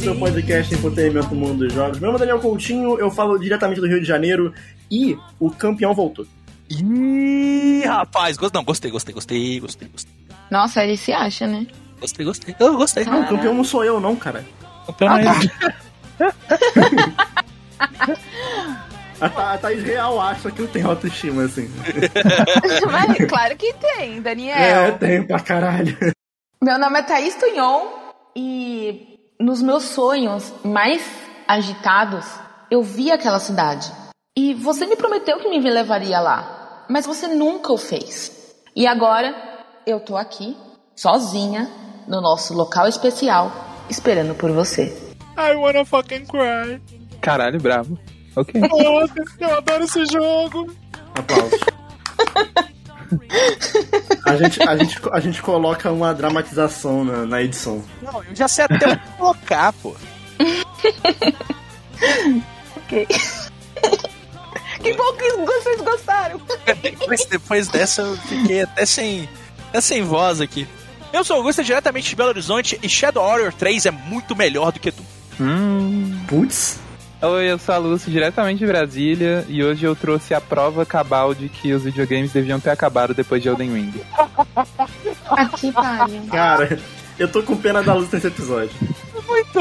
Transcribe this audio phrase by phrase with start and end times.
[0.00, 1.98] Cast, o seu podcast no mundo dos jogos.
[1.98, 4.52] Meu nome é Daniel Coutinho, eu falo diretamente do Rio de Janeiro
[4.90, 6.26] e o campeão voltou.
[6.70, 8.54] Ih, rapaz, gost...
[8.54, 10.12] não, gostei, gostei, gostei, gostei, gostei.
[10.50, 11.66] Nossa, ele se acha, né?
[12.00, 12.54] Gostei, gostei.
[12.58, 13.04] Eu gostei.
[13.04, 14.44] Não, o campeão não sou eu, não, cara.
[14.88, 15.50] O campeão é ele.
[19.20, 21.68] A, Tha- a Thaís Real acha que eu tenho autoestima, assim.
[22.90, 24.98] Mas claro que tem, É, Daniel.
[24.98, 25.94] tem pra caralho.
[26.62, 27.82] Meu nome é Thaís Tunhon
[28.34, 29.09] e
[29.40, 31.02] nos meus sonhos mais
[31.48, 32.26] agitados,
[32.70, 33.90] eu vi aquela cidade.
[34.36, 38.54] E você me prometeu que me levaria lá, mas você nunca o fez.
[38.76, 39.34] E agora
[39.86, 40.56] eu tô aqui,
[40.94, 41.70] sozinha,
[42.06, 43.50] no nosso local especial,
[43.88, 44.94] esperando por você.
[45.38, 46.80] I wanna fucking cry.
[47.22, 47.98] Caralho, bravo.
[48.36, 48.60] Ok.
[48.60, 50.70] Nossa, eu adoro esse jogo.
[51.14, 51.60] Aplausos.
[54.24, 57.84] A gente, a, gente, a gente coloca uma dramatização na, na edição.
[58.02, 59.96] Não, eu já sei até onde colocar, pô.
[62.76, 63.06] Ok.
[64.82, 66.40] que bom que vocês gostaram.
[66.82, 69.28] Depois, depois dessa eu fiquei até sem,
[69.68, 70.66] até sem voz aqui.
[71.12, 74.78] Eu sou Augusto, diretamente de Belo Horizonte, e Shadow Warrior 3 é muito melhor do
[74.78, 75.04] que tu.
[75.40, 76.20] Hum.
[76.28, 76.78] Putz.
[77.22, 81.34] Oi, eu sou a Lúcio, diretamente de Brasília, e hoje eu trouxe a prova cabal
[81.34, 83.92] de que os videogames deviam ter acabado depois de Elden Ring.
[85.28, 86.22] Aqui, pariu.
[86.30, 86.78] Cara,
[87.18, 88.70] eu tô com pena da luz nesse episódio.
[89.26, 89.60] Muito.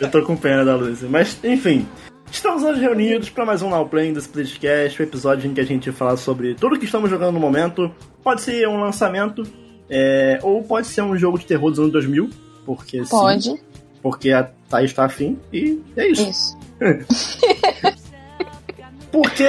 [0.00, 1.02] Eu tô com pena da luz.
[1.02, 1.84] Mas, enfim.
[2.30, 5.66] Estamos hoje reunidos para mais um Now Playing do Splitcast, o episódio em que a
[5.66, 7.92] gente fala sobre tudo que estamos jogando no momento.
[8.22, 9.42] Pode ser um lançamento,
[9.90, 12.30] é, ou pode ser um jogo de terror dos anos 2000,
[12.64, 13.60] porque sim, Pode.
[14.00, 16.28] porque a Thaís tá afim, e é isso.
[16.28, 16.58] Isso.
[19.12, 19.48] Porque,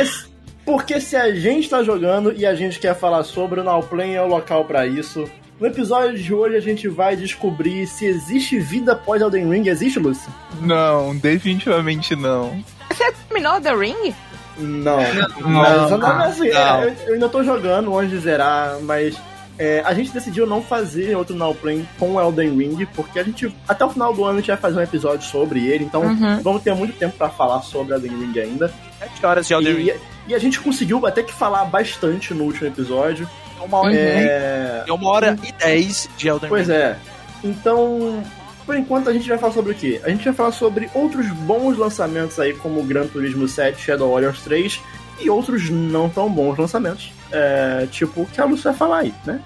[0.63, 4.13] porque se a gente tá jogando e a gente quer falar sobre, o Now Playing
[4.13, 5.27] é o local para isso.
[5.59, 9.67] No episódio de hoje a gente vai descobrir se existe vida após Elden Ring.
[9.67, 10.31] Existe, Lúcia?
[10.61, 12.63] Não, definitivamente não.
[12.91, 14.13] Você terminou The Ring?
[14.59, 14.97] Não.
[14.99, 16.59] Não, mas, não, não, assim, não.
[16.59, 19.19] é, eu, eu ainda tô jogando longe de zerar, mas
[19.57, 23.53] é, a gente decidiu não fazer outro Now Playing com Elden Ring, porque a gente,
[23.67, 26.41] até o final do ano, a gente vai fazer um episódio sobre ele, então Uhum.
[26.41, 28.73] vamos ter muito tempo pra falar sobre Elden Ring ainda.
[28.99, 29.89] 7 horas de Elden Ring.
[30.27, 33.29] E, e a gente conseguiu até que falar bastante no último episódio.
[33.61, 34.25] Uma hora, dez.
[34.27, 36.73] É, é uma hora e 10 de Elden Pois Ring.
[36.75, 36.97] é.
[37.43, 38.23] Então,
[38.65, 40.01] por enquanto a gente vai falar sobre o quê?
[40.03, 44.41] A gente vai falar sobre outros bons lançamentos aí, como Gran Turismo 7, Shadow Warriors
[44.41, 44.81] 3
[45.21, 47.11] e outros não tão bons lançamentos.
[47.37, 49.41] É, tipo o que a Lúcia vai falar aí, né?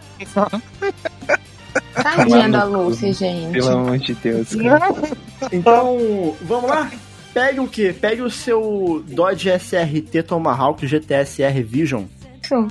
[1.96, 3.52] Tadinha da Lucy, gente.
[3.54, 4.90] Pelo amor de Deus, cara.
[5.54, 6.92] Então, vamos lá?
[7.34, 7.96] Pegue o quê?
[8.00, 12.04] Pegue o seu Dodge SRT Tomahawk GTSR Vision
[12.52, 12.68] Hum.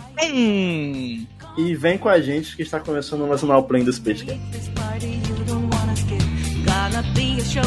[1.57, 4.25] e vem com a gente que está começando o Nacional Play do Space.
[6.67, 7.63] Gonna be a show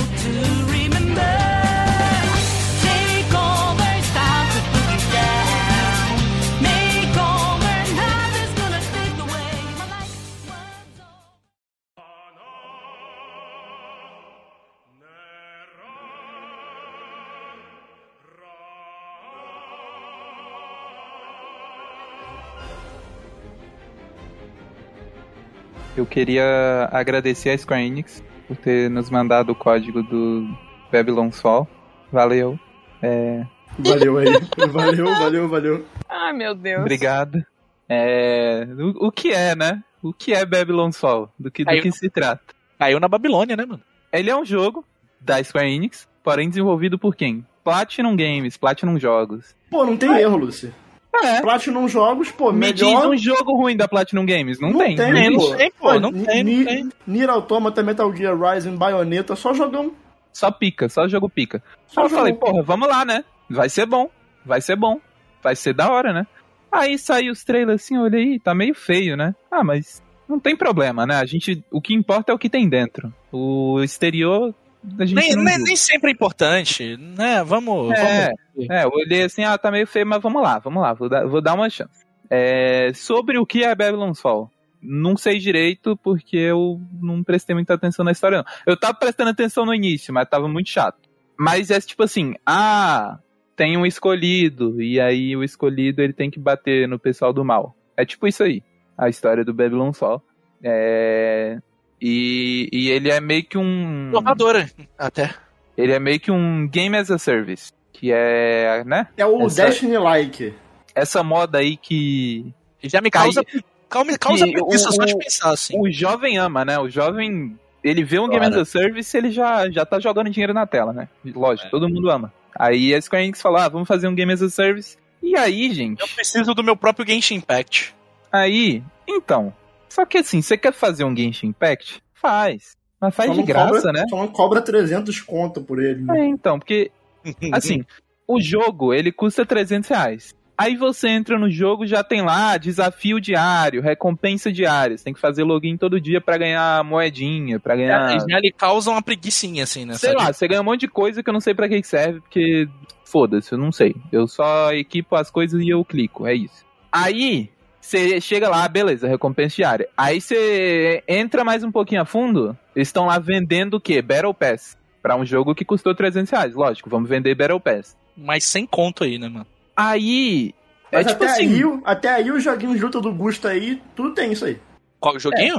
[26.02, 30.48] Eu queria agradecer a Square Enix por ter nos mandado o código do
[30.92, 31.68] Babylon Sol.
[32.12, 32.60] Valeu.
[33.04, 33.46] É,
[33.78, 34.26] Valeu aí.
[34.72, 35.86] Valeu, valeu, valeu.
[36.10, 36.80] Ai, meu Deus.
[36.82, 37.46] obrigado.
[37.88, 39.84] É, o, o que é, né?
[40.02, 41.30] O que é Babylon Sol?
[41.38, 42.42] Do que, do Aí que eu- se trata?
[42.80, 43.84] Caiu na Babilônia, né, mano?
[44.12, 44.84] Ele é um jogo
[45.20, 47.46] da Square Enix, porém desenvolvido por quem?
[47.64, 49.56] Platinum Games, Platinum Jogos.
[49.70, 50.74] Pô, não tem erro, Lucy.
[51.13, 51.41] É.
[51.41, 53.09] Platinum Jogos, pô, Me diz melhor...
[53.09, 54.59] um jogo ruim da Platinum Games.
[54.59, 54.96] Não, Não tem.
[54.96, 55.55] tem, Não pô.
[55.55, 56.90] tem, pô, não tem, não tem.
[57.05, 59.91] Nier Automata, Metal Gear Rising, Bayonetta, só jogão.
[60.31, 61.61] Só pica, só jogo pica.
[61.87, 62.46] Só Aí eu falei, jogo.
[62.46, 63.25] porra, vamos lá, né?
[63.49, 64.09] Vai ser bom.
[64.46, 64.99] Vai ser bom.
[65.43, 66.25] Vai ser da hora, né?
[66.72, 69.35] Aí saiu os trailers assim, eu olhei, tá meio feio, né?
[69.52, 71.16] Ah, mas não tem problema, né?
[71.16, 73.13] A gente, o que importa é o que tem dentro.
[73.29, 77.44] O exterior, Nem, nem, nem sempre é importante, né?
[77.44, 77.92] Vamos.
[77.92, 78.70] É, vamos...
[78.70, 81.26] é, eu olhei assim, ah, tá meio feio, mas vamos lá, vamos lá, vou dar,
[81.28, 82.04] vou dar uma chance.
[82.30, 84.50] É, sobre o que é Babylon's Fall,
[84.82, 88.46] não sei direito porque eu não prestei muita atenção na história, não.
[88.66, 90.98] Eu tava prestando atenção no início, mas tava muito chato.
[91.38, 93.20] Mas é tipo assim, ah,
[93.56, 97.76] tem um escolhido, e aí o escolhido ele tem que bater no pessoal do mal.
[97.96, 98.64] É tipo isso aí,
[98.98, 100.24] a história do Babylon's Fall.
[100.64, 101.60] É,
[102.02, 104.09] e, e ele é meio que um.
[104.09, 105.34] Inovadora, até.
[105.78, 107.72] Ele é meio que um game as a service.
[107.94, 109.08] Que é, né?
[109.16, 110.53] É o Essa- Destiny-like.
[110.96, 112.52] Essa moda aí que
[112.84, 113.44] Já me causa.
[113.88, 115.78] Causa, causa preguiça o- só de pensar assim.
[115.78, 116.80] o jovem ama, né?
[116.80, 120.54] O jovem ele vê um Game as a Service, ele já, já tá jogando dinheiro
[120.54, 121.08] na tela, né?
[121.26, 122.34] Lógico, todo mundo ama.
[122.58, 124.97] Aí a Square Enix falou, ah, vamos fazer um Game as a Service.
[125.22, 127.94] E aí, gente, Eu preciso do meu próprio Genshin Impact.
[128.32, 129.54] aí, então.
[129.91, 132.02] Só que assim, você quer fazer um Genshin Impact?
[132.14, 132.78] Faz.
[132.99, 134.05] Mas faz Só de graça, cobra, né?
[134.09, 136.22] Só não cobra 300 conto por ele, né?
[136.22, 136.91] É, então, porque
[137.52, 137.84] Assim,
[138.28, 140.35] o jogo, ele custa 300 reais.
[140.58, 144.96] Aí você entra no jogo, já tem lá desafio diário, recompensa diária.
[144.96, 148.20] Você tem que fazer login todo dia pra ganhar moedinha, pra ganhar...
[148.29, 149.96] Já lhe causa uma preguicinha, assim, né?
[149.96, 151.87] Sei lá, você ganha um monte de coisa que eu não sei pra que que
[151.87, 152.67] serve, porque
[153.03, 153.96] foda-se, eu não sei.
[154.11, 156.64] Eu só equipo as coisas e eu clico, é isso.
[156.91, 157.49] Aí,
[157.82, 159.90] você chega lá, beleza, recompensa diária.
[159.98, 164.02] Aí você entra mais um pouquinho a fundo, eles estão lá vendendo o quê?
[164.02, 164.78] Battle Pass.
[165.02, 166.54] Pra um jogo que custou 300 reais.
[166.54, 167.98] Lógico, vamos vender Battle Pass.
[168.16, 169.48] Mas sem conto aí, né, mano?
[169.76, 170.54] Aí.
[170.92, 171.48] Mas é tipo até, assim.
[171.56, 174.60] aí, o- até aí os joguinhos de luta do Gusto aí, tudo tem isso aí.
[175.00, 175.56] Qual joguinho?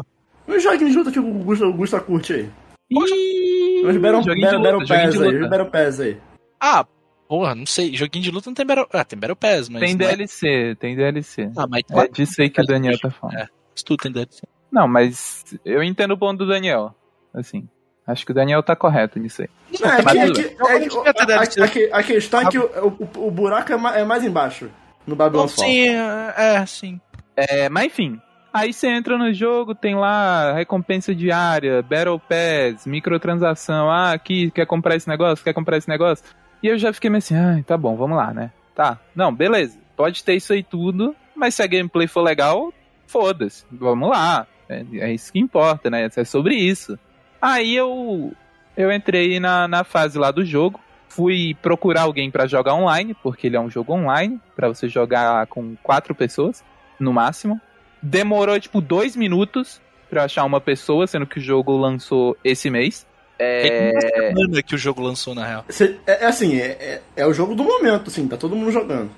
[0.47, 2.49] Os joguinhos de luta que o Gusto, o Gusto curte aí.
[2.91, 6.17] Ih, Os Battle, joguinho Battle, Battle joguinho Pass aí, Battle Pass aí.
[6.61, 6.87] Ah,
[7.33, 7.97] porra, não sei.
[7.97, 8.87] Joguinho de luta não tem Battle...
[8.93, 9.81] Ah, tem Battle Pass, mas...
[9.81, 11.51] Tem não é- DLC, tem DLC.
[11.57, 13.39] Ah, mas É disso aí que o Daniel tá falando.
[13.39, 13.49] É.
[13.75, 14.43] Isso tudo tem DLC.
[14.71, 16.95] Não, mas eu entendo o ponto do Daniel.
[17.33, 17.67] Assim,
[18.07, 19.49] acho que o Daniel tá correto nisso aí.
[19.81, 20.15] Não, é que, Mas
[21.57, 24.69] é a, questão é que o, o, o buraco é é mais embaixo.
[25.07, 25.65] No Babylon Fall.
[25.65, 27.01] Sim, é, é, sim.
[27.35, 28.21] É, mas enfim.
[28.53, 33.91] Aí você entra no jogo, tem lá recompensa diária, Battle Pass, microtransação.
[33.91, 35.43] Ah, aqui, quer comprar esse negócio?
[35.43, 36.23] Quer comprar esse negócio?
[36.63, 38.53] E eu já fiquei meio assim, ah, tá bom, vamos lá, né?
[38.75, 39.79] Tá, não, beleza.
[39.97, 42.73] Pode ter isso aí tudo, mas se a gameplay for legal,
[43.07, 43.65] foda-se.
[43.71, 44.47] Vamos lá.
[44.69, 46.09] É, é isso que importa, né?
[46.15, 46.99] É sobre isso.
[47.41, 48.33] Aí eu
[48.77, 53.47] eu entrei na, na fase lá do jogo, fui procurar alguém pra jogar online, porque
[53.47, 56.65] ele é um jogo online, pra você jogar com quatro pessoas,
[56.99, 57.61] no máximo.
[58.01, 63.07] Demorou, tipo, dois minutos pra achar uma pessoa, sendo que o jogo lançou esse mês.
[63.43, 63.63] É...
[63.63, 65.65] Tem uma semana que o jogo lançou, na real.
[65.69, 68.71] Cê- é, é assim, é, é, é o jogo do momento, assim, tá todo mundo
[68.71, 69.11] jogando.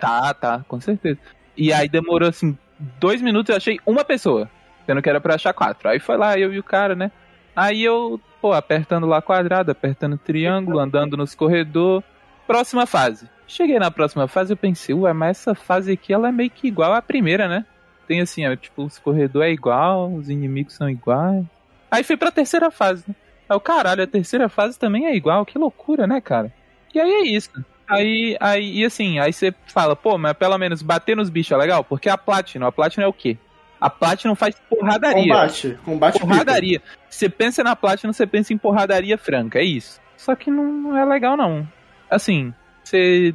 [0.00, 1.18] Tá, tá, com certeza.
[1.56, 2.56] E aí demorou, assim,
[3.00, 4.50] dois minutos eu achei uma pessoa,
[4.84, 5.88] sendo que era pra achar quatro.
[5.88, 7.10] Aí foi lá, eu e o cara, né?
[7.54, 12.04] Aí eu, pô, apertando lá quadrado, apertando triângulo, andando nos corredores.
[12.46, 13.28] Próxima fase.
[13.46, 16.68] Cheguei na próxima fase eu pensei, ué, mas essa fase aqui ela é meio que
[16.68, 17.64] igual à primeira, né?
[18.06, 21.44] Tem assim, ó, tipo, os corredores é igual, os inimigos são iguais.
[21.90, 23.14] Aí fui pra terceira fase, né?
[23.48, 26.52] Aí o caralho, a terceira fase também é igual, que loucura, né, cara?
[26.94, 27.50] E aí é isso.
[27.88, 31.56] Aí, aí, e assim, aí você fala, pô, mas pelo menos bater nos bichos é
[31.56, 33.38] legal, porque a Platinum, a Platinum é o quê?
[33.80, 35.32] A Platinum faz porradaria.
[35.32, 36.82] Combate, combate Porradaria.
[37.08, 40.00] Você pensa na Platinum, você pensa em porradaria franca, é isso.
[40.16, 41.66] Só que não, é legal, não.
[42.10, 42.52] Assim,
[42.82, 43.34] você.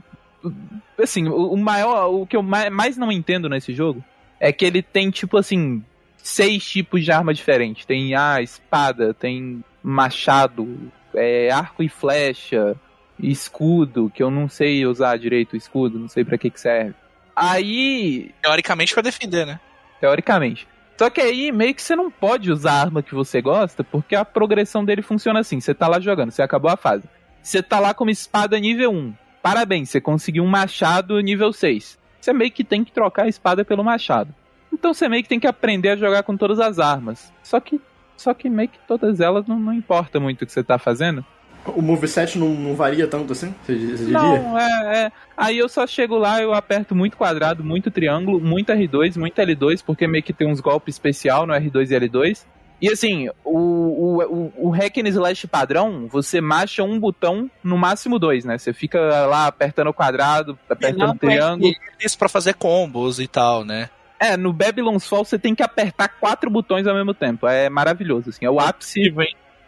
[1.02, 2.14] Assim, o, maior.
[2.14, 4.04] O que eu mais, mais não entendo nesse jogo
[4.40, 5.84] é que ele tem, tipo assim,
[6.18, 7.86] seis tipos de arma diferentes.
[7.86, 12.76] Tem a espada, tem machado, é, arco e flecha,
[13.20, 16.96] escudo, que eu não sei usar direito o escudo, não sei pra que que serve.
[17.36, 19.60] Aí, Teoricamente pra defender, né?
[20.00, 20.68] teoricamente.
[20.98, 24.16] Só que aí meio que você não pode usar a arma que você gosta, porque
[24.16, 27.08] a progressão dele funciona assim: você tá lá jogando, você acabou a fase.
[27.42, 29.14] Você tá lá com uma espada nível 1.
[29.42, 31.98] Parabéns, você conseguiu um machado nível 6.
[32.22, 34.34] Você meio que tem que trocar a espada pelo machado.
[34.72, 37.34] Então você meio que tem que aprender a jogar com todas as armas.
[37.44, 37.82] Só que
[38.18, 41.26] só que meio que todas elas não, não importa muito o que você tá fazendo.
[41.66, 43.56] O moveset não, não varia tanto assim?
[43.66, 43.74] Você?
[44.12, 45.12] Não, é, é.
[45.38, 49.82] Aí eu só chego lá, eu aperto muito quadrado, muito triângulo, muito R2, muito L2,
[49.86, 52.46] porque meio que tem uns golpes especial no R2 e L2.
[52.82, 57.78] E assim, o, o, o, o hack and slash padrão, você marcha um botão, no
[57.78, 58.58] máximo dois, né?
[58.58, 61.72] Você fica lá apertando o quadrado, apertando o triângulo.
[61.98, 63.90] Isso pra fazer combos e tal, né?
[64.20, 67.48] É, no Babylon's Fall você tem que apertar quatro botões ao mesmo tempo.
[67.48, 68.46] É maravilhoso, assim.
[68.46, 69.14] É o ápice,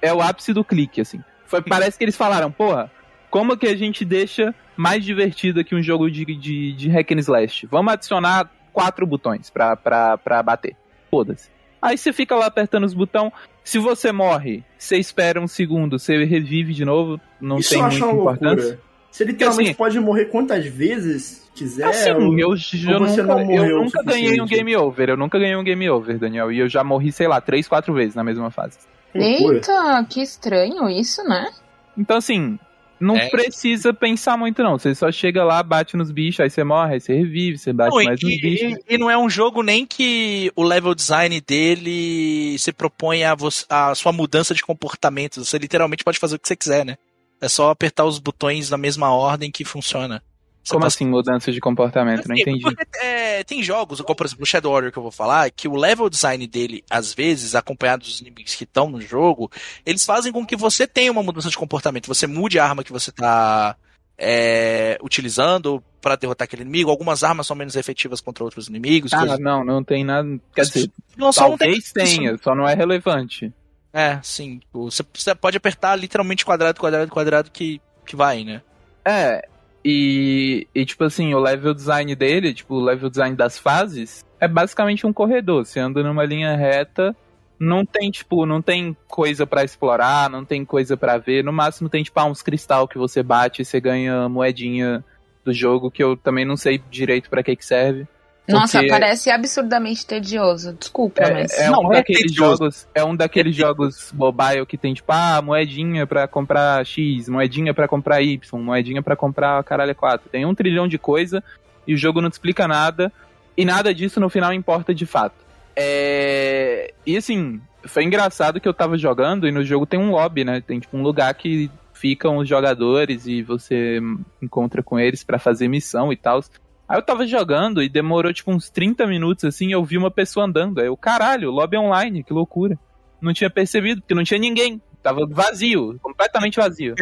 [0.01, 1.21] é o ápice do clique, assim.
[1.45, 2.91] Foi, parece que eles falaram, porra,
[3.29, 7.19] como que a gente deixa mais divertido aqui um jogo de, de, de hack and
[7.19, 7.67] slash?
[7.67, 10.75] Vamos adicionar quatro botões pra, pra, pra bater.
[11.09, 11.49] Foda-se.
[11.81, 13.31] Aí você fica lá apertando os botões.
[13.63, 17.19] Se você morre, você espera um segundo, você revive de novo.
[17.39, 18.65] Não Isso tem muita importância.
[18.69, 18.79] loucura.
[19.15, 21.85] Você literalmente assim- pode morrer quantas vezes quiser.
[21.85, 25.09] Assim, ou- eu, eu, você nunca, não morreu eu nunca ganhei um game over.
[25.09, 26.51] Eu nunca ganhei um game over, Daniel.
[26.51, 28.77] E eu já morri, sei lá, três, quatro vezes na mesma fase.
[29.13, 31.49] Eita, que estranho isso, né?
[31.97, 32.59] Então, assim,
[32.99, 33.29] não É.
[33.29, 34.77] precisa pensar muito, não.
[34.77, 37.91] Você só chega lá, bate nos bichos, aí você morre, aí você revive, você bate
[37.91, 38.77] Não, e, mais nos bichos.
[38.89, 43.33] e- não é um jogo nem que o level design dele se propõe a,
[43.69, 45.43] a sua mudança de comportamento.
[45.45, 46.97] Você literalmente pode fazer o que você quiser, né?
[47.41, 50.21] É só apertar os botões na mesma ordem que funciona.
[50.63, 52.27] Você Como passa- assim mudança de comportamento?
[52.27, 52.61] Não Assim, entendi.
[52.61, 55.67] porque, é, tem jogos, como por exemplo o Shadow Warrior que eu vou falar, que
[55.67, 59.51] o level design dele, às vezes, acompanhado dos inimigos que estão no jogo,
[59.85, 62.07] eles fazem com que você tenha uma mudança de comportamento.
[62.07, 63.75] Você mude a arma que você tá
[64.17, 66.89] é, utilizando para derrotar aquele inimigo.
[66.89, 69.13] Algumas armas são menos efetivas contra outros inimigos.
[69.13, 70.39] Ah, coisas- não, não tem nada.
[70.55, 73.53] Quer dizer, não, só não tem- talvez tenha, só não é relevante.
[73.95, 74.59] É, sim.
[74.73, 78.61] Você, você pode apertar literalmente quadrado, quadrado, quadrado que, que vai, né?
[79.05, 79.47] É,
[79.85, 84.49] e, e tipo assim, o level design dele, tipo, o level design das fases, é
[84.49, 85.65] basicamente um corredor.
[85.65, 87.15] Você anda numa linha reta,
[87.57, 91.41] não tem, tipo, não tem coisa pra explorar, não tem coisa pra ver.
[91.41, 95.05] No máximo tem, tipo, ah, uns cristal que você bate e você ganha moedinha
[95.45, 98.05] do jogo, que eu também não sei direito pra que que serve.
[98.47, 100.73] Nossa, Porque- parece absurdamente tedioso.
[100.73, 101.51] Desculpa, É, mas.
[101.53, 102.57] é Não, um não é daqueles tedioso.
[102.57, 107.73] jogos, é um daqueles jogos mobile que tem tipo, ah, moedinha pra comprar X, moedinha
[107.73, 110.29] pra comprar Y, moedinha pra comprar caralho 4.
[110.29, 111.43] Tem um trilhão de coisa
[111.87, 113.11] e o jogo não te explica nada
[113.57, 115.35] e nada disso no final importa de fato.
[115.75, 116.93] É...
[117.05, 120.61] E assim, foi engraçado que eu tava jogando e no jogo tem um lobby, né?
[120.65, 123.99] Tem tipo um lugar que ficam os jogadores e você
[124.41, 126.43] encontra com eles pra fazer missão e tal.
[126.87, 130.45] Aí eu tava jogando e demorou tipo uns 30 minutos assim, eu vi uma pessoa
[130.45, 130.79] andando.
[130.79, 132.77] Aí eu, caralho, lobby online, que loucura.
[133.19, 134.81] Não tinha percebido, porque não tinha ninguém.
[135.01, 136.95] Tava vazio, completamente vazio.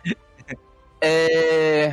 [1.00, 1.92] é...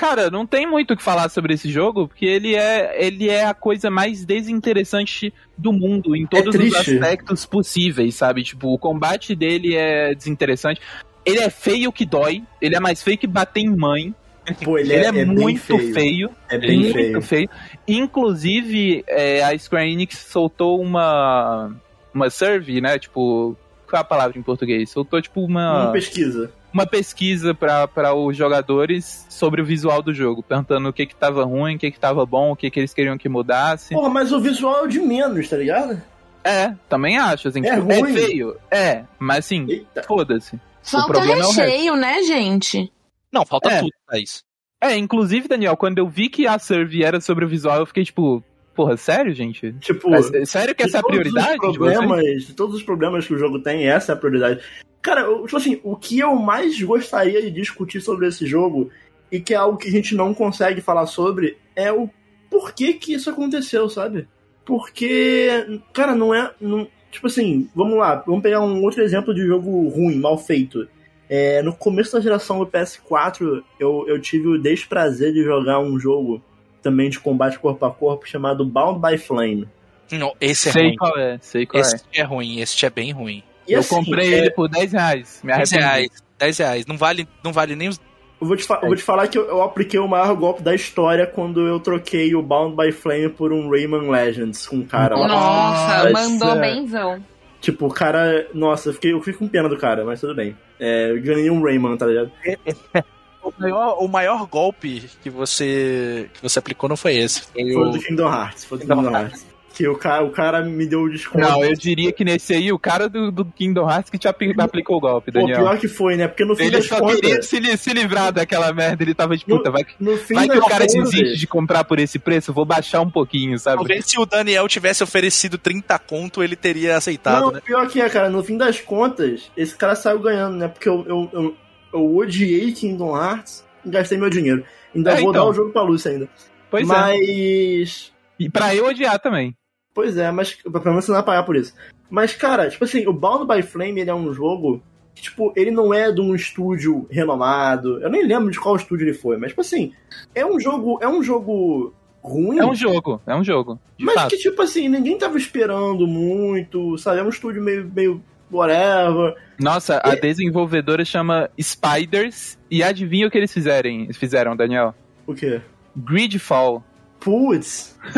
[0.00, 3.44] Cara, não tem muito o que falar sobre esse jogo, porque ele é, ele é
[3.44, 6.92] a coisa mais desinteressante do mundo, em todos os triste.
[6.94, 8.42] aspectos possíveis, sabe?
[8.42, 10.80] Tipo, o combate dele é desinteressante.
[11.22, 14.14] Ele é feio que dói, ele é mais feio que bater em mãe.
[14.54, 15.94] Pô, ele, Ele, é, é, é bem muito feio.
[15.94, 16.30] feio.
[16.48, 17.22] É bem muito feio.
[17.22, 17.50] feio.
[17.86, 21.70] Inclusive, é, a Square Enix soltou uma.
[22.12, 22.98] Uma survey, né?
[22.98, 23.56] Tipo.
[23.88, 24.88] Qual é a palavra em português?
[24.90, 26.52] Soltou, tipo, uma, Uma pesquisa.
[26.72, 31.44] uma pesquisa para os jogadores sobre o visual do jogo, perguntando o que que tava
[31.44, 33.92] ruim, o que que tava bom, o que que eles queriam que mudasse.
[33.92, 36.00] Porra, mas o visual é o de menos, tá ligado?
[36.44, 38.56] É, também acho, assim, É tipo, é feio.
[38.70, 40.04] É, mas assim, Eita.
[40.04, 40.58] foda-se.
[40.82, 42.92] Falta problema é o recheio, né, gente?
[43.32, 43.80] Não, falta É.
[43.80, 44.42] tudo, Thaís.
[44.82, 48.02] É, inclusive, Daniel, quando eu vi que a survey era sobre o visual, eu fiquei
[48.04, 48.42] tipo,
[48.74, 49.72] porra, sério, gente?
[49.74, 51.98] Tipo, É, sério que essa é a todos os prioridade de vocês?
[51.98, 54.60] problemas, de todos os problemas que o jogo tem, essa é a prioridade.
[55.02, 58.90] Cara, eu- tipo assim, o que eu mais gostaria de discutir sobre esse jogo,
[59.30, 62.08] e que é algo que a gente não consegue falar sobre, é o
[62.50, 64.26] porquê que isso aconteceu, sabe?
[64.64, 66.52] Porque, cara, não é.
[66.60, 70.88] não- tipo assim, vamos lá, vamos pegar um outro exemplo de jogo ruim, mal feito.
[71.32, 75.96] É, no começo da geração do PS4, eu, eu tive o desprazer de jogar um
[75.96, 76.42] jogo
[76.82, 79.68] também de combate corpo a corpo chamado Bound by Flame.
[80.10, 80.96] Não, esse é sei ruim.
[80.96, 82.20] qual é, sei qual Esse é.
[82.20, 83.44] é ruim, esse é bem ruim.
[83.68, 85.40] E eu assim, comprei é, ele por 10 reais.
[85.44, 85.84] Me 10 arrependi.
[85.84, 86.10] reais.
[86.36, 86.86] 10 reais.
[86.86, 88.00] Não vale, não vale nem os.
[88.40, 90.74] Eu vou te, eu vou te falar que eu, eu apliquei o maior golpe da
[90.74, 95.14] história quando eu troquei o Bound by Flame por um Rayman Legends com um cara
[95.14, 95.28] lá.
[95.28, 96.28] Nossa, Nossa.
[96.28, 97.24] mandou benzão.
[97.60, 98.48] Tipo, o cara.
[98.54, 100.56] Nossa, eu fiquei, eu fiquei com pena do cara, mas tudo bem.
[100.78, 102.30] É, eu ganhei um Rayman, tá ligado?
[103.42, 107.40] O maior, o maior golpe que você que você aplicou não foi esse.
[107.44, 108.64] Foi Foi o do Kingdom Hearts.
[108.66, 109.46] Foi do Kingdom Kingdom Hearts.
[109.80, 111.38] Que o cara, o cara me deu o desconto.
[111.42, 114.54] Não, eu diria que nesse aí, o cara do, do Kingdom Hearts que te apli-
[114.58, 115.56] aplicou o golpe, Pô, Daniel.
[115.60, 116.28] pior que foi, né?
[116.28, 117.18] Porque no fim Ele das só contas.
[117.18, 120.58] queria se, se livrar daquela merda, ele tava de puta, vai, No fim vai que
[120.58, 123.78] o cara contas, desiste de comprar por esse preço, eu vou baixar um pouquinho, sabe?
[123.78, 127.60] Talvez se o Daniel tivesse oferecido 30 conto, ele teria aceitado, Não, né?
[127.64, 130.68] pior que é, cara, no fim das contas, esse cara saiu ganhando, né?
[130.68, 131.56] Porque eu, eu, eu,
[131.94, 134.62] eu odiei Kingdom Hearts e gastei meu dinheiro.
[134.94, 135.44] Ainda É, vou então.
[135.44, 136.28] dar o jogo pra Lúcia ainda.
[136.70, 136.86] Pois é.
[136.92, 138.12] Mas.
[138.38, 139.54] E pra eu odiar também.
[139.94, 141.74] Pois é, mas pelo menos você não vai pagar por isso.
[142.08, 144.82] Mas, cara, tipo assim, o Bound by Flame ele é um jogo
[145.14, 148.00] que, tipo, ele não é de um estúdio renomado.
[148.02, 149.92] Eu nem lembro de qual estúdio ele foi, mas, tipo assim,
[150.34, 150.98] é um jogo.
[151.02, 151.92] É um jogo
[152.22, 152.58] ruim.
[152.58, 153.78] É um jogo, é um jogo.
[153.98, 154.30] Mas fato.
[154.30, 157.18] que, tipo assim, ninguém tava esperando muito, sabe?
[157.20, 159.34] É um estúdio meio, meio whatever.
[159.58, 164.94] Nossa, a E- desenvolvedora chama Spiders e adivinha o que eles fizerem, eles fizeram, Daniel?
[165.26, 165.60] O quê?
[165.96, 166.82] Gridfall.
[167.20, 167.98] Putz.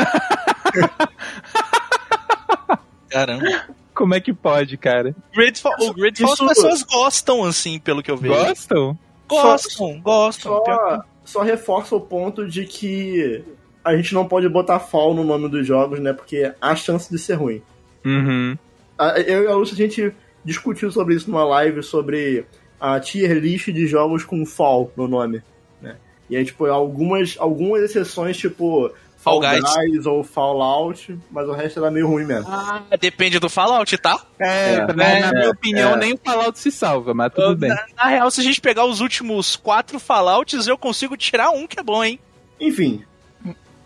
[3.12, 3.45] Caramba.
[3.95, 5.14] Como é que pode, cara?
[5.35, 8.35] Gridfall, o Gridfall Isso- as pessoas gostam, assim, pelo que eu vejo.
[8.35, 8.99] Gostam?
[9.28, 10.64] Gostam, gostam.
[10.64, 13.45] Só, só reforça o ponto de que
[13.85, 16.12] a gente não pode botar fall no nome dos jogos, né?
[16.12, 17.62] Porque há chance de ser ruim.
[18.04, 18.57] Uhum.
[19.26, 20.12] Eu e a Lúcia, a gente
[20.45, 22.47] discutiu sobre isso numa live sobre
[22.81, 25.42] a tier list de jogos com fall no nome,
[25.81, 25.97] né?
[26.31, 28.90] E aí, tipo, algumas, algumas exceções, tipo
[29.23, 29.62] Fall Guys.
[29.62, 32.49] Guys ou Fallout, mas o resto era meio ruim mesmo.
[32.50, 34.21] Ah, depende do Fallout, tá?
[34.38, 35.97] É, É, na, na minha é, opinião, é.
[35.97, 37.69] nem o Fallout se salva, mas tudo bem.
[37.71, 41.67] Na, na real, se a gente pegar os últimos quatro Fallouts, eu consigo tirar um
[41.67, 42.19] que é bom, hein?
[42.61, 43.05] Enfim,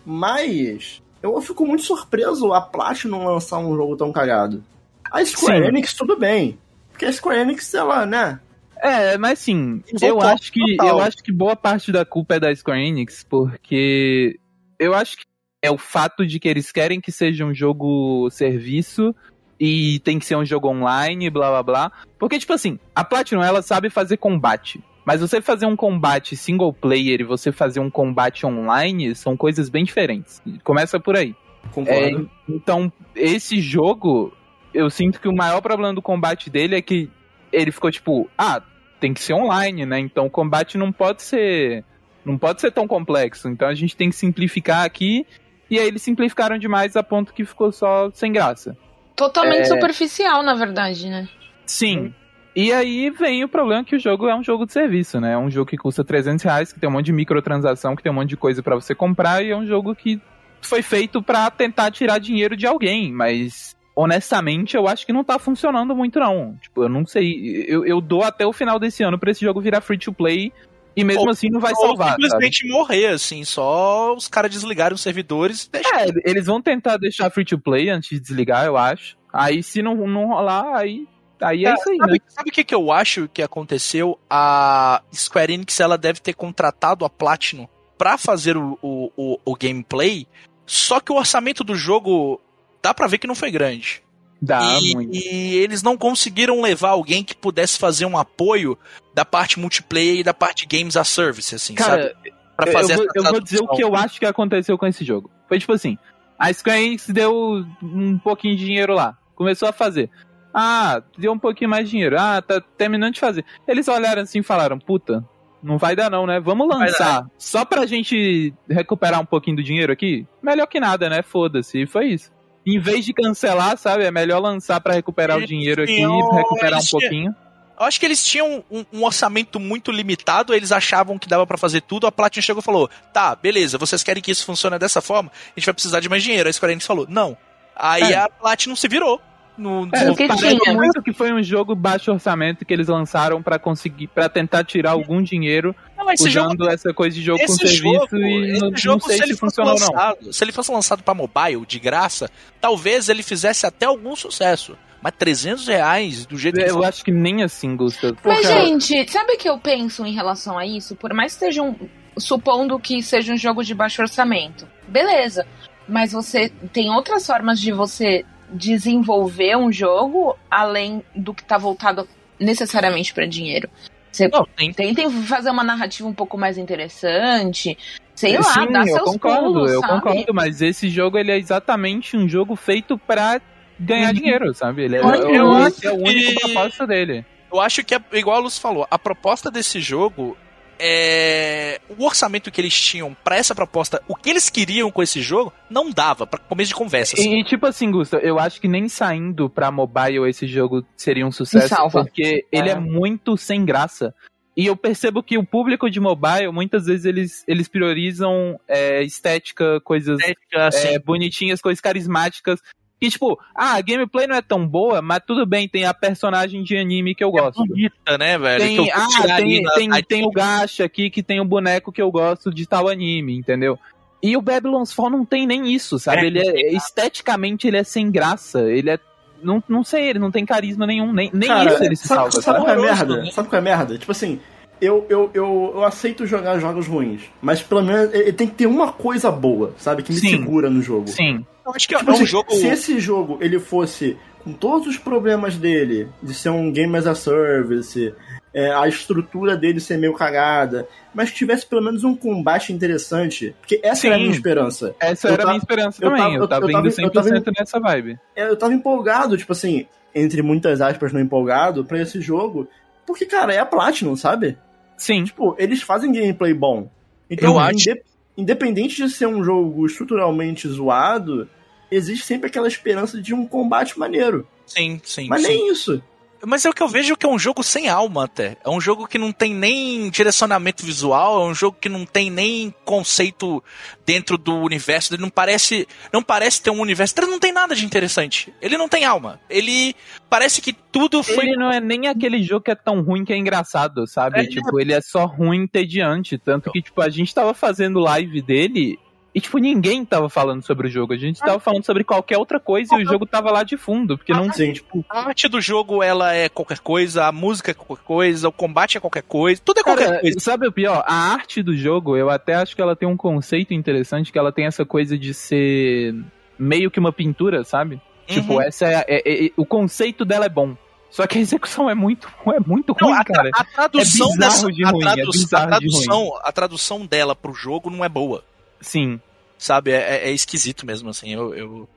[0.05, 4.63] mas eu fico muito surpreso a Platinum lançar um jogo tão cagado.
[5.11, 5.67] A Square Sim.
[5.69, 6.57] Enix, tudo bem.
[6.91, 8.39] Porque a Square Enix, ela, né?
[8.79, 10.87] É, mas sim, Eles eu acho que total.
[10.87, 14.39] eu acho que boa parte da culpa é da Square Enix, porque
[14.79, 15.25] eu acho que
[15.61, 19.13] é o fato de que eles querem que seja um jogo serviço
[19.59, 21.91] e tem que ser um jogo online, blá blá blá.
[22.19, 26.73] Porque tipo assim, a Platinum ela sabe fazer combate, mas você fazer um combate single
[26.73, 30.41] player e você fazer um combate online são coisas bem diferentes.
[30.63, 31.35] Começa por aí.
[31.63, 32.29] É, Concordo.
[32.47, 34.33] então, esse jogo,
[34.73, 37.09] eu sinto que o maior problema do combate dele é que
[37.51, 38.61] ele ficou tipo, ah,
[38.99, 39.99] tem que ser online, né?
[39.99, 41.83] Então o combate não pode ser.
[42.27, 43.47] Não pode ser tão complexo.
[43.47, 45.25] Então a gente tem que simplificar aqui.
[45.69, 48.77] E aí eles simplificaram demais a ponto que ficou só sem graça.
[49.15, 49.65] Totalmente É.
[49.65, 51.27] superficial, na verdade, né?
[51.65, 52.13] Sim.
[52.55, 55.33] E aí vem o problema que o jogo é um jogo de serviço, né?
[55.33, 58.11] É um jogo que custa 300 reais, que tem um monte de microtransação, que tem
[58.11, 60.19] um monte de coisa pra você comprar, e é um jogo que
[60.61, 65.37] foi feito pra tentar tirar dinheiro de alguém, mas honestamente eu acho que não tá
[65.37, 66.55] funcionando muito não.
[66.61, 69.61] Tipo, eu não sei, eu, eu dou até o final desse ano pra esse jogo
[69.61, 70.51] virar free to play
[70.97, 72.09] e mesmo Ou- assim não vai salvar.
[72.09, 72.23] sabe?
[72.23, 76.07] simplesmente morrer, assim, só os caras desligarem os servidores e deixar.
[76.07, 79.15] É, eles vão tentar deixar free to play antes de desligar, eu acho.
[79.31, 81.07] Aí se não, não rolar, aí,
[81.39, 82.17] aí é Cara, isso aí, sabe, né?
[82.27, 84.19] sabe o que, que eu acho que aconteceu?
[84.29, 89.55] A Square Enix ela deve ter contratado a Platinum pra fazer o, o, o, o
[89.55, 90.27] gameplay,
[90.65, 92.41] só que o orçamento do jogo
[92.81, 94.01] dá pra ver que não foi grande.
[94.41, 95.15] Dá e, muito.
[95.15, 98.77] e eles não conseguiram levar alguém que pudesse fazer um apoio
[99.13, 102.33] da parte multiplayer e da parte games as service, assim, Cara, sabe?
[102.55, 104.77] Pra Eu- fazer eu, vou, essa eu vou dizer o que eu acho que aconteceu
[104.77, 105.29] com esse jogo.
[105.47, 105.97] Foi tipo assim:
[106.37, 109.17] a Square Enix deu um pouquinho de dinheiro lá.
[109.35, 110.09] Começou a fazer.
[110.53, 112.15] Ah, deu um pouquinho mais de dinheiro.
[112.19, 113.45] Ah, tá terminando de fazer.
[113.67, 115.23] Eles olharam assim e falaram: puta,
[115.61, 116.39] não vai dar não, né?
[116.39, 117.25] Vamos lançar.
[117.37, 120.25] Só pra gente recuperar um pouquinho do dinheiro aqui?
[120.41, 121.21] Melhor que nada, né?
[121.21, 121.81] Foda-se.
[121.83, 122.31] E foi isso.
[122.67, 124.03] Em vez de cancelar, sabe?
[124.03, 127.35] É melhor lançar pra recuperar o dinheiro aqui, tinham- recuperar um tinham- pouquinho.
[127.79, 131.57] Eu acho que eles tinham um, um orçamento muito limitado, eles achavam que dava pra
[131.59, 134.99] fazer tudo, a Platinum chegou e falou, tá, beleza, vocês querem que isso funcione dessa
[134.99, 135.31] forma?
[135.55, 136.49] A gente vai precisar de mais dinheiro.
[136.49, 137.37] A Square Enix falou, não.
[137.75, 138.17] Aí É.
[138.17, 139.21] a Platinum se virou.
[139.57, 140.73] No, É, no- que tinha.
[140.73, 144.91] muito que foi um jogo baixo orçamento que eles lançaram pra conseguir, para tentar tirar
[144.91, 148.69] algum dinheiro Não, usando jogo, essa coisa de jogo com serviço jogo, e esse não,
[148.71, 149.87] não jogo, sei se se, ele fosse funcionou não.
[149.87, 152.29] lançado, se ele fosse lançado pra mobile, de graça,
[152.61, 154.77] talvez ele fizesse até algum sucesso.
[155.01, 158.17] Mas 300 reais, do jeito que Eu acho que nem assim, Gustavo.
[158.25, 158.65] Mas, cara.
[158.65, 160.95] gente, sabe o que eu penso em relação a isso?
[160.95, 161.75] Por mais que seja um.
[162.17, 164.67] Supondo que seja um jogo de baixo orçamento.
[164.87, 165.45] Beleza.
[165.87, 172.07] Mas você tem outras formas de você desenvolver um jogo além do que tá voltado
[172.39, 173.69] necessariamente para dinheiro.
[174.11, 177.77] Você Não, tem, tentem fazer uma narrativa um pouco mais interessante.
[178.15, 179.93] Sei lá, Sim, dá eu seus concordo, pulos, eu sabe?
[180.01, 183.39] concordo, mas esse jogo ele é exatamente um jogo feito pra
[183.79, 184.83] ganhar dinheiro, sabe?
[184.85, 187.25] Ele é, Eu- eu esse é o único que- propósito dele.
[187.53, 190.35] Eu acho que, é, igual a Luz falou, a proposta desse jogo
[190.79, 191.79] é.
[191.97, 195.53] O orçamento que eles tinham pra essa proposta, o que eles queriam com esse jogo,
[195.69, 197.15] não dava pra começo de conversa.
[197.15, 197.35] assim.
[197.35, 201.25] E, e, tipo assim, Gusta, eu acho que nem saindo pra mobile esse jogo seria
[201.25, 202.73] um sucesso, porque ele é.
[202.73, 202.79] É.
[202.79, 204.13] muito sem graça.
[204.55, 209.79] E eu percebo que o público de mobile, muitas vezes, eles, eles priorizam é, estética,
[209.81, 212.59] coisas Estética, assim, é, bonitinhas, coisas carismáticas.
[212.99, 216.63] E tipo, ah, a gameplay não é tão boa, mas tudo bem, tem a personagem
[216.63, 217.63] de anime que eu gosto.
[217.63, 218.59] bonita, né, velho?
[218.69, 219.07] que Tem, ah,
[219.37, 222.65] tem, na- tem, tem o gacha aqui que tem o boneco que eu gosto de
[222.65, 223.77] tal anime, entendeu?
[224.23, 226.21] E o Babylon's Fall não tem nem isso, sabe?
[226.23, 228.99] É, ele é, esteticamente ele é sem graça, ele é
[229.43, 232.17] não, não sei, ele não tem carisma nenhum, nem, nem Cara, isso ele se sabe,
[232.17, 232.57] salva, sabe sabe?
[232.57, 233.23] qual é a Horroroso, merda?
[233.23, 233.31] né?
[233.31, 233.97] Sabe qual é a merda?
[233.99, 234.39] Tipo assim,
[234.81, 238.65] eu, eu, eu, eu aceito jogar jogos ruins, mas pelo menos ele tem que ter
[238.67, 240.03] uma coisa boa, sabe?
[240.03, 240.29] Que me Sim.
[240.29, 241.07] segura no jogo.
[241.07, 241.45] Sim.
[241.65, 242.51] Eu acho que é Tipo um assim, jogo.
[242.53, 247.05] Se esse jogo ele fosse com todos os problemas dele, de ser um game as
[247.07, 248.13] a service,
[248.53, 253.53] é, a estrutura dele ser meio cagada, mas que tivesse pelo menos um combate interessante,
[253.59, 254.23] porque essa era a Sim.
[254.25, 254.95] minha esperança.
[254.99, 256.23] Essa Eu era a minha esperança eu também.
[256.23, 258.17] tava- Eu tava eu tava- indo eu tava 100% nessa vibe.
[258.35, 259.85] É, Eu tava empolgado, tipo assim,
[260.15, 262.67] entre muitas aspas no empolgado, pra esse jogo,
[263.05, 264.57] porque, cara, é a Platinum, sabe?
[264.97, 265.23] Sim.
[265.23, 266.89] Tipo, eles fazem gameplay bom.
[267.29, 268.01] Então, Eu acho- inde-
[268.37, 271.47] independente de ser um jogo estruturalmente zoado,
[271.91, 274.47] existe sempre aquela esperança de um combate maneiro.
[274.65, 275.27] Sim, sim.
[275.27, 275.47] Mas sim.
[275.49, 276.01] nem isso.
[276.47, 278.55] Mas é o que eu vejo que é um jogo sem alma até.
[278.63, 282.31] É um jogo que não tem nem direcionamento visual, é um jogo que não tem
[282.31, 283.61] nem conceito
[284.05, 285.13] dentro do universo.
[285.13, 287.13] Ele não parece, não parece ter um universo.
[287.17, 288.53] Ele não tem nada de interessante.
[288.61, 289.41] Ele não tem alma.
[289.49, 289.93] Ele
[290.29, 293.33] parece que tudo foi Ele não é nem aquele jogo que é tão ruim que
[293.33, 294.39] é engraçado, sabe?
[294.39, 294.45] É.
[294.45, 296.37] Tipo, ele é só ruim e entediante.
[296.37, 298.97] Tanto que, tipo, a gente tava fazendo live dele
[299.37, 301.13] e, tipo, ninguém tava falando sobre o jogo.
[301.13, 304.17] A gente tava falando sobre qualquer outra coisa e o jogo tava lá de fundo.
[304.17, 304.51] Porque não.
[304.51, 304.73] Sim.
[304.73, 308.51] Tipo, A arte do jogo, ela é qualquer coisa, a música é qualquer coisa, o
[308.51, 310.39] combate é qualquer coisa, tudo é qualquer Cara, coisa.
[310.39, 311.03] sabe o pior?
[311.05, 314.51] A arte do jogo, eu até acho que ela tem um conceito interessante, que ela
[314.51, 316.15] tem essa coisa de ser
[316.57, 318.01] meio que uma pintura, sabe?
[318.25, 318.61] Tipo, Uhum.
[318.61, 320.75] essa é, é- é- o conceito dela é bom.
[321.09, 323.49] Só que a execução é muito, é muito Não, ruim, a, cara.
[323.53, 327.05] a tradução É dessa, de a, ruim, é tradu- bizarro a de tradução, a tradução
[327.05, 328.43] dela pro jogo não é boa,
[328.81, 329.19] Sim.
[329.57, 329.91] Sabe?
[329.91, 331.33] É, é- é esquisito mesmo, assim.
[331.33, 331.89] Eu, eu-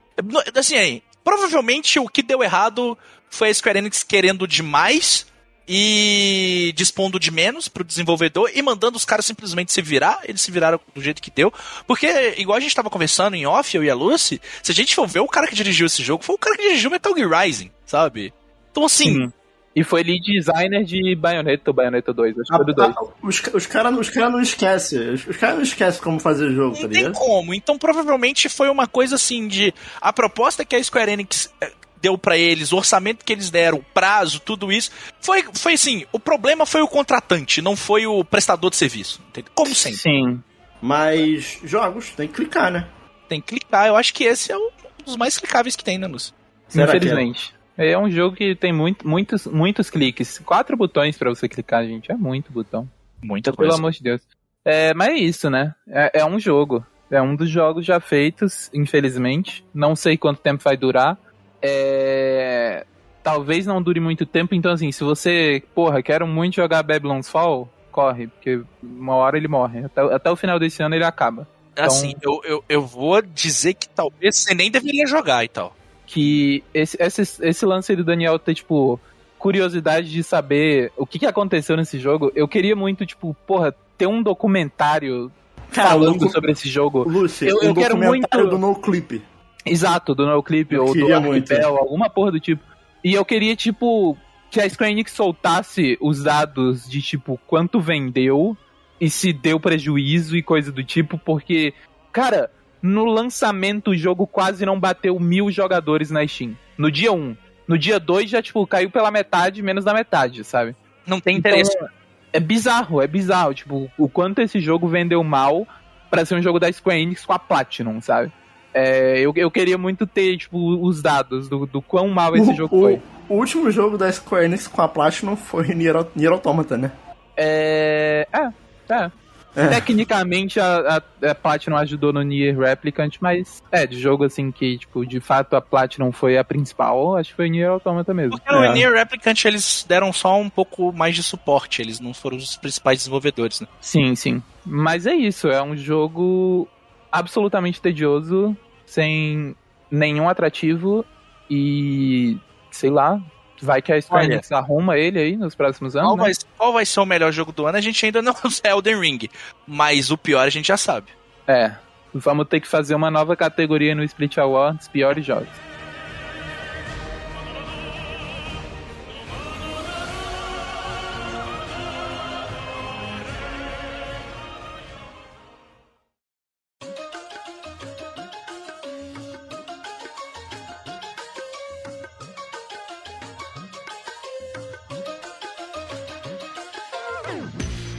[0.55, 2.97] assim, aí, provavelmente o que deu errado
[3.29, 5.25] foi a Square Enix querendo demais
[5.73, 10.19] e dispondo de menos pro desenvolvedor e mandando os caras simplesmente se virar.
[10.25, 11.53] Eles se viraram do jeito que deu.
[11.87, 14.93] Porque, igual a gente tava conversando em off, eu e a Lucy, se a gente
[14.93, 17.29] for ver o cara que dirigiu esse jogo, foi o cara que dirigiu Metal Gear
[17.29, 18.33] Rising, sabe?
[18.71, 19.33] Então, assim, Sim.
[19.73, 22.89] E foi lead designer de Bayonetta ou Bayonetta 2, acho que A- foi do 2.
[22.95, 25.11] a- os ca- os caras os cara não esquecem.
[25.13, 27.13] Os, os caras não esquecem como fazer jogo, tá Não tem ligado?
[27.13, 27.53] como.
[27.53, 29.73] Então, provavelmente foi uma coisa assim de.
[30.01, 33.77] A proposta que a Square Enix eh, deu pra eles, o orçamento que eles deram,
[33.77, 34.91] o prazo, tudo isso.
[35.21, 39.21] Foi, foi assim: o problema foi o contratante, não foi o prestador de serviço.
[39.29, 39.51] entendeu?
[39.55, 39.99] Como sempre.
[39.99, 40.43] Sim.
[40.81, 42.87] Mas jogos, tem que clicar, né?
[43.29, 43.87] Tem que clicar.
[43.87, 44.69] Eu acho que esse é um
[45.05, 46.33] dos mais clicáveis que tem, né, Lúcio?
[46.67, 47.25] Será que é?
[47.73, 47.93] Infelizmente.
[47.93, 50.39] É um jogo que tem muito, muitos, muitos cliques.
[50.39, 52.11] Quatro botões pra você clicar, gente.
[52.11, 52.89] É muito botão.
[53.23, 53.77] Muita Pelo coisa.
[53.77, 54.21] amor de Deus.
[54.63, 55.73] É, mas é isso, né?
[55.87, 56.85] É, é um jogo.
[57.09, 59.65] É um dos jogos já feitos, infelizmente.
[59.73, 61.17] Não sei quanto tempo vai durar.
[61.61, 62.85] É...
[63.21, 64.55] Talvez não dure muito tempo.
[64.55, 69.47] Então, assim, se você, porra, quero muito jogar Babylon's Fall, corre, porque uma hora ele
[69.47, 69.85] morre.
[69.85, 71.47] Até, até o final desse ano ele acaba.
[71.75, 75.75] Assim, eu, eu, eu vou dizer que talvez você nem deveria jogar e tal.
[76.11, 78.99] Que esse, esse, esse lance aí do Daniel ter, tipo,
[79.39, 84.07] curiosidade de saber o que, que aconteceu nesse jogo, eu queria muito, tipo, porra, ter
[84.07, 85.31] um documentário
[85.71, 87.03] Cara, falando um- sobre esse jogo.
[87.07, 89.21] Lúcio, Eu- um eu quero muito- do No Clip.
[89.65, 91.13] Exato, do NoClip Eu ou do.
[91.13, 92.63] Arquipel, alguma porra do tipo.
[93.03, 94.17] E eu queria, tipo,
[94.49, 98.57] que a Square Enix soltasse os dados de, tipo, quanto vendeu
[98.99, 101.75] e se deu prejuízo e coisa do tipo, porque,
[102.11, 102.49] cara,
[102.81, 106.55] no lançamento o jogo quase não bateu mil jogadores na Steam.
[106.77, 107.35] No dia 1.
[107.67, 110.75] No dia 2 já, tipo, caiu pela metade, menos da metade, sabe?
[111.05, 111.71] Não tem interesse.
[111.75, 111.87] Então,
[112.33, 115.67] é bizarro, é bizarro, tipo, o quanto esse jogo vendeu mal
[116.09, 118.31] pra ser um jogo da Square Enix com a Platinum, sabe?
[118.73, 122.55] É, eu, eu queria muito ter, tipo, os dados do, do quão mal esse o,
[122.55, 123.01] jogo o- foi.
[123.29, 126.91] o último jogo da Square Enix com a Platinum foi Nier, Nier Automata, né?
[127.37, 128.27] É.
[128.31, 129.11] É, é.
[129.55, 129.67] É.
[129.67, 134.77] Tecnicamente a, a, a Platinum ajudou no Nier Replicant, mas é, de jogo assim que,
[134.77, 138.31] tipo, de fato a Platinum foi a principal, acho que foi Nier Automata mesmo.
[138.31, 138.73] Porque no É.
[138.73, 142.99] Nier Replicant eles deram só um pouco mais de suporte, eles não foram os principais
[142.99, 143.67] desenvolvedores, né?
[143.81, 144.41] Sim, sim.
[144.65, 146.67] Mas é isso, é um jogo
[147.11, 149.55] absolutamente tedioso, sem
[149.89, 151.05] nenhum atrativo
[151.49, 152.37] e
[152.71, 153.21] sei lá,
[153.61, 154.25] vai que a Square.
[154.25, 156.23] Enix arruma ele aí nos próximos anos, Qual né?
[156.23, 157.77] vai, qual vai ser o melhor jogo do ano?
[157.77, 159.29] A gente ainda não é Elden Ring,
[159.67, 161.07] mas o pior a gente já sabe.
[161.47, 161.71] É.
[162.13, 165.47] Vamos ter que fazer uma nova categoria no Split Awards, piores jogos.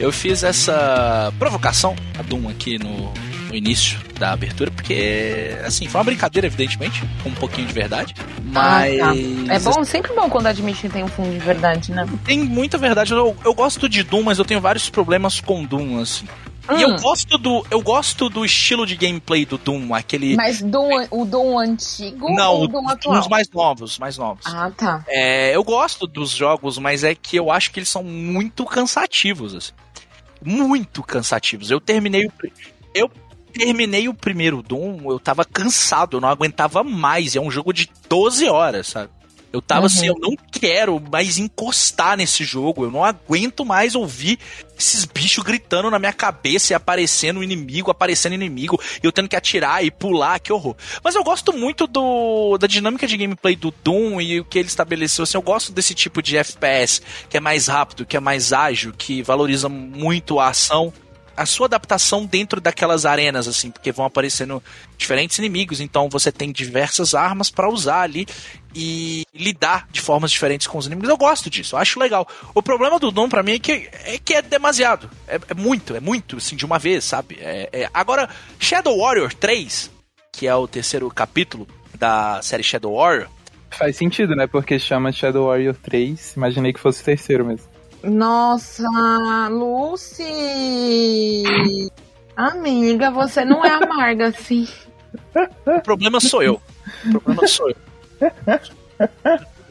[0.02, 3.12] Eu fiz essa provocação a Doom aqui no,
[3.48, 8.12] no início da abertura, porque, assim, foi uma brincadeira, evidentemente, com um pouquinho de verdade,
[8.46, 9.00] mas...
[9.00, 9.54] Ah, tá.
[9.54, 12.04] É bom, sempre bom quando admite que tem um fundo de verdade, né?
[12.24, 13.12] Tem muita verdade.
[13.12, 16.26] Eu, eu gosto de Doom, mas eu tenho vários problemas com Doom, assim.
[16.68, 16.78] E Hum.
[16.78, 21.24] eu gosto do eu gosto do estilo de gameplay do Doom, aquele Mas Doom, o
[21.24, 23.18] Doom antigo não, ou o Doom atual?
[23.18, 24.46] os mais novos, mais novos.
[24.46, 25.04] Ah, tá.
[25.08, 29.54] É, eu gosto dos jogos, mas é que eu acho que eles são muito cansativos,
[29.56, 29.72] assim.
[30.44, 31.70] Muito cansativos.
[31.70, 32.32] Eu terminei o
[32.94, 33.10] eu
[33.52, 37.36] terminei o primeiro Doom, eu tava cansado, eu não aguentava mais.
[37.36, 39.10] É um jogo de 12 horas, sabe?
[39.52, 42.84] Eu tava assim, eu não quero mais encostar nesse jogo.
[42.84, 44.38] Eu não aguento mais ouvir
[44.78, 49.36] esses bichos gritando na minha cabeça e aparecendo inimigo, aparecendo inimigo, e eu tendo que
[49.36, 50.74] atirar e pular, que horror.
[51.04, 54.68] Mas eu gosto muito do da dinâmica de gameplay do Doom e o que ele
[54.68, 55.22] estabeleceu.
[55.24, 58.92] Assim, eu gosto desse tipo de FPS que é mais rápido, que é mais ágil,
[58.96, 60.92] que valoriza muito a ação
[61.36, 64.62] a sua adaptação dentro daquelas arenas, assim, porque vão aparecendo
[64.96, 68.26] diferentes inimigos, então você tem diversas armas para usar ali
[68.74, 71.10] e lidar de formas diferentes com os inimigos.
[71.10, 72.26] Eu gosto disso, eu acho legal.
[72.54, 73.72] O problema do Doom pra mim é que
[74.04, 75.10] é, que é demasiado.
[75.26, 77.38] É, é muito, é muito, assim, de uma vez, sabe?
[77.40, 79.90] É- é- Agora, Shadow Warrior 3,
[80.32, 81.66] que é o terceiro capítulo
[81.98, 83.28] da série Shadow Warrior,
[83.74, 84.46] Faz sentido, né?
[84.46, 86.34] Porque chama Shadow Warrior 3.
[86.36, 87.66] Imaginei que fosse o terceiro mesmo.
[88.02, 88.88] Nossa,
[89.50, 91.42] Lucy!
[92.36, 94.66] Amiga, você não é amarga assim.
[95.66, 96.60] o problema sou eu.
[97.06, 97.76] O problema sou eu.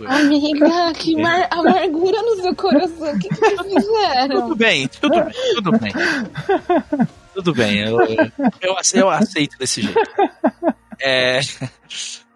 [0.08, 3.14] Amiga, que mar- amargura no seu coração.
[3.14, 4.42] O que, que fizeram?
[4.44, 5.92] Tudo bem, tudo bem, tudo bem.
[7.34, 8.00] Tudo bem, eu,
[8.62, 10.00] eu, eu aceito desse jeito.
[11.00, 11.40] É,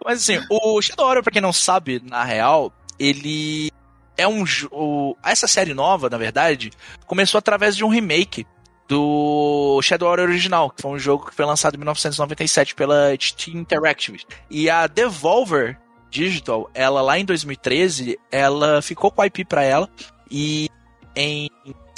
[0.04, 3.72] mas assim, o Shadow Warrior, pra quem não sabe, na real, ele
[4.18, 4.44] é um.
[4.72, 6.72] o- Essa série nova, na verdade,
[7.08, 8.46] começou através de um remake
[8.88, 13.52] do Shadow Warrior original, que foi um jogo que foi lançado em 1997 pela HT
[13.52, 14.24] Interactive.
[14.50, 15.78] E a Devolver
[16.12, 19.90] Digital, ela lá em 2013, ela ficou com a IP pra ela
[20.30, 20.70] e
[21.16, 21.50] em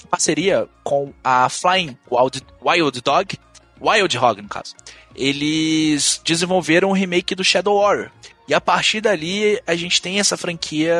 [0.09, 3.37] parceria com a Flying Wild, Wild Dog,
[3.81, 4.73] Wild Hog no caso,
[5.13, 8.09] eles desenvolveram um remake do Shadow Warrior.
[8.47, 10.95] E a partir dali a gente tem essa franquia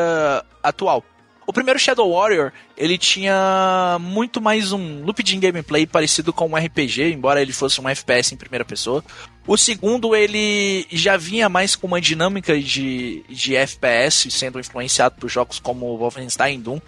[0.62, 1.04] atual.
[1.48, 6.58] O primeiro Shadow Warrior, ele tinha muito mais um loop de gameplay parecido com um
[6.58, 9.02] RPG, embora ele fosse um FPS em primeira pessoa.
[9.48, 15.30] O segundo, ele já vinha mais com uma dinâmica de, de FPS, sendo influenciado por
[15.30, 16.82] jogos como Wolfenstein Doom.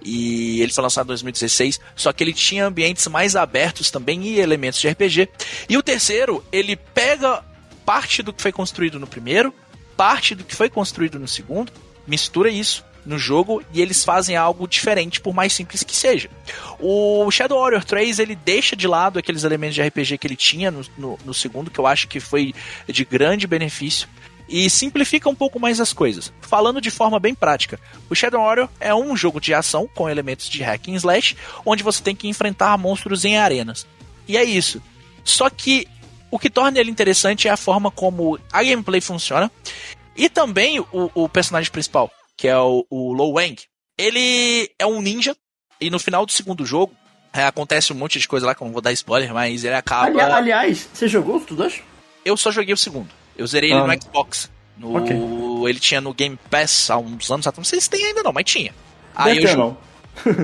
[0.00, 4.38] E ele foi lançado em 2016, só que ele tinha ambientes mais abertos também e
[4.38, 5.28] elementos de RPG.
[5.68, 7.42] E o terceiro, ele pega
[7.84, 9.52] parte do que foi construído no primeiro,
[9.96, 11.72] parte do que foi construído no segundo,
[12.06, 16.28] mistura isso no jogo e eles fazem algo diferente, por mais simples que seja.
[16.80, 20.70] O Shadow Warrior 3 ele deixa de lado aqueles elementos de RPG que ele tinha
[20.70, 22.52] no, no, no segundo, que eu acho que foi
[22.88, 24.08] de grande benefício,
[24.48, 26.32] e simplifica um pouco mais as coisas.
[26.40, 30.48] Falando de forma bem prática, o Shadow Warrior é um jogo de ação com elementos
[30.48, 33.86] de hack and slash, onde você tem que enfrentar monstros em arenas.
[34.28, 34.80] E é isso.
[35.24, 35.88] Só que
[36.36, 39.50] o que torna ele interessante é a forma como a gameplay funciona
[40.16, 43.56] e também o, o personagem principal, que é o, o Lo Wang.
[43.98, 45.36] Ele é um ninja
[45.80, 46.92] e no final do segundo jogo
[47.32, 49.74] é, acontece um monte de coisa lá que eu não vou dar spoiler, mas ele
[49.74, 50.06] acaba.
[50.06, 51.80] Ali- aliás, você jogou os dois?
[52.24, 53.08] Eu só joguei o segundo.
[53.36, 53.86] Eu zerei ele Ah.
[53.86, 54.50] no Xbox.
[54.78, 55.16] No, Ok.
[55.68, 57.56] Ele tinha no Game Pass há uns anos atrás.
[57.58, 58.74] Não sei se tem ainda não, mas tinha.
[59.16, 59.78] Deve Aí eu, jo- não.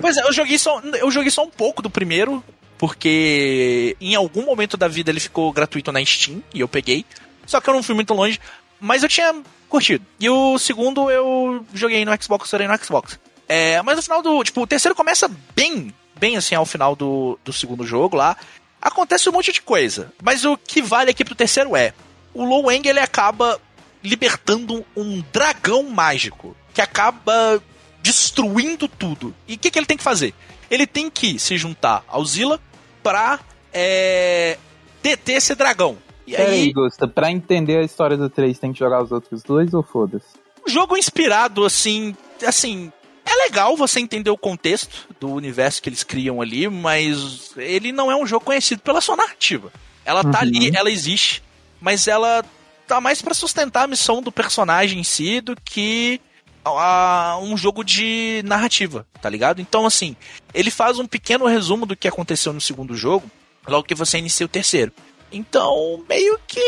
[0.00, 2.42] Pois é, eu joguei só, eu joguei só um pouco do primeiro,
[2.82, 7.06] porque em algum momento da vida ele ficou gratuito na Steam e eu peguei.
[7.46, 8.40] Só que eu não fui muito longe,
[8.80, 9.32] mas eu tinha
[9.68, 10.04] curtido.
[10.18, 13.20] E o segundo eu joguei no Xbox, zerei no Xbox.
[13.48, 14.42] É, mas no final do.
[14.42, 18.36] Tipo, o terceiro começa bem, bem assim ao final do, do segundo jogo lá.
[18.80, 20.12] Acontece um monte de coisa.
[20.20, 21.94] Mas o que vale aqui pro terceiro é.
[22.34, 23.60] O Lo Wang ele acaba
[24.02, 26.56] libertando um dragão mágico.
[26.74, 27.62] Que acaba
[28.02, 29.32] destruindo tudo.
[29.46, 30.34] E o que, que ele tem que fazer?
[30.68, 32.60] Ele tem que se juntar ao Zilla
[33.02, 33.40] pra
[33.72, 34.58] é,
[35.02, 35.96] deter esse dragão.
[36.26, 39.42] E Peraí, aí, Gusta, pra entender a história do 3, tem que jogar os outros
[39.42, 40.26] dois ou foda-se?
[40.66, 42.92] um jogo inspirado, assim, assim,
[43.26, 48.10] é legal você entender o contexto do universo que eles criam ali, mas ele não
[48.10, 49.72] é um jogo conhecido pela sua narrativa.
[50.04, 50.48] Ela tá Uhum.
[50.48, 51.42] ali, ela existe,
[51.80, 52.44] mas ela
[52.86, 56.20] tá mais pra sustentar a missão do personagem em si do que
[56.64, 59.60] a- um jogo de narrativa, tá ligado?
[59.60, 60.16] Então, assim,
[60.54, 63.30] ele faz um pequeno resumo do que aconteceu no segundo jogo,
[63.66, 64.92] logo que você inicia o terceiro.
[65.30, 66.60] Então, meio que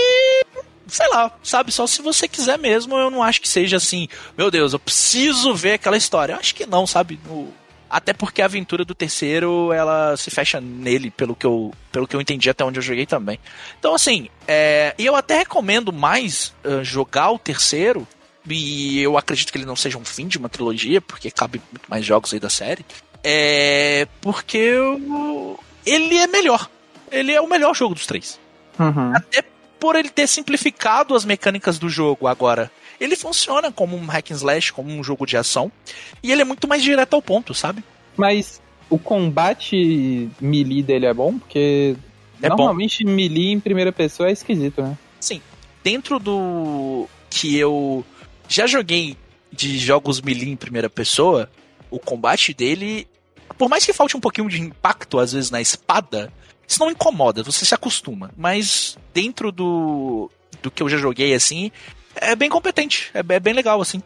[0.87, 1.73] sei lá, sabe?
[1.73, 5.55] Só se você quiser mesmo, eu não acho que seja assim, meu Deus, eu preciso
[5.55, 6.35] ver aquela história.
[6.35, 7.19] Eu acho que não, sabe?
[7.27, 7.53] No-
[7.89, 12.17] Até porque a aventura do terceiro, ela se fecha nele, pelo que eu, pelo que
[12.17, 13.39] eu entendi até onde eu joguei também.
[13.79, 18.07] Então, assim, é, e eu até recomendo mais ah, jogar o terceiro,
[18.49, 21.87] e eu acredito que ele não seja um fim de uma trilogia, porque cabe muito
[21.89, 22.85] mais jogos aí da série.
[23.23, 24.07] É.
[24.21, 26.69] Porque eu- ele é melhor.
[27.11, 28.39] Ele é o melhor jogo dos três
[28.79, 29.13] Uhum.
[29.15, 29.43] até
[29.79, 32.71] por ele ter simplificado as mecânicas do jogo agora.
[33.01, 35.71] Ele funciona como um hack and slash, como um jogo de ação,
[36.23, 37.85] e ele é muito mais direto ao ponto, sabe?
[38.17, 41.39] Mas o combate melee dele é bom?
[41.39, 41.97] Porque
[42.43, 42.57] É bom.
[42.57, 44.97] normalmente melee em primeira pessoa é esquisito, né?
[45.21, 45.41] Sim,
[45.83, 48.05] dentro do que eu
[48.49, 49.17] já joguei
[49.53, 51.51] de jogos melee em primeira pessoa,
[51.91, 53.07] o combate dele,
[53.57, 56.33] por mais que falte um pouquinho de impacto às vezes na espada,
[56.67, 58.31] isso não incomoda, você se acostuma.
[58.37, 60.31] Mas dentro do,
[60.63, 61.71] do que eu já joguei assim,
[62.17, 64.03] é bem competente, é, é bem legal assim.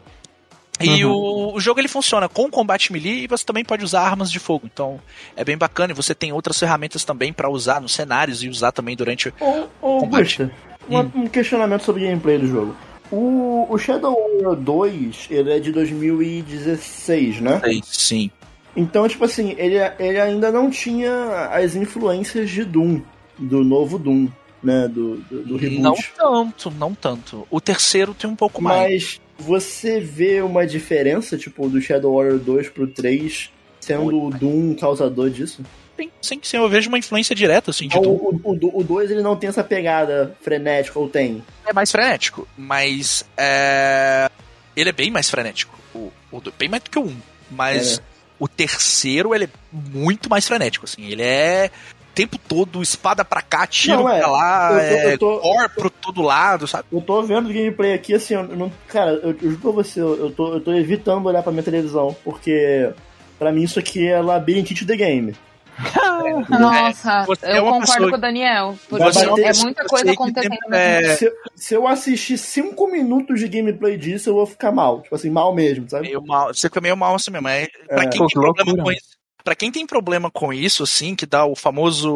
[0.81, 4.31] E o, o jogo ele funciona com combate melee e você também pode usar armas
[4.31, 4.69] de fogo.
[4.71, 4.99] Então
[5.35, 8.71] é bem bacana e você tem outras ferramentas também pra usar nos cenários e usar
[8.71, 10.43] também durante o Ô, ô Combate.
[10.89, 11.11] Hum.
[11.15, 12.75] um questionamento sobre o gameplay do jogo.
[13.11, 17.61] O, o Shadow Warrior 2, ele é de 2016, né?
[17.83, 18.29] Sim.
[18.75, 23.01] Então, tipo assim, ele, ele ainda não tinha as influências de Doom,
[23.37, 24.27] do novo Doom,
[24.63, 24.87] né?
[24.87, 25.81] Do, do, do reboot.
[25.81, 27.47] Não tanto, não tanto.
[27.49, 29.19] O terceiro tem um pouco mais.
[29.19, 34.75] Mas você vê uma diferença, tipo, do Shadow Warrior 2 pro 3, sendo o Doom
[34.75, 35.63] causador disso?
[35.99, 38.07] Sim, sim, sim, eu vejo uma influência direta, assim, de Doom.
[38.09, 41.43] o, o, o 2 ele não tem essa pegada frenética, ou tem?
[41.65, 44.29] É mais frenético, mas é...
[44.75, 45.77] ele é bem mais frenético.
[45.93, 47.15] O, o bem mais do que o 1.
[47.51, 48.01] Mas É.
[48.39, 51.03] o terceiro, ele é muito mais frenético, assim.
[51.05, 51.69] Ele é
[52.01, 55.17] o tempo todo, espada pra cá, tiro Não, é, pra lá, eu tô- é, eu
[55.17, 56.85] tô- core pro todo lado, sabe?
[56.91, 59.99] Eu tô vendo o gameplay aqui, assim, eu não, cara, eu, eu juro pra você,
[59.99, 62.89] eu eu tô, eu tô evitando olhar pra minha televisão, porque
[63.37, 65.35] pra mim isso aqui é labirintite the game.
[66.49, 68.77] Nossa, você é eu concordo pessoa- com o Daniel.
[68.89, 70.73] Porque é é muita coisa acontecendo.
[70.73, 75.01] é, Se, se eu assistir 5 minutos de gameplay disso, eu vou ficar mal.
[75.01, 76.07] Tipo assim, mal mesmo, sabe?
[76.07, 77.47] meio mal, você fica meio mal assim mesmo.
[77.47, 78.07] É, pra, É.
[78.07, 79.09] quem Pô, tem problema com isso,
[79.43, 82.09] pra quem tem problema com isso, assim, que dá o famoso.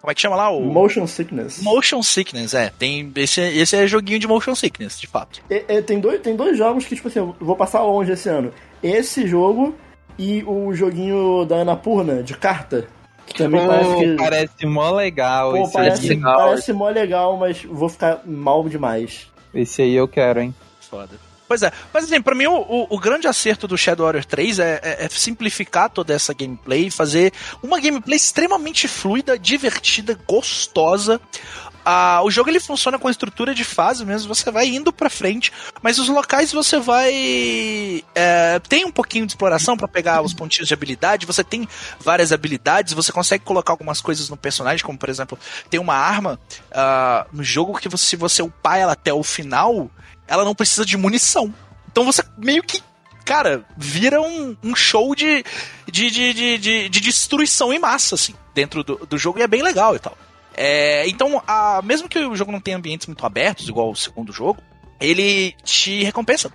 [0.00, 0.50] Como é que chama lá?
[0.50, 1.60] O Motion sickness.
[1.62, 2.72] Motion Sickness, é.
[2.78, 5.40] Tem, esse, esse é joguinho de Motion Sickness, de fato.
[5.50, 8.28] É, é, tem, dois, tem dois jogos que, tipo assim, eu vou passar longe esse
[8.28, 8.52] ano.
[8.82, 9.74] Esse jogo
[10.18, 12.86] e o joguinho da Annapurna, de carta.
[13.26, 14.16] Que também Pô, parece que.
[14.16, 16.08] parece mó legal Pô, esse parece, aí.
[16.16, 16.36] legal.
[16.36, 19.28] parece mó legal, mas vou ficar mal demais.
[19.54, 20.54] Esse aí eu quero, hein?
[20.80, 21.29] Foda.
[21.50, 24.60] Pois é, mas assim, pra mim o, o- o grande acerto do Shadow Warrior 3
[24.60, 31.20] é, é- é simplificar toda essa gameplay fazer uma gameplay extremamente fluida, divertida, gostosa.
[31.84, 35.10] Ah, o jogo ele funciona com a estrutura de fase mesmo, você vai indo pra
[35.10, 35.50] frente,
[35.82, 37.10] mas os locais você vai.
[38.14, 41.66] é, tem um pouquinho de exploração pra pegar os pontinhos de habilidade, você tem
[41.98, 45.36] várias habilidades, você consegue colocar algumas coisas no personagem, como por exemplo,
[45.68, 46.38] tem uma arma
[46.70, 49.90] ah, no jogo que você, se você upar ela até o final,
[50.30, 51.52] ela não precisa de munição.
[51.90, 52.80] Então você meio que,
[53.24, 55.44] cara, vira um, um show de,
[55.90, 59.46] de, de, de, de- de destruição em massa, assim, dentro do, do jogo, e é
[59.48, 60.16] bem legal e tal.
[60.54, 64.32] É, então, a, mesmo que o jogo não tenha ambientes muito abertos, igual o segundo
[64.32, 64.62] jogo,
[65.00, 66.52] ele te recompensa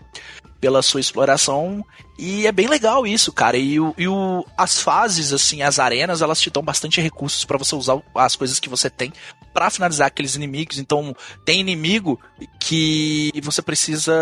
[0.61, 1.85] pela sua exploração
[2.17, 3.57] e é bem legal isso, cara.
[3.57, 7.57] E, o, e o- as fases, assim, as arenas, elas te dão bastante recursos pra
[7.57, 9.11] você usar as coisas que você tem
[9.53, 10.79] pra finalizar aqueles inimigos.
[10.79, 11.15] Então,
[11.45, 12.19] tem inimigo
[12.59, 14.13] que você precisa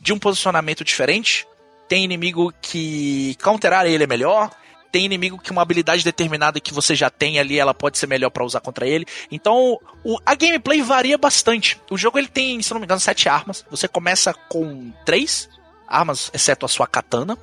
[0.00, 1.46] de um posicionamento diferente.
[1.88, 4.50] Tem inimigo que counterar ele é melhor.
[4.90, 8.30] Tem inimigo que uma habilidade determinada que você já tem ali, ela pode ser melhor
[8.30, 9.04] pra usar contra ele.
[9.30, 11.78] Então, o- a gameplay varia bastante.
[11.90, 13.64] O jogo ele tem, se não me engano, sete armas.
[13.70, 15.48] Você começa com três
[15.86, 17.36] armas, exceto a sua katana.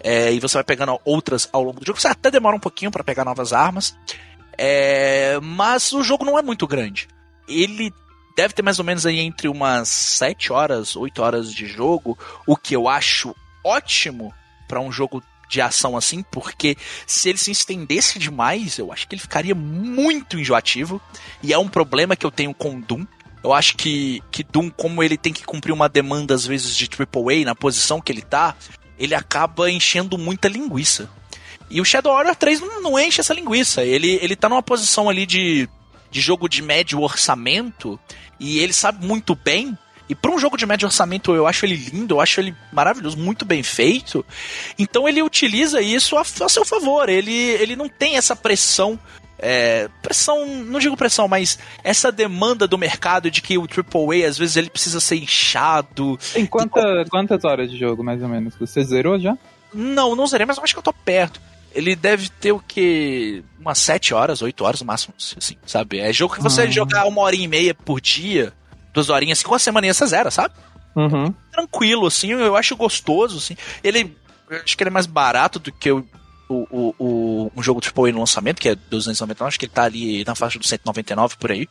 [0.00, 2.00] É, e você vai pegando outras ao longo do jogo.
[2.00, 3.96] Você até demora um pouquinho pra pegar novas armas.
[4.56, 7.08] É, mas o jogo não é muito grande.
[7.48, 7.92] Ele
[8.36, 12.56] deve ter mais ou menos aí entre umas 7 horas, 8 horas de jogo, o
[12.56, 13.34] que eu acho
[13.64, 14.32] ótimo
[14.68, 19.14] pra um jogo de ação assim, porque se ele se estendesse demais, eu acho que
[19.14, 21.00] ele ficaria muito enjoativo,
[21.42, 23.06] e é um problema que eu tenho com Doom.
[23.42, 26.88] Eu acho que, que Doom, como ele tem que cumprir uma demanda às vezes de
[26.88, 28.56] AAA na posição que ele tá,
[28.98, 31.08] ele acaba enchendo muita linguiça.
[31.70, 33.84] E o Shadow Warrior 3 não, não enche essa linguiça.
[33.84, 35.68] Ele, ele tá numa posição ali de,
[36.10, 37.98] de jogo de médio orçamento
[38.40, 39.76] e ele sabe muito bem.
[40.08, 43.16] E para um jogo de médio orçamento eu acho ele lindo, eu acho ele maravilhoso,
[43.18, 44.24] muito bem feito.
[44.78, 47.08] Então ele utiliza isso a, a seu favor.
[47.08, 48.98] Ele, ele não tem essa pressão.
[49.38, 54.36] é, pressão, não digo pressão, mas essa demanda do mercado de que o AAA às
[54.38, 56.18] vezes ele precisa ser inchado.
[56.32, 58.54] Tem quanta, quantas horas de jogo, mais ou menos?
[58.58, 59.36] Você zerou já?
[59.72, 61.40] Não, não zerei, mas eu acho que eu tô perto.
[61.74, 63.44] Ele deve ter o que?
[63.60, 66.00] Umas 7 horas, 8 horas no máximo, assim, sabe?
[66.00, 66.70] É jogo que você Ah.
[66.70, 68.52] jogar uma horinha e meia por dia,
[68.92, 70.54] duas horinhas, com a semaninha você zera, sabe?
[70.96, 71.32] Uhum.
[71.52, 73.56] Tranquilo, assim, eu acho gostoso, assim.
[73.84, 74.16] Ele,
[74.50, 76.04] eu acho que ele é mais barato do que o,
[76.48, 79.84] o, o, o- um jogo AAA no lançamento, que é 299, acho que ele tá
[79.84, 81.68] ali na faixa dos 199 por aí.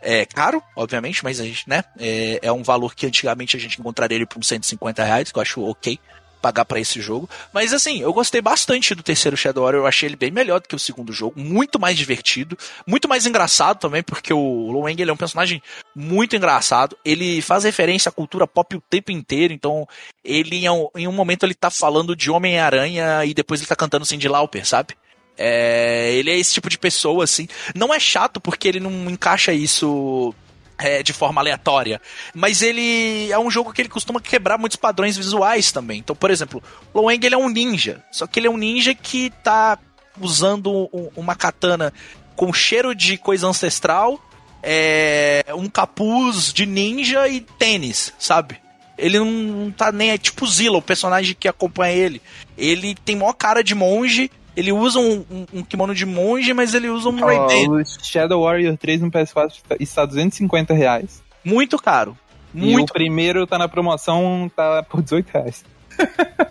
[0.00, 1.82] É caro, obviamente, mas a gente, né?
[1.98, 5.38] É, é um valor que antigamente a gente encontraria ele por uns 150 reais, que
[5.38, 5.98] eu acho ok.
[6.38, 7.28] Pagar pra esse jogo.
[7.52, 10.68] Mas assim, eu gostei bastante do terceiro Shadow Warrior, eu achei ele bem melhor do
[10.68, 15.00] que o segundo jogo, muito mais divertido, muito mais engraçado também, porque o Lo Wang
[15.00, 15.62] ele é um personagem
[15.94, 19.86] muito engraçado, ele faz referência à cultura pop o tempo inteiro, então
[20.24, 23.76] ele em um, em um momento ele tá falando de Homem-Aranha e depois ele tá
[23.76, 24.94] cantando Cindy Lauper, sabe?
[25.36, 27.46] É, ele é esse tipo de pessoa, assim.
[27.72, 30.34] Não é chato porque ele não encaixa isso
[30.78, 32.00] é, de forma aleatória.
[32.34, 35.98] Mas ele é um jogo que ele costuma quebrar muitos padrões visuais também.
[35.98, 36.62] Então, por exemplo,
[36.94, 38.02] Wang ele é um ninja.
[38.10, 39.78] Só que ele é um ninja que tá
[40.20, 41.92] usando um- uma katana
[42.36, 44.20] com cheiro de coisa ancestral,
[44.62, 48.58] é, um capuz de ninja e tênis, sabe?
[48.96, 50.10] Ele não, não tá nem.
[50.10, 52.20] É tipo Zilla, o personagem que acompanha ele.
[52.56, 54.30] Ele tem maior cara de monge.
[54.58, 57.70] Ele usa um, um- um kimono de monge, mas ele usa um Ray-Ban.
[57.80, 61.22] o Shadow Warrior 3 no PS4 está 250 reais.
[61.44, 62.18] Muito caro.
[62.54, 65.64] E o Muito primeiro tá na promoção, tá por 18 reais.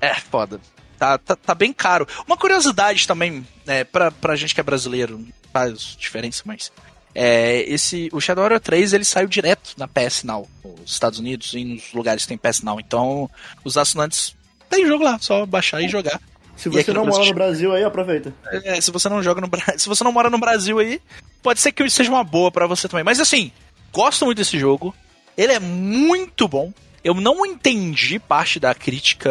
[0.00, 0.60] É, é foda.
[0.98, 2.06] Tá, tá, tá bem caro.
[2.26, 6.72] Uma curiosidade também, né, pra, pra gente que é brasileiro, faz diferença, mas.
[7.16, 11.52] É, esse, o Shadow Warrior 3 ele saiu direto na PS Now, nos Estados Unidos
[11.54, 12.80] e nos lugares que tem PS Now.
[12.80, 13.30] Então,
[13.64, 14.34] os assinantes
[14.68, 16.20] tem jogo lá, só baixar e jogar.
[16.56, 18.32] Se você não mora no Brasil aí, aproveita.
[18.64, 21.00] É, se você não joga no Brasil, se você não mora no Brasil aí,
[21.42, 23.04] pode ser que seja uma boa pra você também.
[23.04, 23.50] Mas assim,
[23.92, 24.94] gosto muito desse jogo.
[25.36, 26.72] Ele é muito bom.
[27.02, 29.30] Eu não entendi parte da crítica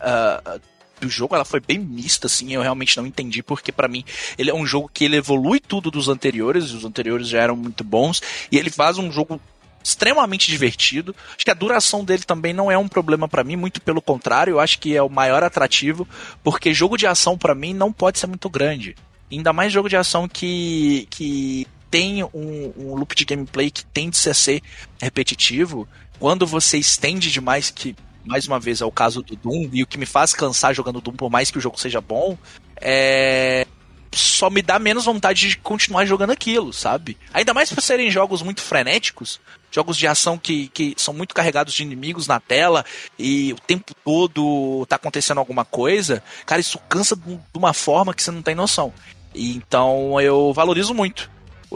[0.00, 0.58] ah,
[1.00, 2.52] do jogo, ela foi bem mista, assim.
[2.52, 4.04] Eu realmente não entendi, porque pra mim
[4.36, 6.70] ele é um jogo que ele evolui tudo dos anteriores.
[6.70, 8.22] e Os anteriores já eram muito bons.
[8.50, 9.40] E ele faz um jogo
[9.84, 11.14] extremamente divertido.
[11.36, 14.52] Acho que a duração dele também não é um problema pra mim, muito pelo contrário,
[14.52, 16.08] eu acho que é o maior atrativo,
[16.42, 18.96] porque jogo de ação pra mim não pode ser muito grande.
[19.30, 24.16] Ainda mais jogo de ação que, que tem um, um loop de gameplay que tende
[24.28, 24.62] a ser
[25.00, 25.86] repetitivo.
[26.18, 29.86] Quando você estende demais, que mais uma vez é o caso do Doom, e o
[29.86, 32.38] que me faz cansar jogando Doom, por mais que o jogo seja bom,
[32.80, 33.66] é.
[34.14, 37.16] Só me dá menos vontade de continuar jogando aquilo, sabe?
[37.32, 39.40] Ainda mais por serem jogos muito frenéticos,
[39.70, 42.84] jogos de ação que, que são muito carregados de inimigos na tela
[43.18, 48.22] e o tempo todo tá acontecendo alguma coisa, cara, isso cansa de uma forma que
[48.22, 48.92] você não tem noção.
[49.34, 51.28] Então eu valorizo muito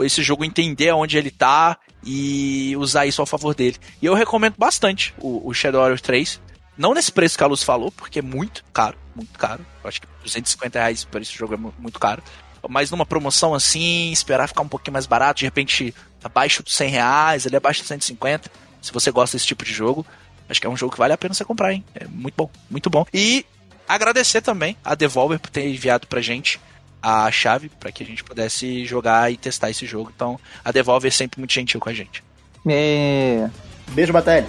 [0.05, 3.76] esse jogo entender onde ele tá e usar isso ao favor dele.
[4.01, 6.41] E eu recomendo bastante o, o Shadow Warrior 3.
[6.76, 9.64] Não nesse preço que a Luz falou, porque é muito caro, muito caro.
[9.82, 12.22] Eu acho que 250 reais por esse jogo é mu- muito caro.
[12.68, 15.94] Mas numa promoção assim, esperar ficar um pouquinho mais barato, de repente
[16.24, 18.50] abaixo dos 100 reais, ali abaixo dos 150.
[18.82, 20.04] Se você gosta desse tipo de jogo,
[20.48, 21.84] acho que é um jogo que vale a pena você comprar, hein?
[21.94, 23.04] É muito bom, muito bom.
[23.14, 23.44] E
[23.88, 26.60] agradecer também a Devolver por ter enviado pra gente
[27.00, 30.12] a chave para que a gente pudesse jogar e testar esse jogo.
[30.14, 32.22] Então, a Devolver é sempre muito gentil com a gente.
[32.68, 33.48] É.
[33.88, 34.46] Beijo, Batalha.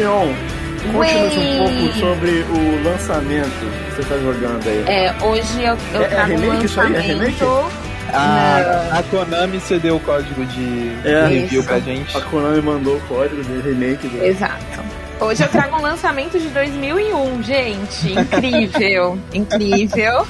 [0.00, 0.32] Fion,
[0.94, 4.84] conte-nos um pouco sobre o lançamento que você está jogando aí.
[4.86, 6.86] É, hoje eu, eu É- é trago um remake isso aí?
[6.94, 7.70] É lançamento.
[8.12, 11.26] A, a Konami cedeu o código de, É.
[11.28, 11.68] review Isso.
[11.68, 12.16] pra gente.
[12.16, 14.24] A Konami mandou o código de remake do...
[14.24, 14.80] Exato.
[15.20, 18.12] Hoje eu trago um lançamento de 2001, gente.
[18.18, 20.26] Incrível, incrível.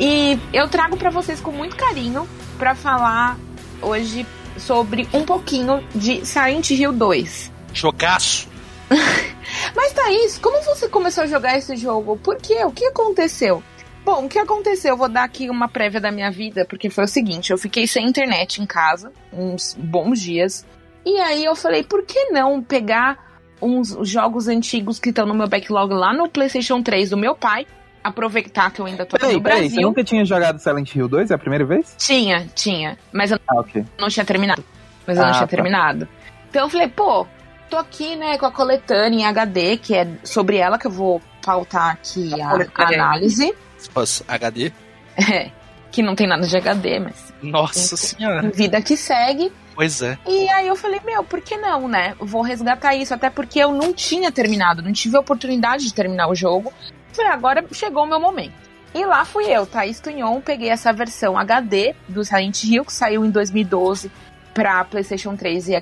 [0.00, 2.26] E eu trago pra vocês com muito carinho
[2.58, 3.36] pra falar
[3.82, 4.26] hoje
[4.56, 7.52] sobre um pouquinho de Silent Hill 2.
[7.74, 8.55] Jogaço!
[9.74, 12.16] Mas Thaís, como você começou a jogar esse jogo?
[12.16, 12.64] Por quê?
[12.64, 13.62] O que aconteceu?
[14.04, 14.92] Bom, o que aconteceu?
[14.92, 17.86] Eu vou dar aqui uma prévia da minha vida, porque foi o seguinte: eu fiquei
[17.86, 20.64] sem internet em casa, uns bons dias.
[21.04, 23.18] E aí eu falei, por que não pegar
[23.62, 27.66] uns jogos antigos que estão no meu backlog lá no PlayStation 3 do meu pai?
[28.02, 29.82] Aproveitar que eu ainda tô Peraí, no peraí, você Brasil.
[29.88, 31.30] nunca tinha jogado Silent Hill 2?
[31.30, 31.94] É a primeira vez?
[31.98, 32.96] Tinha, tinha.
[33.12, 33.84] Mas eu Ah, ok.
[33.98, 34.64] não tinha terminado.
[35.06, 35.48] Mas eu não Ah, tinha tá.
[35.48, 36.08] terminado.
[36.48, 37.26] Então eu falei, pô,
[37.68, 41.20] tô aqui, né, com a coletânea em HD, que é sobre ela que eu vou
[41.42, 43.54] pautar aqui a, a análise.
[43.78, 44.72] Se fosse HD.
[45.16, 45.50] É,
[45.90, 48.50] que não tem nada de HD, mas Nossa senhora.
[48.50, 49.52] vida que segue.
[49.74, 50.18] Pois é.
[50.26, 52.14] E aí eu falei, meu, por que não, né?
[52.18, 56.28] Vou resgatar isso, até porque eu não tinha terminado, não tive a oportunidade de terminar
[56.28, 56.72] o jogo.
[57.12, 58.54] Falei, agora chegou o meu momento.
[58.94, 63.24] E lá fui eu, Thaís Tunhon, peguei essa versão HD do Silent Hill, que saiu
[63.26, 64.10] em 2012
[64.56, 65.74] para PlayStation 3 e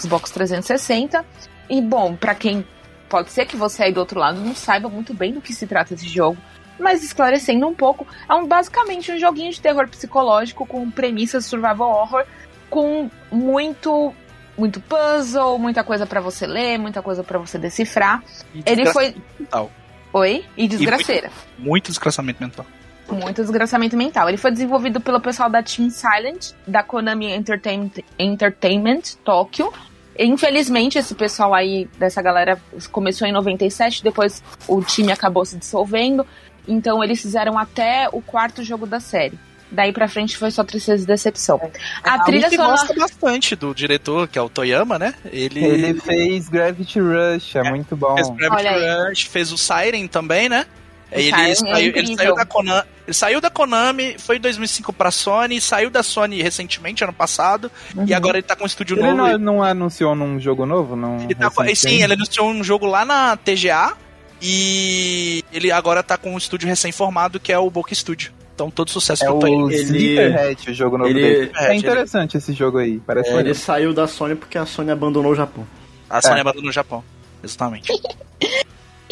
[0.00, 1.26] Xbox 360.
[1.68, 2.64] E bom, para quem
[3.08, 5.66] pode ser que você aí do outro lado não saiba muito bem do que se
[5.66, 6.38] trata esse jogo,
[6.78, 11.90] mas esclarecendo um pouco, é um, basicamente um joguinho de terror psicológico com premissas survival
[11.90, 12.24] horror,
[12.70, 14.14] com muito
[14.56, 18.22] muito puzzle, muita coisa pra você ler, muita coisa pra você decifrar.
[18.54, 19.70] E Ele foi mental.
[20.12, 20.44] Oi?
[20.56, 21.30] E desgraceira.
[21.58, 22.66] Muito desgraçamento mental.
[23.14, 24.28] Muito desgraçamento mental.
[24.28, 29.72] Ele foi desenvolvido pelo pessoal da Team Silent, da Konami Entertainment, Entertainment Tokyo.
[30.18, 32.60] Infelizmente, esse pessoal aí, dessa galera,
[32.90, 36.26] começou em 97, depois o time acabou se dissolvendo.
[36.66, 39.38] Então eles fizeram até o quarto jogo da série.
[39.72, 41.58] Daí pra frente foi só tristeza e decepção.
[42.04, 42.76] A trilha que sonora.
[42.76, 45.14] gosta bastante do diretor, que é o Toyama, né?
[45.24, 48.14] Ele, Ele fez Gravity Rush, é, muito bom.
[48.14, 50.66] fez Gravity Olha Rush, fez o Siren também, né?
[51.14, 54.40] O Ele Siren é saiu, ele, saiu da Konami, ele saiu da Konami, foi em
[54.40, 58.06] 2005 pra Sony, saiu da Sony recentemente, ano passado, Uhum.
[58.08, 59.16] e agora ele tá com um estúdio Ele novo.
[59.16, 60.96] não, não anunciou num jogo novo?
[60.96, 63.92] Num Ele tá sim, ele anunciou um jogo lá na TGA
[64.40, 68.32] e ele agora tá com um estúdio recém-formado que é o Boca Studio.
[68.54, 69.46] Então todo sucesso É o.
[69.46, 71.52] Ele- Slitherhead, o jogo novo ele- dele.
[71.56, 74.90] É, É interessante esse jogo aí, parece É, ele saiu da Sony porque a Sony
[74.90, 75.66] abandonou o Japão.
[76.08, 76.40] A Sony É.
[76.40, 77.02] abandonou no Japão.
[77.42, 77.90] Exatamente.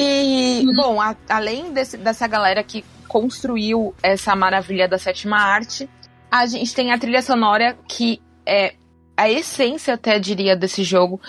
[0.03, 5.89] E, bom, a- além desse- dessa galera que construiu essa maravilha da sétima arte,
[6.31, 8.75] a gente tem a trilha sonora que é
[9.17, 11.21] a essência, até diria, desse jogo,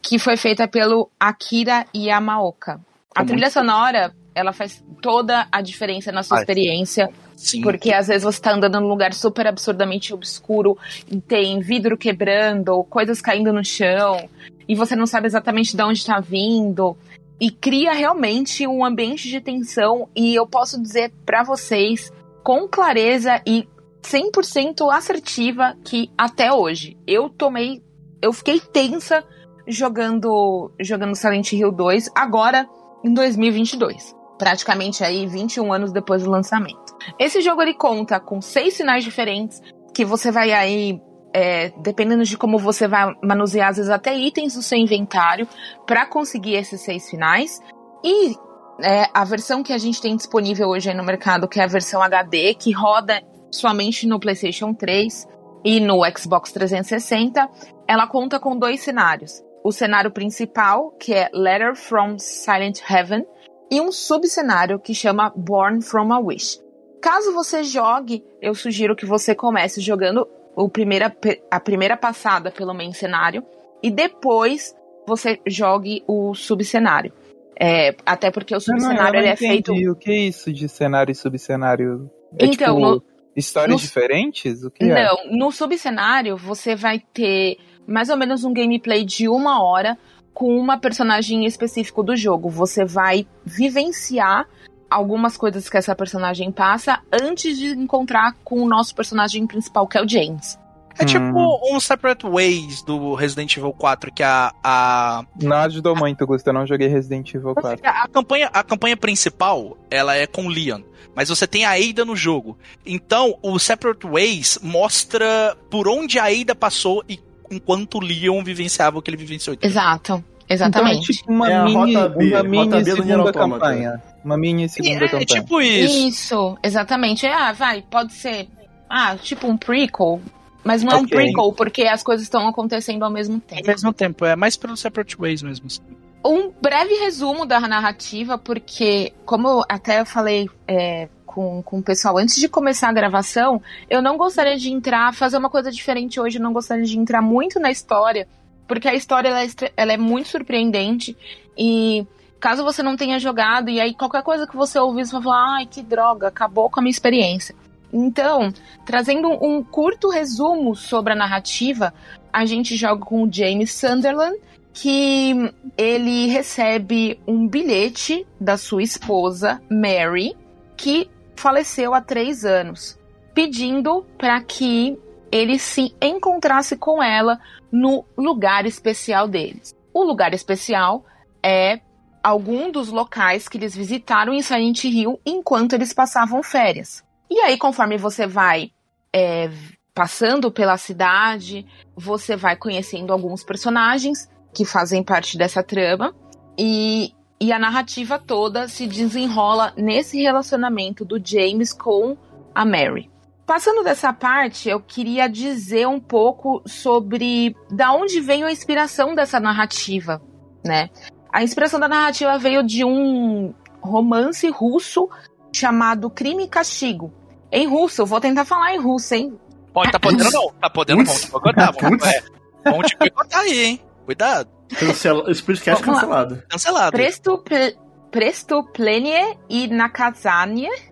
[0.00, 2.80] que foi feita pelo Akira Yamaoka.
[3.14, 6.42] A trilha sonora, ela faz toda a diferença na sua Faz.
[6.42, 7.60] experiência, Sim.
[7.62, 10.78] porque às vezes você tá andando num lugar super absurdamente obscuro
[11.10, 14.28] e tem vidro quebrando, coisas caindo no chão,
[14.68, 16.96] e você não sabe exatamente de onde tá vindo.
[17.40, 20.08] E cria realmente um ambiente de tensão.
[20.14, 22.12] E eu posso dizer pra vocês,
[22.44, 23.66] com clareza e
[24.02, 27.82] 100% assertiva, que até hoje eu tomei.
[28.22, 29.24] Eu fiquei tensa
[29.66, 32.66] jogando, jogando Silent Hill 2, agora
[33.04, 34.14] em 2022.
[34.38, 36.94] Praticamente aí 21 anos depois do lançamento.
[37.18, 39.60] Esse jogo ele conta com seis sinais diferentes
[39.94, 41.00] que você vai aí,
[41.32, 45.46] é, dependendo de como você vai manusear, às vezes até itens do seu inventário
[45.86, 47.60] para conseguir esses seis finais.
[48.04, 48.34] E
[48.82, 52.02] é, a versão que a gente tem disponível hoje no mercado, que é a versão
[52.02, 55.28] HD, que roda somente no PlayStation 3
[55.64, 57.48] e no Xbox 360,
[57.86, 59.42] ela conta com dois cenários.
[59.62, 63.26] O cenário principal, que é Letter from Silent Heaven,
[63.70, 66.58] e um subcenário que chama Born from a Wish.
[67.00, 70.26] Caso você jogue, eu sugiro que você comece jogando
[70.64, 71.14] o primeira,
[71.50, 73.44] a primeira passada pelo main cenário
[73.82, 74.74] e depois
[75.06, 77.12] você jogue o subcenário.
[77.58, 79.72] É, até porque o Não, não, eu subcenário não ele é feito.
[79.72, 82.10] O que é isso de cenário e subcenário?
[82.38, 83.02] É Então, tipo, no-
[83.36, 84.62] histórias no- diferentes?
[84.64, 85.04] O que é?
[85.04, 89.98] Não, no subcenário você vai ter mais ou menos um gameplay de uma hora
[90.32, 92.48] com uma personagem específico do jogo.
[92.48, 94.46] Você vai vivenciar
[94.90, 99.96] algumas coisas que essa personagem passa antes de encontrar com o nosso personagem principal, que
[99.96, 100.58] é o James.
[100.98, 101.76] É tipo Hum.
[101.76, 106.46] um Separate Ways do Resident Evil 4, que a, a, Não ajudou muito, Gusto.
[106.48, 107.80] Eu não joguei Resident Evil 4.
[107.82, 110.82] a, campanha, a campanha principal, ela é com Leon.
[111.14, 112.58] Mas você tem a Ada no jogo.
[112.84, 117.18] Então, o Separate Ways mostra por onde a Ada passou e
[117.50, 119.56] enquanto o Leon vivenciava o que ele vivenciou.
[119.60, 120.22] Exato.
[120.44, 121.12] Então é Exatamente.
[121.12, 124.02] tipo uma É a mini, Rota B, uma Rota mini B do Nier segunda campanha.
[124.24, 125.26] Uma mini segunda é, é campanha.
[125.26, 126.08] tipo isso.
[126.08, 127.26] Isso, exatamente.
[127.26, 128.48] É, Ah, vai, pode ser.
[128.88, 130.20] Ah, tipo um prequel.
[130.62, 133.66] Mas não é um prequel, porque as coisas estão acontecendo ao mesmo Ao tempo.
[133.66, 135.66] mesmo tempo, é mais pelo Separate Ways mesmo.
[135.66, 135.80] assim.
[136.22, 142.18] Um breve resumo da narrativa, porque, como eu até falei é, com, com o pessoal
[142.18, 146.36] antes de começar a gravação, eu não gostaria de entrar, fazer uma coisa diferente hoje,
[146.36, 148.28] eu não gostaria de entrar muito na história,
[148.68, 151.16] porque a história ela é, ela é muito surpreendente
[151.56, 152.04] e
[152.40, 155.56] caso você não tenha jogado, e aí qualquer coisa que você ouvir, você vai falar,
[155.56, 157.54] ai, que droga, acabou com a minha experiência.
[157.92, 158.52] Então,
[158.86, 161.92] trazendo um curto resumo sobre a narrativa,
[162.32, 164.38] a gente joga com o James Sunderland,
[164.72, 170.36] que ele recebe um bilhete da sua esposa, Mary,
[170.76, 172.98] que faleceu há três anos,
[173.34, 174.96] pedindo para que
[175.32, 179.74] ele se encontrasse com ela no lugar especial deles.
[179.92, 181.04] O lugar especial
[181.42, 181.80] é
[182.22, 187.02] algum dos locais que eles visitaram em Silent Hill enquanto eles passavam férias.
[187.30, 188.70] E aí, conforme você vai
[189.14, 189.50] é,
[189.94, 191.66] passando pela cidade,
[191.96, 196.14] você vai conhecendo alguns personagens que fazem parte dessa trama.
[196.58, 197.12] E
[197.42, 202.14] E a narrativa toda se desenrola nesse relacionamento do James com
[202.54, 203.10] a Mary.
[203.46, 209.40] Passando dessa parte, eu queria dizer um pouco sobre da onde veio a inspiração dessa
[209.40, 210.20] narrativa,
[210.62, 210.90] né?
[211.32, 215.08] A inspiração da narrativa veio de um romance russo
[215.52, 217.12] chamado Crime e Castigo.
[217.52, 219.38] Em russo, eu vou tentar falar em russo, hein?
[219.72, 220.50] Pode, tá podendo não.
[220.60, 221.24] Tá podendo, Putz.
[221.26, 221.72] vamos boicotar.
[221.80, 222.14] Vamos, Putz.
[222.14, 223.80] é, vamos te boicotar aí, hein?
[224.04, 224.48] Cuidado.
[224.78, 226.08] Cancela, esse podcast Vamos lá.
[226.08, 226.42] cancelado.
[226.48, 226.92] Cancelado.
[226.92, 227.76] Prestup-
[228.10, 230.68] Prestuplenie e Nakazanie.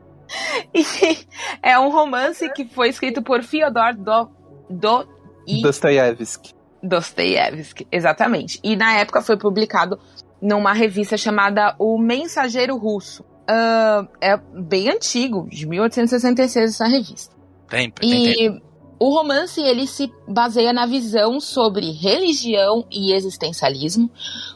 [0.74, 0.84] E
[1.62, 4.28] é um romance que foi escrito por Fyodor Do,
[4.68, 5.08] Do,
[5.62, 6.52] Dostoiévski.
[6.82, 8.60] Dostoiévski, exatamente.
[8.62, 9.98] E na época foi publicado
[10.40, 13.24] numa revista chamada O Mensageiro Russo.
[13.48, 17.34] Ah, é bem antigo, de 1866 essa revista.
[17.68, 18.46] Tem, tem, tem.
[18.46, 18.62] E
[19.00, 24.10] o romance ele se baseia na visão sobre religião e existencialismo,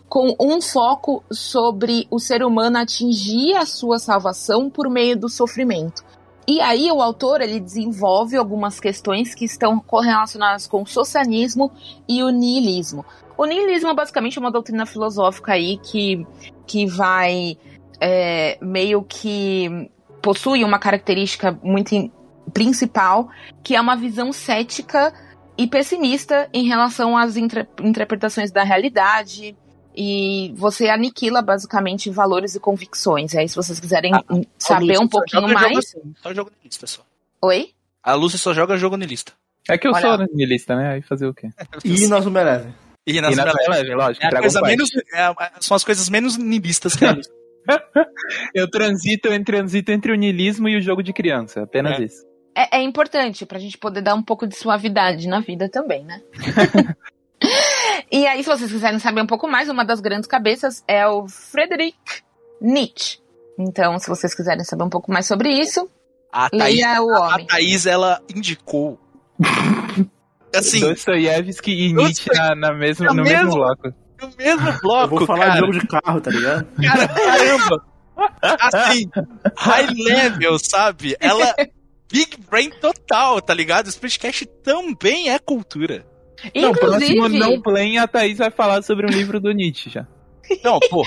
[0.09, 6.03] com um foco sobre o ser humano atingir a sua salvação por meio do sofrimento.
[6.47, 11.71] E aí o autor ele desenvolve algumas questões que estão correlacionadas com o socialismo
[12.09, 13.05] e o niilismo.
[13.39, 16.27] O niilismo é basicamente uma doutrina filosófica aí que,
[16.67, 17.57] que vai
[18.01, 19.89] é, meio que
[20.21, 22.11] possui uma característica muito in-
[22.53, 23.29] principal,
[23.63, 25.13] que é uma visão cética
[25.57, 29.57] e pessimista em relação às intre- interpretações da realidade.
[29.95, 33.35] E você aniquila basicamente valores e convicções.
[33.35, 34.25] Aí, se vocês quiserem Ah,
[34.59, 35.79] saber um pouquinho mais.
[35.79, 37.03] assim, Só jogo de lista só.
[37.43, 37.71] Oi?
[38.03, 39.33] A Lúcia só joga jogo de lista.
[39.69, 40.01] É que eu Olha.
[40.17, 40.95] sou nihilista, né?
[40.95, 41.49] Aí fazer o quê?
[41.85, 42.69] E nós não merece.
[43.07, 44.25] E nas e leve, lógico.
[44.27, 47.33] é menos, é a- são as coisas menos nilistas que a lista.
[48.55, 51.63] Eu transito, eu transito entre o niilismo e o jogo de criança.
[51.63, 52.05] Apenas É.
[52.05, 52.27] isso.
[52.57, 56.21] É, é importante pra gente poder dar um pouco de suavidade na vida também, né?
[58.13, 61.27] e aí, se vocês quiserem saber um pouco mais, uma das grandes cabeças é o
[61.27, 61.97] Friedrich
[62.61, 63.19] Nietzsche.
[63.59, 65.89] Então, se vocês quiserem saber um pouco mais sobre isso,
[66.31, 67.47] A Thaís, leia o a homem.
[67.47, 69.01] Thaís, ela indicou.
[70.55, 73.47] Assim, Dostoiévski e Nietzsche na, na mesma, no mesmo?
[73.47, 73.95] mesmo bloco.
[74.21, 76.67] no mesmo Eu bloco, vou falar de cara, jogo de carro, tá ligado?
[76.83, 77.85] cara, caramba.
[78.61, 79.11] Assim,
[79.57, 81.17] high level, sabe?
[81.19, 81.55] Ela.
[82.13, 83.87] Big brain total, tá ligado?
[83.87, 86.05] O Splitcast também é cultura.
[86.55, 90.07] Não, Inclusive, próximo não play, a Thaís vai falar sobre um livro do Nietzsche já.
[90.63, 91.05] Não, pô.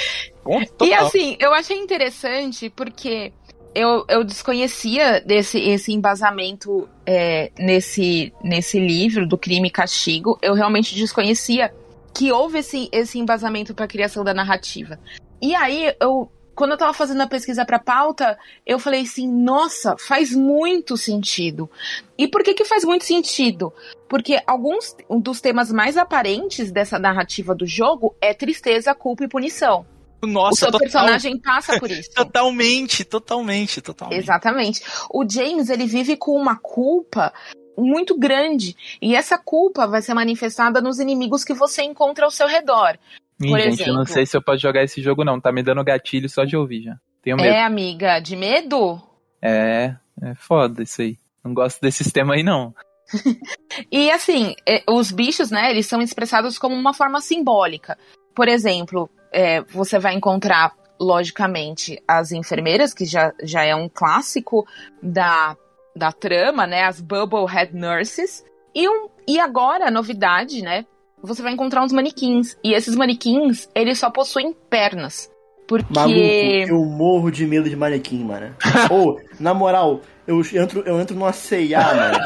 [0.82, 3.34] E assim, eu achei interessante porque
[3.76, 10.40] eu, eu desconhecia desse esse embasamento é, nesse, nesse livro do Crime e Castigo.
[10.42, 11.74] Eu realmente desconhecia
[12.14, 14.98] que houve esse, esse embasamento para a criação da narrativa.
[15.42, 19.96] E aí, eu, quando eu tava fazendo a pesquisa para pauta, eu falei assim: nossa,
[19.98, 21.70] faz muito sentido.
[22.18, 23.74] E por que, que faz muito sentido?
[24.08, 29.86] Porque alguns dos temas mais aparentes dessa narrativa do jogo é tristeza, culpa e punição
[30.26, 32.10] o Nossa, seu total, personagem passa por isso.
[32.14, 34.20] totalmente, totalmente, totalmente.
[34.20, 34.82] Exatamente.
[35.14, 37.32] O James, ele vive com uma culpa
[37.78, 38.76] muito grande.
[39.02, 42.98] E essa culpa vai ser manifestada nos inimigos que você encontra ao seu redor.
[43.42, 44.14] Ih, Por gente, eu não exemplo.
[44.14, 45.40] sei se eu posso jogar esse jogo não.
[45.40, 46.96] Tá me dando gatilho só de ouvir já.
[47.22, 47.50] Tenho medo.
[47.50, 49.02] É, amiga, de medo?
[49.42, 51.18] É, é foda isso aí.
[51.44, 52.74] Não gosto desse sistema aí, não.
[53.92, 57.98] E assim, é, os bichos, né, eles são expressados como uma forma simbólica.
[58.34, 64.66] Por exemplo, é, você vai encontrar, logicamente, as enfermeiras, que já, já é um clássico
[65.04, 65.56] da,
[65.96, 68.44] da trama, né, as Bubblehead Nurses.
[68.74, 70.86] E, um, e agora, a novidade, né,
[71.26, 72.56] você vai encontrar uns manequins.
[72.64, 75.30] E esses manequins, eles só possuem pernas.
[75.68, 75.94] Porque...
[75.94, 78.56] Maluco, eu morro de medo de manequim, mano.
[78.92, 82.18] Ou, na moral, eu entro, eu entro numa C&A, mano.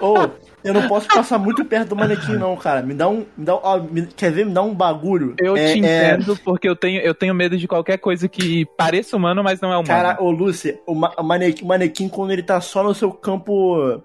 [0.00, 0.30] Ou,
[0.64, 2.80] eu não posso passar muito perto do manequim, não, cara.
[2.82, 3.26] Me dá um.
[3.36, 4.46] Me dá, um- ó, me- quer ver?
[4.46, 5.34] Me dá um bagulho.
[5.38, 8.64] Eu É- te é- entendo porque eu tenho, eu tenho medo de qualquer coisa que
[8.76, 9.86] pareça humano, mas não é humano.
[9.88, 13.10] Cara, ô Lucy, o, ma- o manequim, o manequim, quando ele tá só no seu
[13.12, 14.02] campo.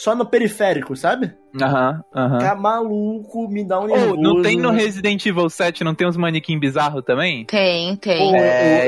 [0.00, 1.30] Só no periférico, sabe?
[1.60, 2.38] Aham, aham.
[2.38, 4.16] Tá maluco, me dá um nervoso.
[4.16, 7.44] não tem no Resident Evil 7, não tem uns manequim bizarros também?
[7.44, 8.34] Tem, tem.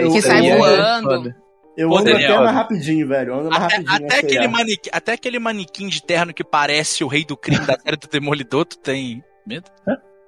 [0.01, 1.35] Eu- que eu- sai eu- voando.
[1.77, 3.29] Eu Pô, ando Daniel, até mais rapidinho, velho.
[3.33, 4.07] Eu ando mais Até, rapidinho.
[4.07, 4.49] até aquele C&A.
[4.49, 8.09] manequim, até aquele manequim de terno que parece o rei do crime da série do
[8.09, 9.71] Demolidor, tu tem medo?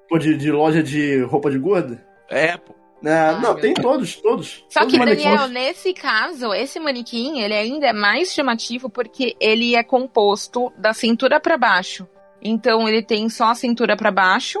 [0.07, 1.97] Pô, de, de loja de roupa de gordo?
[2.29, 2.75] É, pô.
[3.03, 3.85] É, não, tem Deus.
[3.85, 4.65] todos, todos.
[4.69, 5.05] Só Todos que.
[5.05, 10.93] Daniel, nesse caso, esse manequim, ele ainda é mais chamativo porque ele é composto da
[10.93, 12.07] cintura pra baixo.
[12.41, 14.59] Então, ele tem só a cintura pra baixo,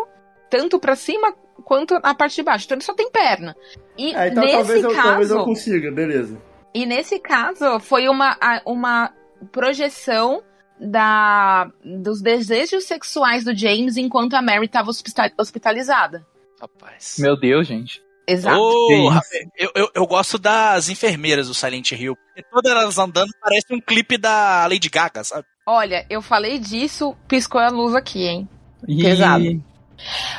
[0.49, 1.33] tanto pra cima
[1.63, 2.65] quanto a parte de baixo.
[2.65, 3.55] Então, ele só tem perna.
[3.97, 6.41] E Ah, então nesse talvez eu, caso, talvez eu consiga, beleza.
[6.73, 9.11] e nesse caso, foi uma, uma
[9.51, 10.43] projeção
[10.79, 14.91] da, dos desejos sexuais do James enquanto a Mary estava
[15.37, 16.25] hospitalizada.
[16.59, 17.15] Rapaz.
[17.19, 18.03] Meu Deus, gente.
[18.27, 18.59] Exato.
[19.09, 22.15] Rafael, eu, eu, eu gosto das enfermeiras do Silent Hill.
[22.15, 25.45] Porque todas elas andando parece um clipe da Lady Gaga, sabe?
[25.65, 28.49] Olha, eu falei disso, piscou a luz aqui, hein?
[28.87, 29.63] E- Pesado.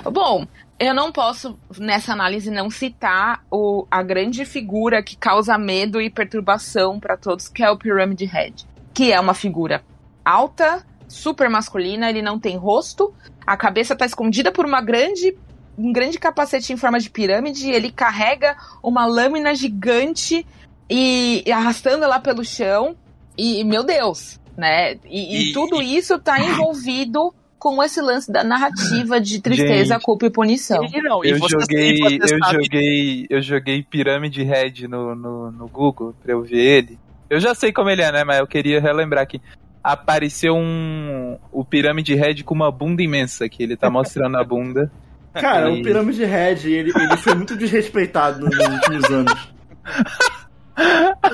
[0.05, 0.47] Bom,
[0.78, 6.11] eu não posso, nessa análise, não citar o, a grande figura que causa medo e
[6.11, 8.66] perturbação pra todos, que é o Pyramid Head.
[8.93, 9.82] Que é uma figura
[10.24, 13.14] alta, super masculina, ele não tem rosto,
[13.47, 15.37] a cabeça tá escondida por uma grande.
[15.79, 20.47] Um grande capacete em forma de pirâmide, ele carrega uma lâmina gigante
[20.89, 22.97] e, e arrastando ela pelo chão.
[23.37, 24.95] E, meu Deus, né?
[25.05, 30.03] E, e E- tudo isso tá envolvido com esse lance da narrativa de tristeza, Gente.
[30.05, 30.85] culpa e punição.
[30.85, 34.87] E não, e Eu você- joguei, e você eu sabe- joguei, eu joguei Pyramid Head
[34.89, 36.99] no, no, no Google pra eu ver ele.
[37.29, 38.24] Eu já sei como ele é, né?
[38.24, 39.41] Mas eu queria relembrar que
[39.83, 44.91] apareceu um o Pyramid Head com uma bunda imensa, que ele tá mostrando a bunda.
[45.41, 49.49] Cara, E- o Pyramid Head, ele, ele foi muito desrespeitado nos últimos anos.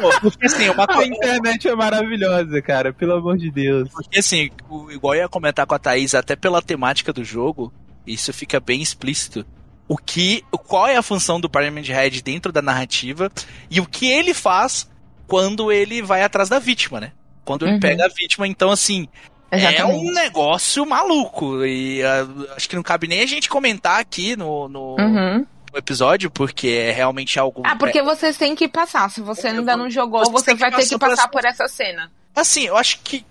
[0.00, 3.88] Pô, Porque assim, uma A internet é maravilhosa, cara, pelo amor de Deus.
[3.90, 7.72] Porque assim, o- igual eu ia comentar com a Thaís, até pela temática do jogo,
[8.07, 9.44] isso fica bem explícito.
[9.88, 10.44] O que.
[10.66, 13.30] Qual é a função do Pyramid Head dentro da narrativa
[13.70, 14.88] e o que ele faz
[15.26, 17.12] quando ele vai atrás da vítima, né?
[17.44, 17.80] Quando ele Uhum.
[17.80, 19.09] pega a vítima, então assim.
[19.53, 20.09] É Exatamente.
[20.09, 21.62] um negócio maluco.
[21.64, 22.26] E ah,
[22.57, 25.46] acho que não cabe nem a gente comentar aqui no, no, Uhum.
[25.70, 27.62] no episódio, porque é realmente algo.
[27.64, 29.11] Ah, porque vocês têm que passar.
[29.11, 31.59] Se você Eu ainda vou- não jogou, você que vai ter que passar por essa-
[31.59, 32.11] por essa cena.
[32.34, 33.26] Assim, eu acho que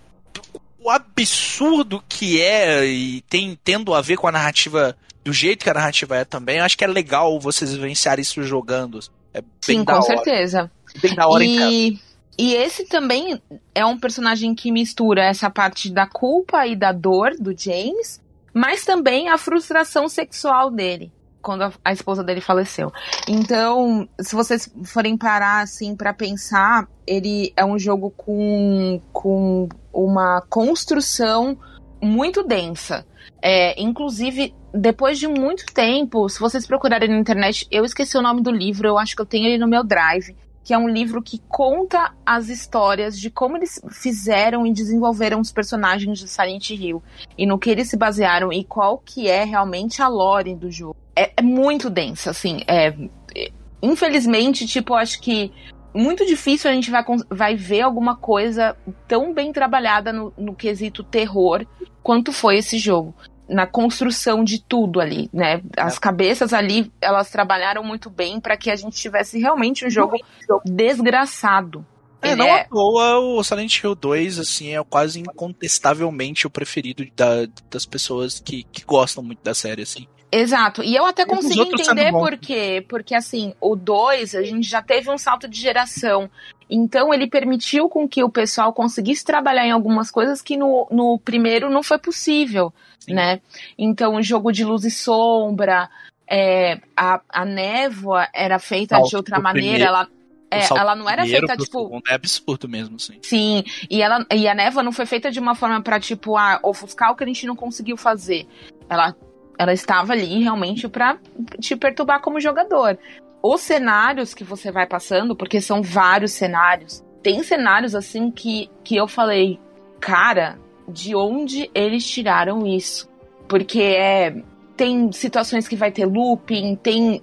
[0.80, 5.70] o absurdo que é e tem tendo a ver com a narrativa do jeito que
[5.70, 9.00] a narrativa é também, eu acho que é legal vocês vivenciarem isso jogando.
[9.34, 9.50] É bem
[9.80, 10.02] Sim, com hora.
[10.04, 10.70] certeza.
[11.02, 11.58] Bem da hora em
[11.96, 12.11] casa.
[12.42, 13.40] E, esse também
[13.76, 18.20] é um personagem que mistura essa parte da culpa e da dor do James,
[18.52, 21.12] mas também a frustração sexual dele.
[21.40, 22.92] Quando a, a esposa dele faleceu.
[23.28, 30.42] Então, se vocês forem parar assim pra pensar, ele é um jogo com, com uma
[30.50, 31.56] construção
[32.02, 33.06] muito densa.
[33.40, 38.42] É, inclusive, depois de muito tempo, se vocês procurarem na internet, eu esqueci o nome
[38.42, 41.22] do livro, eu acho que eu tenho ele no meu drive que é um livro
[41.22, 47.02] que conta as histórias de como eles fizeram e desenvolveram os personagens de Silent Hill
[47.38, 50.96] e no que eles se basearam e qual que é realmente a lore do jogo.
[51.16, 52.62] É, é muito densa, assim.
[52.68, 52.88] É,
[53.36, 53.52] é-
[53.82, 55.52] infelizmente, tipo, acho que
[55.94, 61.04] muito difícil a gente vai, vai ver alguma coisa tão bem trabalhada no, no quesito
[61.04, 61.66] terror
[62.02, 63.14] quanto foi esse jogo.
[63.52, 65.62] Na construção de tudo ali, né?
[65.78, 70.18] As cabeças ali, elas trabalharam muito bem para que a gente tivesse realmente um jogo
[70.66, 71.86] desgraçado.
[72.22, 77.04] É, não é- à toa o Silent Hill 2, assim, é quase incontestavelmente o preferido
[77.16, 80.08] da- das pessoas que, que gostam muito da série, assim.
[80.32, 80.82] Exato.
[80.82, 82.86] E eu até sendo entender por quê.
[82.88, 86.30] Porque, assim, o 2, a gente já teve um salto de geração.
[86.70, 91.20] Então, ele permitiu com que o pessoal conseguisse trabalhar em algumas coisas que no, no
[91.20, 93.14] primeiro não foi possível, Sim.
[93.14, 93.42] né?
[93.78, 95.90] Então, o jogo de luz e sombra,
[96.26, 99.68] é, a, a névoa era feita Salto de outra maneira.
[99.70, 100.08] primeiro- Ela,
[100.50, 103.20] é, ela não era feita, tipo, É absurdo mesmo, assim.
[103.22, 106.58] Sim, e, ela, e a névoa não foi feita de uma forma pra, tipo, ah,
[106.64, 108.48] ofuscar o que a gente não conseguiu fazer.
[108.90, 109.14] Ela,
[109.62, 111.20] ela estava ali realmente pra
[111.60, 112.98] te perturbar como jogador.
[113.44, 118.96] Os cenários que você vai passando, porque são vários cenários, tem cenários assim que, que
[118.96, 119.60] eu falei,
[120.00, 120.58] cara,
[120.88, 123.08] de onde eles tiraram isso?
[123.48, 124.36] Porque é,
[124.76, 127.22] tem situações que vai ter looping, tem,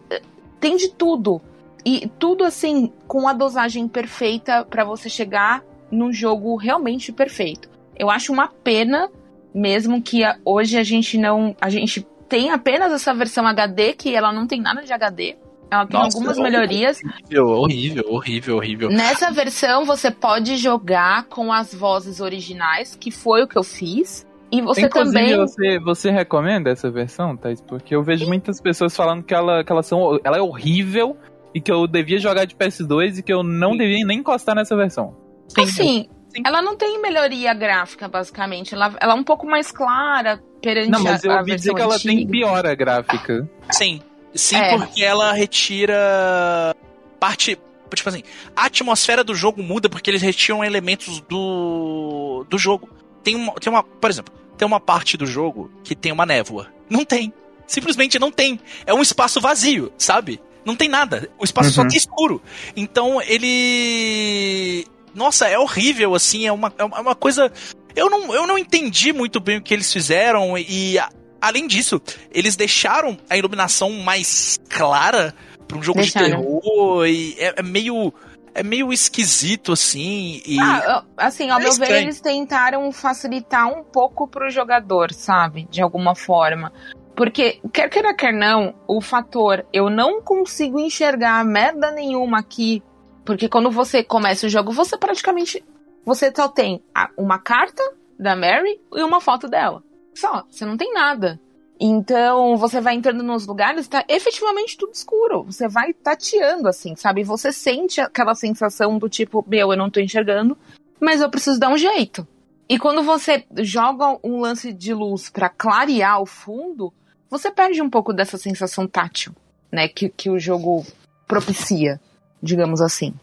[0.60, 1.42] tem de tudo.
[1.84, 7.68] E tudo assim, com a dosagem perfeita pra você chegar num jogo realmente perfeito.
[7.98, 9.10] Eu acho uma pena
[9.52, 11.56] mesmo que hoje a gente não.
[11.60, 15.36] A gente tem apenas essa versão HD, que ela não tem nada de HD.
[15.70, 17.00] Ela tem Nossa, algumas é melhorias.
[17.02, 18.88] Horrível, horrível, horrível, horrível.
[18.90, 24.26] Nessa versão você pode jogar com as vozes originais, que foi o que eu fiz.
[24.50, 25.36] E você Inclusive, também.
[25.36, 27.60] você, você recomenda essa versão, Thais?
[27.60, 31.18] Porque eu vejo muitas pessoas falando que ela, que ela, são, ela é horrível
[31.54, 33.78] e que eu devia jogar de PS2 e que eu não Sim.
[33.78, 35.14] devia nem encostar nessa versão.
[35.58, 36.08] Assim,
[36.38, 36.42] Sim.
[36.46, 38.74] ela não tem melhoria gráfica, basicamente.
[38.74, 41.94] Ela, ela é um pouco mais clara perante Não, mas eu ouvi dizer que ela
[41.94, 42.14] antiga.
[42.14, 43.48] tem piora gráfica.
[43.70, 44.00] Sim.
[44.34, 44.76] Sim, É.
[44.76, 46.74] porque ela retira
[47.18, 47.58] parte.
[47.94, 48.22] Tipo assim,
[48.54, 52.44] a atmosfera do jogo muda porque eles retiram elementos do.
[52.48, 52.88] do jogo.
[53.24, 53.82] Tem uma, tem uma.
[53.82, 56.66] Por exemplo, tem uma parte do jogo que tem uma névoa.
[56.90, 57.32] Não tem.
[57.66, 58.60] Simplesmente não tem.
[58.86, 60.38] É um espaço vazio, sabe?
[60.64, 61.30] Não tem nada.
[61.38, 61.88] O espaço só Uhum.
[61.88, 62.42] tá escuro.
[62.76, 64.86] Então ele.
[65.18, 66.46] Nossa, é horrível, assim.
[66.46, 67.52] É uma, é uma coisa.
[67.96, 70.98] Eu não, eu não entendi muito bem o que eles fizeram e.
[70.98, 71.10] a-
[71.40, 72.00] Além disso,
[72.32, 75.32] eles deixaram a iluminação mais clara
[75.68, 76.26] pra um jogo Deixaram.
[76.26, 77.06] de terror.
[77.06, 78.12] E é, é meio.
[78.54, 80.42] É meio esquisito, assim.
[80.44, 80.58] E.
[80.60, 82.02] Ah, assim, ao É meu ver, estranho.
[82.02, 85.68] eles tentaram facilitar um pouco pro jogador, sabe?
[85.70, 86.72] De alguma forma.
[87.14, 92.82] Porque, quer queira, quer não, o fator eu não consigo enxergar merda nenhuma aqui.
[93.28, 95.62] Porque quando você começa o jogo, você praticamente.
[96.02, 96.82] Você só tem
[97.14, 97.82] uma carta
[98.18, 99.84] da Mary e uma foto dela.
[100.14, 101.38] Só, você não tem nada.
[101.78, 105.42] Então, você vai entrando nos lugares, tá efetivamente tudo escuro.
[105.42, 107.22] Você vai tateando, assim, sabe?
[107.22, 110.56] Você sente aquela sensação do tipo, meu, eu não tô enxergando,
[110.98, 112.26] mas eu preciso dar um jeito.
[112.66, 116.94] E quando você joga um lance de luz pra clarear o fundo,
[117.28, 119.34] você perde um pouco dessa sensação tátil,
[119.70, 119.86] né?
[119.86, 120.82] Que, que o jogo
[121.26, 122.00] propicia,
[122.42, 123.14] digamos assim.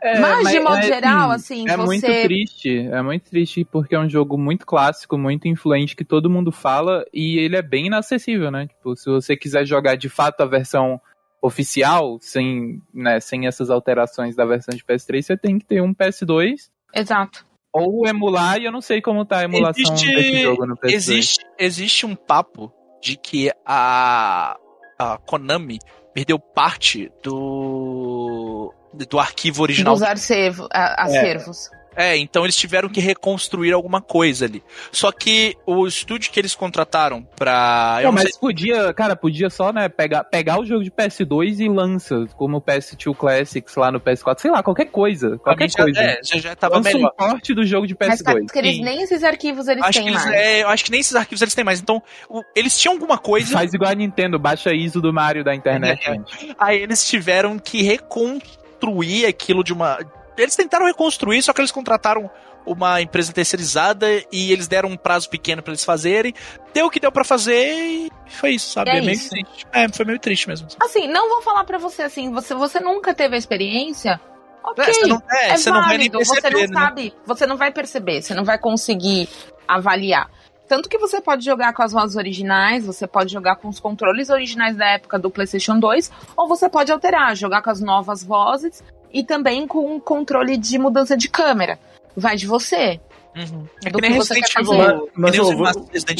[0.00, 1.84] É, mas, de modo é, geral, assim, É você.
[1.84, 6.30] muito triste, é muito triste porque é um jogo muito clássico, muito influente que todo
[6.30, 8.68] mundo fala e ele é bem inacessível, né?
[8.68, 11.00] Tipo, se você quiser jogar de fato a versão
[11.42, 15.92] oficial, sem, né, sem essas alterações da versão de PS3, você tem que ter um
[15.92, 17.44] PS2 Exato.
[17.72, 20.92] ou emular e eu não sei como tá a emulação Existe- desse jogo no PS2.
[20.94, 22.72] Existe, existe um papo
[23.02, 24.56] de que a,
[24.98, 25.78] a Konami
[26.18, 28.74] perdeu parte do,
[29.08, 29.94] do arquivo original.
[29.94, 31.70] Dos arcevo, a- acervos.
[31.98, 34.62] É, então eles tiveram que reconstruir alguma coisa ali.
[34.92, 37.96] Só que o estúdio que eles contrataram pra.
[37.98, 40.90] Eu Não, não mas sei, podia, cara, podia só, né, pegar, pegar o jogo de
[40.92, 45.68] PS2 e lança, como o PS2 Classics lá no PS4, sei lá, qualquer coisa, qualquer
[45.68, 46.00] já, coisa.
[46.00, 47.10] é, já, já tava Lança melhor.
[47.12, 48.24] um porte do jogo de Mas PS2.
[48.24, 48.84] parece que eles, Sim.
[48.84, 50.36] nem esses arquivos eles Acho têm eles, mais.
[50.36, 51.80] é, eu acho que nem esses arquivos eles têm mais.
[51.80, 53.52] Então, o- eles tinham alguma coisa.
[53.52, 56.12] Faz igual a Nintendo, baixa ISO do Mario da internet, É.
[56.12, 56.54] gente.
[56.58, 59.98] Aí eles tiveram que reconstruir aquilo de uma.
[60.38, 62.30] Eles tentaram reconstruir, só que eles contrataram
[62.64, 66.34] uma empresa terceirizada e eles deram um prazo pequeno pra eles fazerem.
[66.74, 68.90] Deu o que deu pra fazer e foi isso, sabe?
[68.90, 69.30] É É, meio isso.
[69.30, 69.66] triste.
[69.72, 70.68] É, foi meio triste mesmo.
[70.80, 74.20] Assim, não vou falar pra você assim, você, você nunca teve a experiência.
[74.62, 76.86] Ok, É, você não, é, é você não vai nem válido, você perceber, não né?
[76.86, 79.28] sabe, você não vai perceber, você não vai conseguir
[79.66, 80.28] avaliar.
[80.68, 84.28] Tanto que você pode jogar com as vozes originais, você pode jogar com os controles
[84.28, 88.84] originais da época do PlayStation 2, ou você pode alterar, jogar com as novas vozes
[89.12, 91.78] e também com um controle de mudança de câmera.
[92.16, 93.00] Vai de você.
[93.36, 93.66] Uhum.
[93.84, 94.78] É Do que nem que você Resident Evil.
[94.78, 95.56] Mas, mas eu vou,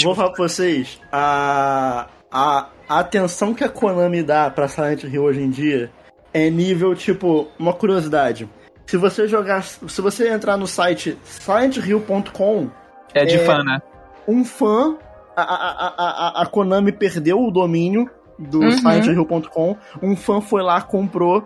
[0.05, 5.22] vou falar pra vocês, a, a, a atenção que a Konami dá pra Silent Hill
[5.24, 5.91] hoje em dia
[6.32, 8.49] é nível, tipo, uma curiosidade.
[8.86, 12.70] Se você jogar, se você entrar no site silenthill.com,
[13.14, 13.39] É de É.
[13.45, 13.80] fã, né?
[14.26, 14.97] um fã,
[15.34, 18.09] a, a, a, a, a Konami perdeu o domínio
[18.39, 18.70] do Uhum.
[18.72, 21.45] silenthill.com, um fã foi lá, comprou,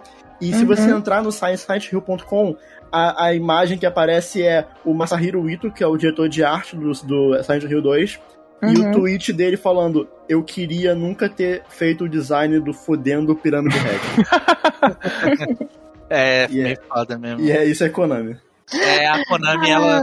[0.51, 0.67] e se Uhum.
[0.67, 2.57] você entrar no site silenthill.com,
[2.91, 6.77] a, a imagem que aparece é o Masahiro Ito, que é o diretor de arte
[6.77, 8.21] do, do Silent Hill 2,
[8.65, 8.93] e o Uhum.
[8.93, 13.99] tweet dele falando: Eu queria nunca ter feito o design do fodendo Pirâmide Red.
[16.15, 17.41] É, E é- meio foda mesmo.
[17.41, 18.37] e é isso é Konami.
[18.75, 20.03] É, a Konami, ela.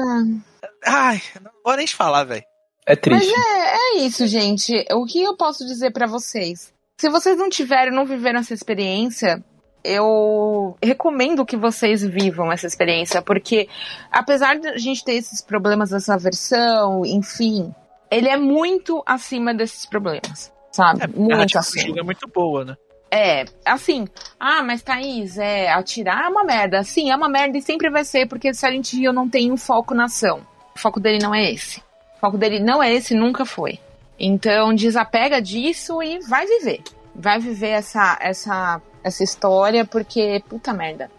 [0.86, 2.44] Ah, Ai, não vou nem te falar, velho.
[2.86, 3.32] É triste.
[3.38, 4.74] é isso, gente.
[4.92, 6.74] O que eu posso dizer pra vocês?
[7.00, 9.44] Se vocês não tiveram, não viveram essa experiência,
[9.84, 13.68] eu recomendo que vocês vivam essa experiência, porque
[14.12, 17.74] apesar de a gente ter esses problemas dessa versão, enfim,
[18.12, 21.02] ele é muito acima desses problemas, sabe?
[21.02, 22.00] É, a muito do acima.
[22.00, 22.76] é muito boa, né?
[23.12, 24.08] É, assim,
[24.40, 26.84] ah, mas Thaís, é, atirar é uma merda.
[26.84, 29.96] Sim, é uma merda e sempre vai ser, porque Silent Hill não tem um foco
[29.96, 30.46] na ação.
[30.76, 31.80] O foco dele não é esse.
[32.18, 33.80] O foco dele não é esse, nunca foi.
[34.20, 36.84] Então, desapega disso e vai viver.
[37.16, 41.10] Vai viver essa, essa, essa história, porque, puta merda,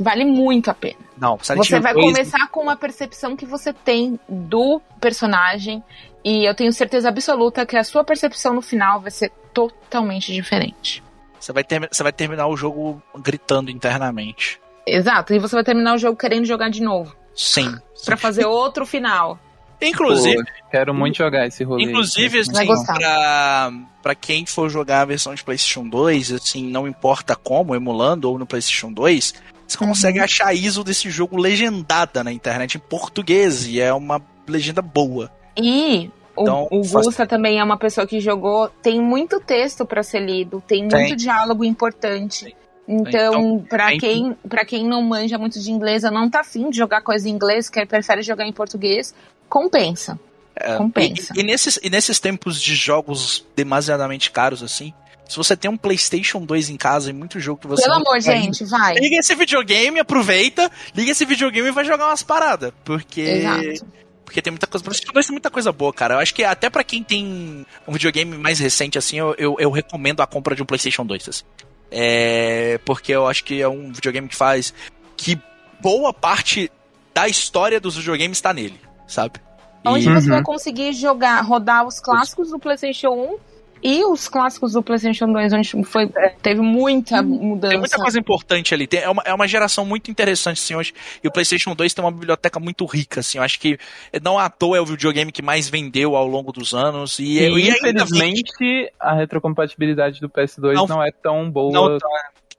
[0.00, 0.98] vale muito a pena.
[1.16, 5.82] Não, Você vai 2 começar com uma percepção que você tem do personagem,
[6.24, 11.02] e eu tenho certeza absoluta que a sua percepção no final vai ser totalmente diferente.
[11.38, 14.60] Você vai, ter, você vai terminar o jogo gritando internamente.
[14.86, 17.14] Exato, e você vai terminar o jogo querendo jogar de novo.
[17.34, 17.76] Sim.
[18.04, 19.38] Pra fazer outro final.
[19.80, 21.84] Inclusive, Pô, quero muito jogar esse rolê.
[21.84, 22.66] inclusive assim,
[22.98, 23.72] pra,
[24.02, 28.38] pra quem for jogar a versão de PlayStation 2, assim, não importa como, emulando ou
[28.38, 29.34] no PlayStation 2,
[29.66, 29.88] você Uhum.
[29.88, 34.80] consegue achar a ISO desse jogo legendada na internet em português, e é uma legenda
[34.80, 35.30] boa.
[35.56, 38.68] E o, Então, o faz- Gusta também é uma pessoa que jogou.
[38.82, 41.16] Tem muito texto pra ser lido, tem muito Tem.
[41.16, 42.54] diálogo importante.
[42.88, 46.40] Então, Então, pra tem quem, pra quem não manja muito de inglês, ou não tá
[46.40, 49.12] afim de jogar coisa em inglês, que prefere jogar em português,
[49.48, 50.18] compensa.
[50.54, 51.34] É, Compensa.
[51.36, 54.94] E, e nesses, e nesses tempos de jogos demasiadamente caros, assim,
[55.28, 57.82] se você tem um PlayStation 2 em casa e muito jogo que você.
[57.82, 58.94] Pelo amor, indo, gente, vai.
[58.94, 62.72] Liga esse videogame, aproveita, liga esse videogame e vai jogar umas paradas.
[62.84, 63.20] Porque.
[63.20, 63.86] Exato.
[64.24, 64.84] Porque tem muita coisa.
[64.84, 66.14] PlayStation 2 tem muita coisa boa, cara.
[66.14, 69.70] Eu acho que até pra quem tem um videogame mais recente, assim, eu, eu, eu
[69.70, 71.28] recomendo a compra de um PlayStation 2.
[71.28, 71.44] Assim.
[71.90, 74.74] É, porque eu acho que é um videogame que faz
[75.16, 75.40] que
[75.80, 76.70] boa parte
[77.14, 79.40] da história dos videogames está nele, sabe?
[79.84, 80.34] E- Onde você Uhum.
[80.34, 83.38] vai conseguir jogar, rodar os clássicos do PlayStation 1
[83.82, 86.10] e os clássicos do PlayStation 2, onde foi,
[86.42, 87.70] teve muita mudança.
[87.70, 88.86] Tem muita coisa importante ali.
[88.88, 90.92] Tem- é, uma, é uma geração muito interessante, assim, hoje.
[91.22, 93.38] E o PlayStation 2 tem uma biblioteca muito rica, assim.
[93.38, 93.78] Eu acho que
[94.22, 97.18] não à toa é o videogame que mais vendeu ao longo dos anos.
[97.20, 101.72] E, E, e ainda infelizmente, a retrocompatibilidade do PS2 Não- não, é tão boa.
[101.72, 101.98] Não,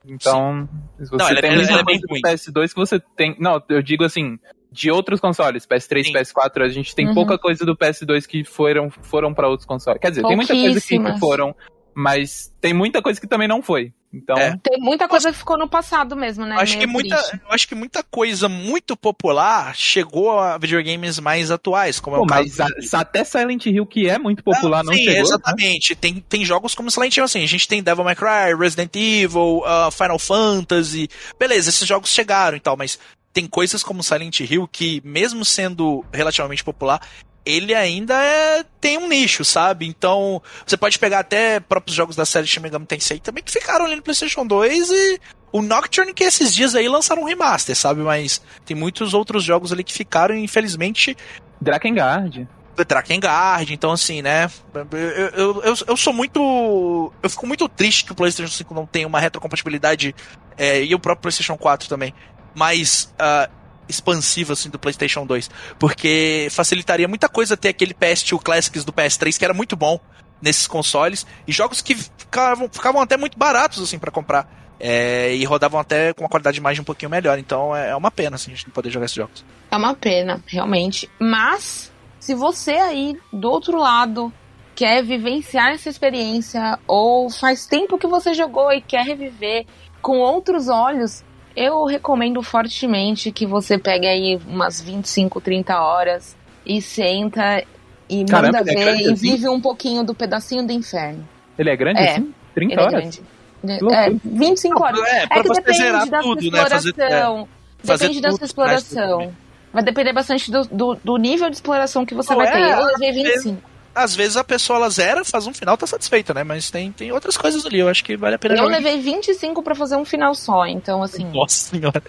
[0.10, 2.22] Então, se você Não, ela é- tem ela- ela é bem do ruim.
[2.22, 3.36] PS2 que você tem.
[3.40, 4.40] Não, eu digo assim,
[4.78, 6.14] de outros consoles, PS3, Sim.
[6.14, 7.14] PS4, a gente tem Uhum.
[7.16, 10.00] pouca coisa do PS2 que foram, foram para outros consoles.
[10.00, 11.56] Quer dizer, tem muita coisa que, foram,
[11.94, 13.92] mas tem muita coisa que também não foi.
[14.14, 14.56] Então, É.
[14.64, 16.56] Tem muita coisa que ficou no passado mesmo, né?
[16.56, 17.42] Eu acho, Meio que muita, triste.
[17.46, 22.24] eu acho que muita coisa muito popular chegou a videogames mais atuais, como é pô,
[22.26, 25.14] o caso mas a- até Silent Hill, que é muito popular, não, sim, chegou.
[25.14, 25.20] né?
[25.20, 25.94] exatamente.
[25.94, 29.58] Tem, tem jogos como Silent Hill, assim, a gente tem Devil May Cry, Resident Evil,
[29.66, 31.10] uh, Final Fantasy.
[31.38, 32.98] Beleza, esses jogos chegaram e tal, mas
[33.38, 37.00] tem coisas como Silent Hill que, mesmo sendo relativamente popular,
[37.46, 39.86] ele ainda é- tem um nicho, sabe?
[39.86, 43.86] Então, você pode pegar até próprios jogos da série Shin Megami Tensei também que ficaram
[43.86, 45.22] ali no PlayStation 2 e
[45.52, 48.02] o Nocturne que esses dias aí lançaram um remaster, sabe?
[48.02, 51.16] Mas tem muitos outros jogos ali que ficaram e infelizmente
[51.62, 52.48] Drakengard.
[52.88, 54.50] Drakengard, então assim, né?
[54.74, 57.14] Eu, eu, eu, eu sou muito.
[57.22, 60.16] Eu fico muito triste que o PlayStation 5 não tenha uma retrocompatibilidade
[60.58, 62.16] é, e o próprio PlayStation 4 também
[62.58, 63.50] mais ah,
[63.88, 65.50] expansiva assim do PlayStation 2,
[65.80, 70.00] porque facilitaria muita coisa ter aquele PS2 Classics do PS3 que era muito bom
[70.42, 74.48] nesses consoles e jogos que ficavam, ficavam até muito baratos assim para comprar.
[74.80, 77.40] é, e rodavam até com uma qualidade de imagem um pouquinho melhor.
[77.40, 79.44] Então é é uma pena assim, a gente não poder jogar esses jogos.
[79.72, 81.10] É uma pena, realmente.
[81.20, 84.32] Mas, se você aí do outro lado
[84.76, 89.66] quer vivenciar essa experiência, ou faz tempo que você jogou e quer reviver
[90.00, 91.24] com outros olhos,
[91.58, 97.64] eu recomendo fortemente que você pegue aí umas 25, 30 horas e senta
[98.10, 99.16] e Caramba, manda é ver grande e assim?
[99.16, 101.28] vive um pouquinho do pedacinho do inferno.
[101.58, 102.34] Ele é grande É, assim?
[102.54, 103.00] 30 Ele é horas?
[103.02, 103.22] grande.
[103.60, 104.08] Que loucura.
[104.08, 105.00] É, 25 horas.
[105.02, 106.70] É, É que você depende zerar da tudo, sua né?
[106.70, 107.48] Fazer, exploração.
[107.84, 109.18] fazer depende da sua exploração.
[109.20, 109.32] né?
[109.74, 112.80] Vai depender bastante do, do, do nível de exploração que você Não, vai é, ter.
[112.80, 113.62] Eu levei às vezes- 25.
[114.04, 116.44] Às vezes a pessoa ela zera, faz um final, tá satisfeita, né?
[116.44, 118.78] Mas tem, tem outras coisas ali, eu acho que vale a pena Eu jogar.
[118.78, 121.26] levei 25 pra fazer um final só, então assim.
[121.26, 122.04] Nossa senhora.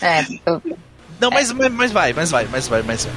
[0.00, 0.62] É, eu-
[1.20, 3.14] Não, mas, mas, mas vai, mas vai, mas vai, mas vai.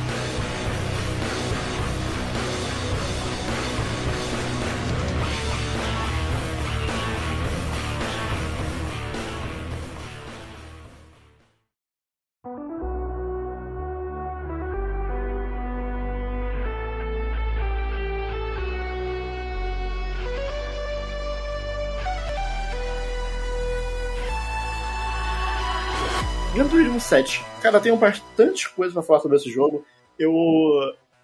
[27.05, 27.43] 7.
[27.61, 29.85] Cara, tenho bastante coisa pra falar sobre esse jogo.
[30.17, 30.31] Eu,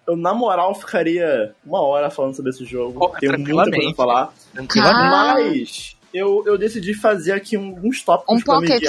[0.06, 3.08] eu na moral, ficaria uma hora falando sobre esse jogo.
[3.20, 4.34] Tenho muita coisa pra falar.
[4.52, 5.96] Tranquilamente.
[5.96, 8.82] Mas eu, eu decidi fazer aqui um- uns tópicos um pra pocket.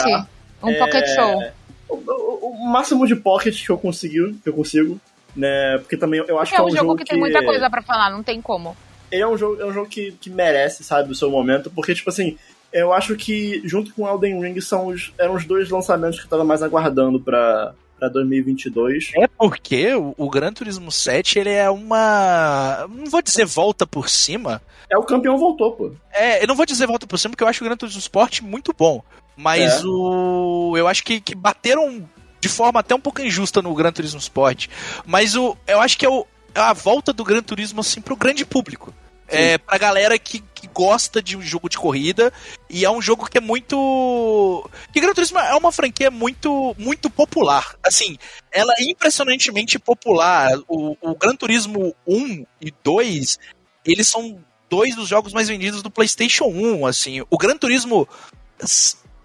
[0.61, 1.43] Um É, pocket show.
[1.89, 4.99] O, o- o máximo de pocket que eu consigo, que eu consigo,
[5.35, 5.77] né?
[5.79, 7.81] Porque também eu acho É que é um um jogo que tem muita coisa pra
[7.81, 8.75] falar, não tem como.
[9.11, 11.93] ele é um jogo, é um jogo que, que merece, sabe, o seu momento, porque,
[11.93, 12.35] tipo assim,
[12.73, 16.29] eu acho que junto com Elden Ring são os, eram os dois lançamentos que eu
[16.29, 19.11] tava mais aguardando pra, pra 2022.
[19.15, 22.87] É porque o, o Gran Turismo 7, ele é uma.
[22.89, 24.61] Não vou dizer volta por cima.
[24.89, 25.91] É, o campeão voltou, pô.
[26.11, 28.41] É, eu não vou dizer volta por cima, porque eu acho o Gran Turismo Sport
[28.41, 29.03] muito bom.
[29.35, 29.85] Mas É.
[29.85, 30.75] o.
[30.77, 32.07] Eu acho que, que bateram
[32.39, 34.67] de forma até um pouco injusta no Gran Turismo Sport.
[35.05, 35.55] Mas o.
[35.65, 38.93] Eu acho que é, o, é a volta do Gran Turismo, assim, pro grande público.
[39.33, 42.31] É, pra galera que, que gosta de um jogo de corrida.
[42.69, 44.69] E é um jogo que é muito.
[44.91, 47.75] Que Gran Turismo é uma franquia muito, muito popular.
[47.83, 48.17] Assim,
[48.51, 50.51] ela é impressionantemente popular.
[50.67, 53.39] O, o Gran Turismo 1 e 2,
[53.85, 56.85] eles são dois dos jogos mais vendidos do PlayStation 1.
[56.85, 58.07] Assim, o Gran Turismo,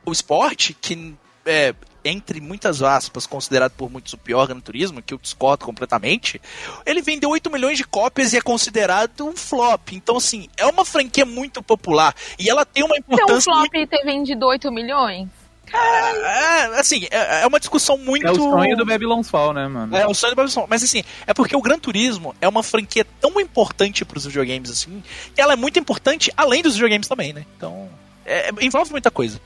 [0.04, 1.14] o Sport, que
[1.46, 1.74] é
[2.04, 6.40] entre muitas aspas, considerado por muitos o pior Gran Turismo, que eu discordo completamente,
[6.86, 9.92] ele vendeu 8 milhões de cópias e é considerado um flop.
[9.92, 12.14] Então, assim, é uma franquia muito popular.
[12.38, 13.90] E ela tem uma Então o importância flop muito.
[13.90, 15.28] ter vendido 8 milhões?
[15.70, 18.26] É, assim, é, é uma discussão muito.
[18.26, 19.94] É o sonho do Babylon's Fall, né, mano?
[19.94, 20.66] É, o sonho do Babylon.
[20.68, 25.02] Mas assim, é porque o Gran Turismo é uma franquia tão importante pros videogames, assim,
[25.34, 27.44] que ela é muito importante além dos videogames também, né?
[27.56, 27.88] Então,
[28.24, 29.38] é, é- envolve muita coisa.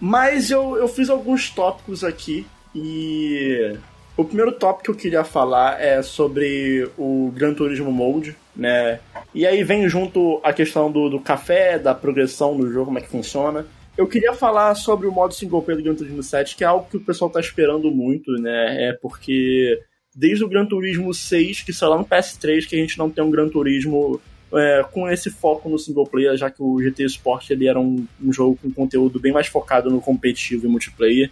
[0.00, 3.76] Mas eu, eu fiz alguns tópicos aqui e.
[4.16, 9.00] O primeiro tópico que eu queria falar é sobre o Gran Turismo Mode, né?
[9.34, 13.02] E aí vem junto a questão do, do café, da progressão do jogo, como é
[13.02, 13.66] que funciona.
[13.96, 16.86] Eu queria falar sobre o modo single player do Gran Turismo 7, que é algo
[16.90, 18.88] que o pessoal tá esperando muito, né?
[18.88, 19.78] É porque
[20.14, 23.24] desde o Gran Turismo 6, que saiu lá no PS3, que a gente não tem
[23.24, 24.20] um Gran Turismo
[24.54, 28.06] é, com esse foco no single player, já que o GT Sport ele era um,
[28.22, 31.30] um jogo com conteúdo bem mais focado no competitivo e multiplayer.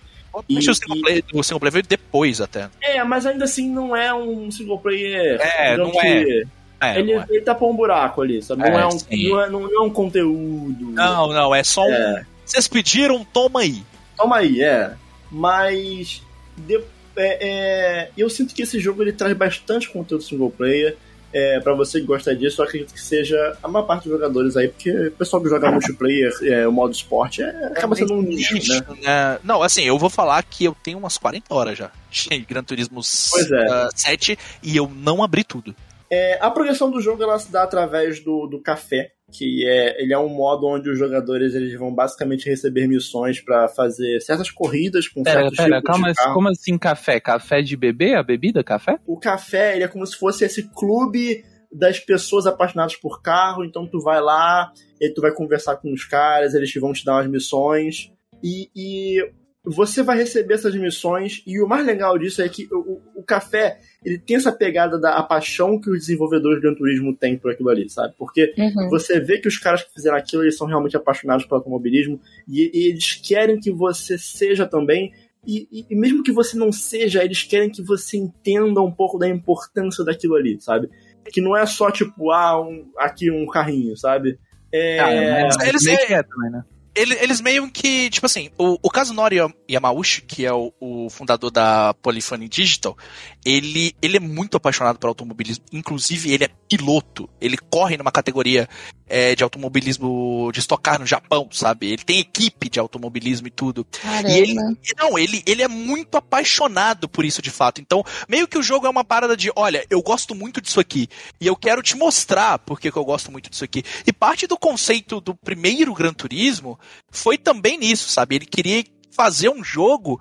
[0.49, 2.69] E- o single player, o single player veio depois até.
[2.81, 5.41] É, mas ainda assim não é um single player.
[5.41, 6.43] É, não é.
[6.81, 7.27] É, ele, não, é.
[7.29, 8.63] ele tapou um buraco ali, sabe?
[8.63, 9.29] Não É, é, um, sim.
[9.31, 10.93] não, é, não é um conteúdo.
[10.93, 11.93] não, não, é só um.
[11.93, 12.25] É.
[12.47, 13.83] Vocês pediram, toma aí.
[14.17, 14.93] Toma aí, é.
[15.31, 16.23] Mas
[16.57, 16.81] de-
[17.17, 20.97] é, é, eu sinto que esse jogo ele traz bastante conteúdo single player.
[21.33, 24.57] É, para você que gosta disso, eu acredito que seja a maior parte dos jogadores
[24.57, 28.23] aí, porque o pessoal que joga multiplayer, é, o modo esporte, é, acaba sendo um
[28.23, 28.81] nicho, né?
[29.03, 29.39] né?
[29.45, 33.01] Não, assim, eu vou falar que eu tenho umas 40 horas já de Gran Turismo
[33.31, 33.67] Pois é.
[33.71, 35.75] ah, 7 e eu não abri tudo.
[36.11, 40.13] É, a progressão do jogo ela se dá através do, do café, que é ele
[40.13, 45.07] é um modo onde os jogadores eles vão basicamente receber missões para fazer certas corridas
[45.07, 46.35] com Pera, certos pera, tipos calma, de carro.
[46.35, 47.21] como assim café?
[47.21, 48.15] Café de bebê?
[48.15, 48.99] A bebida café?
[49.07, 53.87] O café ele é como se fosse esse clube das pessoas apaixonadas por carro, então
[53.87, 57.29] tu vai lá, e tu vai conversar com os caras, eles vão te dar umas
[57.29, 58.11] missões
[58.43, 59.31] e, e
[59.65, 64.19] você vai receber essas missões e o mais legal disso é que o café ele
[64.19, 67.69] tem essa pegada da a paixão que os desenvolvedores de Gran Turismo têm por aquilo
[67.69, 68.15] ali, sabe?
[68.19, 68.89] Porque Uhum.
[68.89, 72.71] você vê que os caras que fizeram aquilo eles são realmente apaixonados pelo automobilismo e,
[72.73, 75.13] e eles querem que você seja também.
[75.47, 79.19] E, e- e mesmo que você não seja, eles querem que você entenda um pouco
[79.19, 80.89] da importância daquilo ali, sabe?
[81.33, 84.39] Que não é só tipo, ah, um- aqui um carrinho, sabe?
[84.73, 86.63] É, Ah, mas eles- que é também, né?
[86.99, 89.37] Ele- Eles meio que, tipo assim, o, o Kazunori
[89.71, 92.97] Yamauchi, que é o, o fundador da Polyphony Digital,
[93.45, 95.65] ele, ele é muito apaixonado por automobilismo.
[95.73, 97.29] Inclusive, ele é piloto.
[97.41, 98.69] Ele corre numa categoria
[99.09, 101.87] é, de automobilismo de estocar no Japão, sabe?
[101.87, 103.85] Ele tem equipe de automobilismo e tudo.
[103.85, 104.29] Caramba.
[104.29, 104.55] E ele,
[104.99, 107.81] não, ele, ele é muito apaixonado por isso de fato.
[107.81, 111.09] Então, meio que o jogo é uma parada de, olha, eu gosto muito disso aqui.
[111.41, 113.83] E eu quero te mostrar porque que eu gosto muito disso aqui.
[114.07, 116.79] E parte do conceito do primeiro Gran Turismo
[117.11, 118.37] foi também nisso, sabe?
[118.37, 120.21] Ele queria fazer um jogo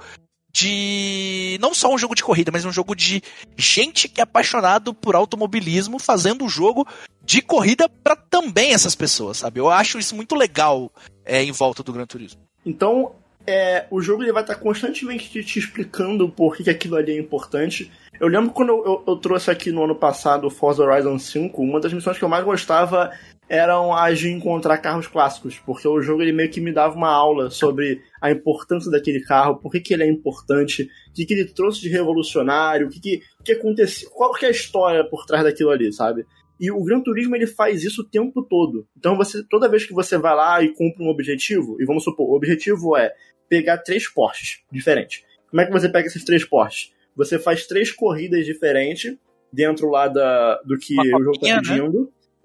[0.52, 1.58] de.
[1.62, 3.22] Não só um jogo de corrida, mas um jogo de
[3.56, 6.88] gente que é apaixonado por automobilismo fazendo um jogo
[7.24, 9.60] de corrida para também essas pessoas, sabe?
[9.60, 10.92] Eu acho isso muito legal
[11.26, 12.42] é, em volta do Gran Turismo.
[12.66, 13.14] Então,
[13.46, 17.20] é, o jogo ele vai estar constantemente te, explicando por que, que aquilo ali é
[17.20, 17.92] importante.
[18.20, 21.62] Eu lembro quando eu, eu- eu trouxe aqui no ano passado o Forza Horizon 5,
[21.62, 23.12] uma das missões que eu mais gostava
[23.50, 27.10] eram as de encontrar carros clássicos, porque o jogo ele meio que me dava uma
[27.10, 31.34] aula sobre a importância daquele carro, por que, que ele é importante, o que, que
[31.34, 35.26] ele trouxe de revolucionário, o que, que, que aconteceu, qual que é a história por
[35.26, 36.26] trás daquilo ali, sabe?
[36.60, 38.88] E o Gran Turismo ele faz isso o tempo todo.
[38.98, 42.30] Então você toda vez que você vai lá e cumpre um objetivo, e vamos supor,
[42.30, 43.14] o objetivo é
[43.48, 45.24] pegar três Porsches diferentes.
[45.50, 46.92] Como é que você pega esses três Porsches?
[47.16, 49.16] Você faz três corridas diferentes
[49.52, 51.78] dentro lá da, do que Uma o jogo copinha, tá né?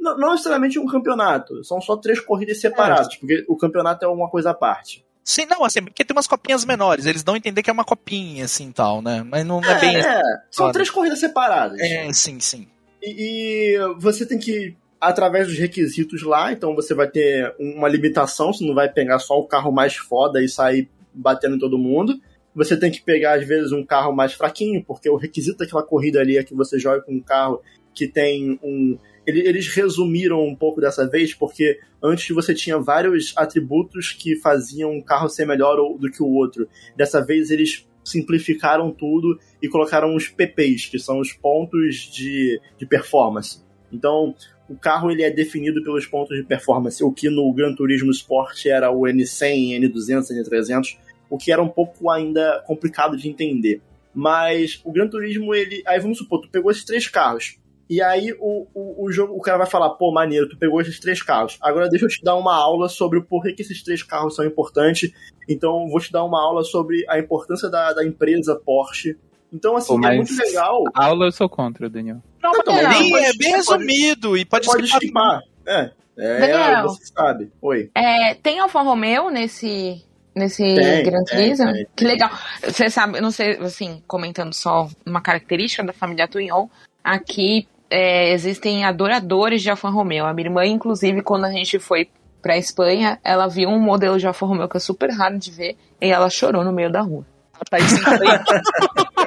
[0.03, 4.29] Não, não necessariamente um campeonato, são só três corridas separadas, porque o campeonato é uma
[4.29, 5.05] coisa à parte.
[5.25, 7.85] Sim, não, assim, porque tem umas copinhas menores, eles dão a entender que é uma
[7.85, 9.25] copinha, assim, tal, né?
[9.25, 9.97] Mas não é, bem...
[9.97, 10.73] é, são Claro.
[10.73, 11.79] três corridas separadas.
[11.81, 12.67] É, sim, sim.
[13.01, 18.53] E, e você tem que, através dos requisitos lá, então você vai ter uma limitação,
[18.53, 22.21] você não vai pegar só o carro mais foda e sair batendo em todo mundo.
[22.55, 26.21] Você tem que pegar, às vezes, um carro mais fraquinho, porque o requisito daquela corrida
[26.21, 27.63] ali é que você jogue com um carro
[27.95, 28.99] que tem um.
[29.27, 34.93] Ele- Eles resumiram um pouco dessa vez, porque antes você tinha vários atributos que faziam
[34.93, 36.69] um carro ser melhor do que o outro.
[36.97, 42.85] Dessa vez eles simplificaram tudo e colocaram os PPs, que são os pontos de, de
[42.87, 43.63] performance.
[43.93, 44.35] Então,
[44.69, 48.67] o carro ele é definido pelos pontos de performance, o que no Gran Turismo Sport
[48.67, 50.99] era o N100, N200, N300,
[51.31, 53.81] o que era um pouco ainda complicado de entender.
[54.15, 55.83] Mas o Gran Turismo, ele.
[55.87, 57.59] Aí vamos supor, tu pegou esses três carros.
[57.95, 60.99] E aí o, o, o jogo, o cara vai falar, pô, maneiro, tu pegou esses
[60.99, 61.59] três carros.
[61.61, 64.45] Agora deixa eu te dar uma aula sobre o porquê que esses três carros são
[64.47, 65.13] importantes.
[65.49, 69.17] Então vou te dar uma aula sobre a importância da, da empresa Porsche.
[69.53, 70.85] Então, assim, Pô, é muito legal.
[70.95, 72.23] Aula eu sou contra, Daniel.
[72.43, 75.41] Não, Então, não, bem- pode- é bem pode- resumido e pode, Pode esquipar.
[75.67, 75.91] É.
[76.17, 76.83] É, Daniel.
[76.89, 77.53] você sabe.
[77.61, 77.91] Oi.
[77.95, 80.03] É, tem Alfa Romeo nesse,
[80.35, 81.71] nesse Tem, Gran Turismo?
[81.73, 82.31] tem, Que legal.
[82.63, 86.69] Você sabe, eu não sei, assim, comentando só uma característica da família Twinhon,
[87.05, 90.25] aqui é, existem adoradores de Alfa Romeo.
[90.25, 92.09] A minha irmã, inclusive, quando a gente foi
[92.41, 95.77] pra Espanha, ela viu um modelo de Alfa Romeo que é super raro de ver
[96.01, 97.25] e ela chorou no meio da rua.
[97.61, 98.41] A Thaís tem três,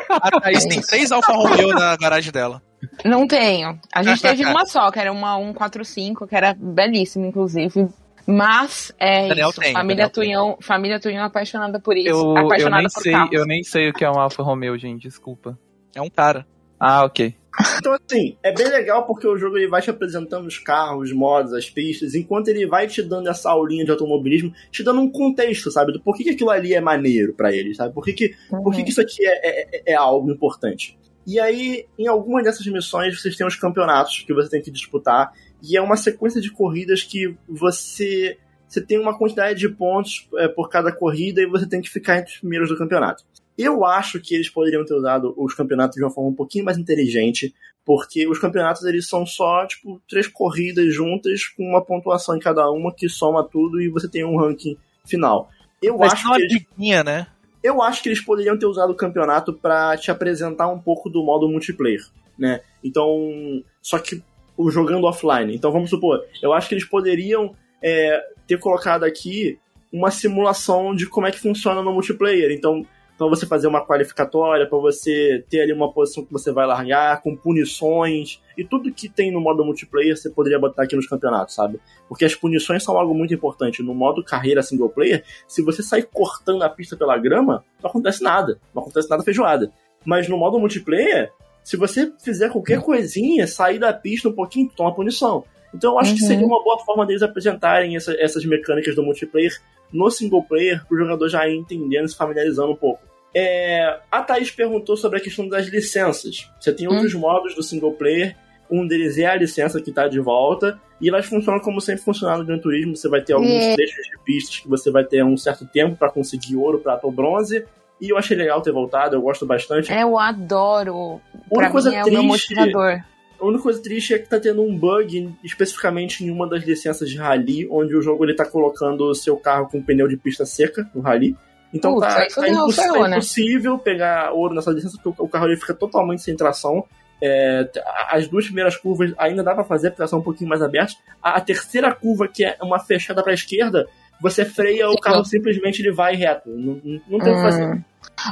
[0.10, 2.62] a Thaís tem três Alfa Romeo na garagem dela.
[3.06, 3.80] Não tenho.
[3.94, 7.88] A gente teve uma só, que era uma 145, que era belíssima, inclusive.
[8.28, 9.62] Mas é Daniel isso.
[9.62, 10.10] tem, família.
[10.10, 12.10] Tunhão, família Tunhão apaixonada por isso.
[12.10, 13.32] Eu, eu, apaixonada nem por sei, carros.
[13.32, 15.58] eu nem sei o que é um Alfa Romeo, gente, desculpa.
[15.96, 16.46] É um cara.
[16.80, 17.36] Ah, ok.
[17.78, 21.16] Então, assim, é bem legal porque o jogo ele vai te apresentando os carros, os
[21.16, 25.10] modos, as pistas, enquanto ele vai te dando essa aulinha de automobilismo, te dando um
[25.10, 25.94] contexto, sabe?
[25.94, 27.94] Do porquê que aquilo ali é maneiro pra eles, sabe?
[27.94, 30.98] Por que, que, por que, que isso aqui é, é, é algo importante?
[31.26, 35.32] E aí, em algumas dessas missões, vocês têm os campeonatos que você tem que disputar,
[35.64, 38.38] e é uma sequência de corridas que você,
[38.68, 42.20] você tem uma quantidade de pontos é, por cada corrida e você tem que ficar
[42.20, 43.24] entre os primeiros do campeonato.
[43.58, 46.78] Eu acho que eles poderiam ter usado os campeonatos de uma forma um pouquinho mais
[46.78, 47.54] inteligente,
[47.86, 52.70] porque os campeonatos eles são só tipo três corridas juntas com uma pontuação em cada
[52.70, 55.50] uma que soma tudo e você tem um ranking final.
[55.82, 56.66] Eu Mas acho que eles,
[57.06, 57.28] né?
[57.64, 61.24] eu acho que eles poderiam ter usado o campeonato pra te apresentar um pouco do
[61.24, 62.02] modo multiplayer,
[62.38, 62.62] né?
[62.84, 64.22] Então, só que
[64.58, 65.56] o jogando offline.
[65.56, 69.58] Então vamos supor, eu acho que eles poderiam é, ter colocado aqui
[69.92, 72.52] uma simulação de como é que funciona no multiplayer.
[72.52, 72.86] Então,
[73.16, 77.22] então você fazer uma qualificatória, para você ter ali uma posição que você vai largar,
[77.22, 81.56] com punições, e tudo que tem no modo multiplayer você poderia botar aqui nos campeonatos,
[81.56, 81.80] sabe?
[82.10, 83.82] Porque as punições são algo muito importante.
[83.82, 88.22] No modo carreira single player, se você sair cortando a pista pela grama, não acontece
[88.22, 88.60] nada.
[88.74, 89.72] Não acontece nada feijoada.
[90.06, 91.32] Mas no modo multiplayer,
[91.64, 95.46] se você fizer qualquer coisinha, sair da pista um pouquinho, toma punição.
[95.76, 96.28] Então eu acho que Uhum.
[96.28, 99.52] seria uma boa forma deles apresentarem essa- essas mecânicas do multiplayer
[99.94, 103.02] no single player, pro jogador já ir entendendo, se familiarizando um pouco.
[103.34, 106.50] É, a Thaís perguntou sobre a questão das licenças.
[106.60, 108.36] Você tem outros modos do single player,
[108.72, 112.40] um deles é a licença que está de volta, e elas funcionam como sempre funcionaram
[112.40, 112.96] no Gran Turismo.
[112.96, 113.76] Você vai ter alguns É.
[113.76, 117.12] trechos de pistas que você vai ter um certo tempo para conseguir ouro, prata ou
[117.12, 117.66] bronze,
[118.02, 119.92] e eu achei legal ter voltado, eu gosto bastante.
[119.92, 121.20] É, Eu adoro.
[121.52, 123.00] A Pra coisa mim é o meu triste- motivador.
[123.40, 127.10] A única coisa triste é que tá tendo um bug, especificamente em uma das licenças
[127.10, 130.46] de rally, onde o jogo ele tá colocando o seu carro com pneu de pista
[130.46, 131.36] seca no rally.
[131.74, 133.18] Então Putz, tá, tá, imposs- ferrou, tá né?
[133.18, 136.86] impossível pegar ouro nessa licença, porque o carro ele fica totalmente sem tração.
[137.22, 137.70] É,
[138.10, 140.98] as duas primeiras curvas ainda dá pra fazer, porque elas são um pouquinho mais abertas.
[141.22, 143.88] A, a terceira curva, que é uma fechada pra esquerda,
[144.22, 146.50] você freia, o carro simplesmente ele vai reto.
[146.50, 147.66] Não, não, tem o que fazer.
[147.66, 147.82] Hum.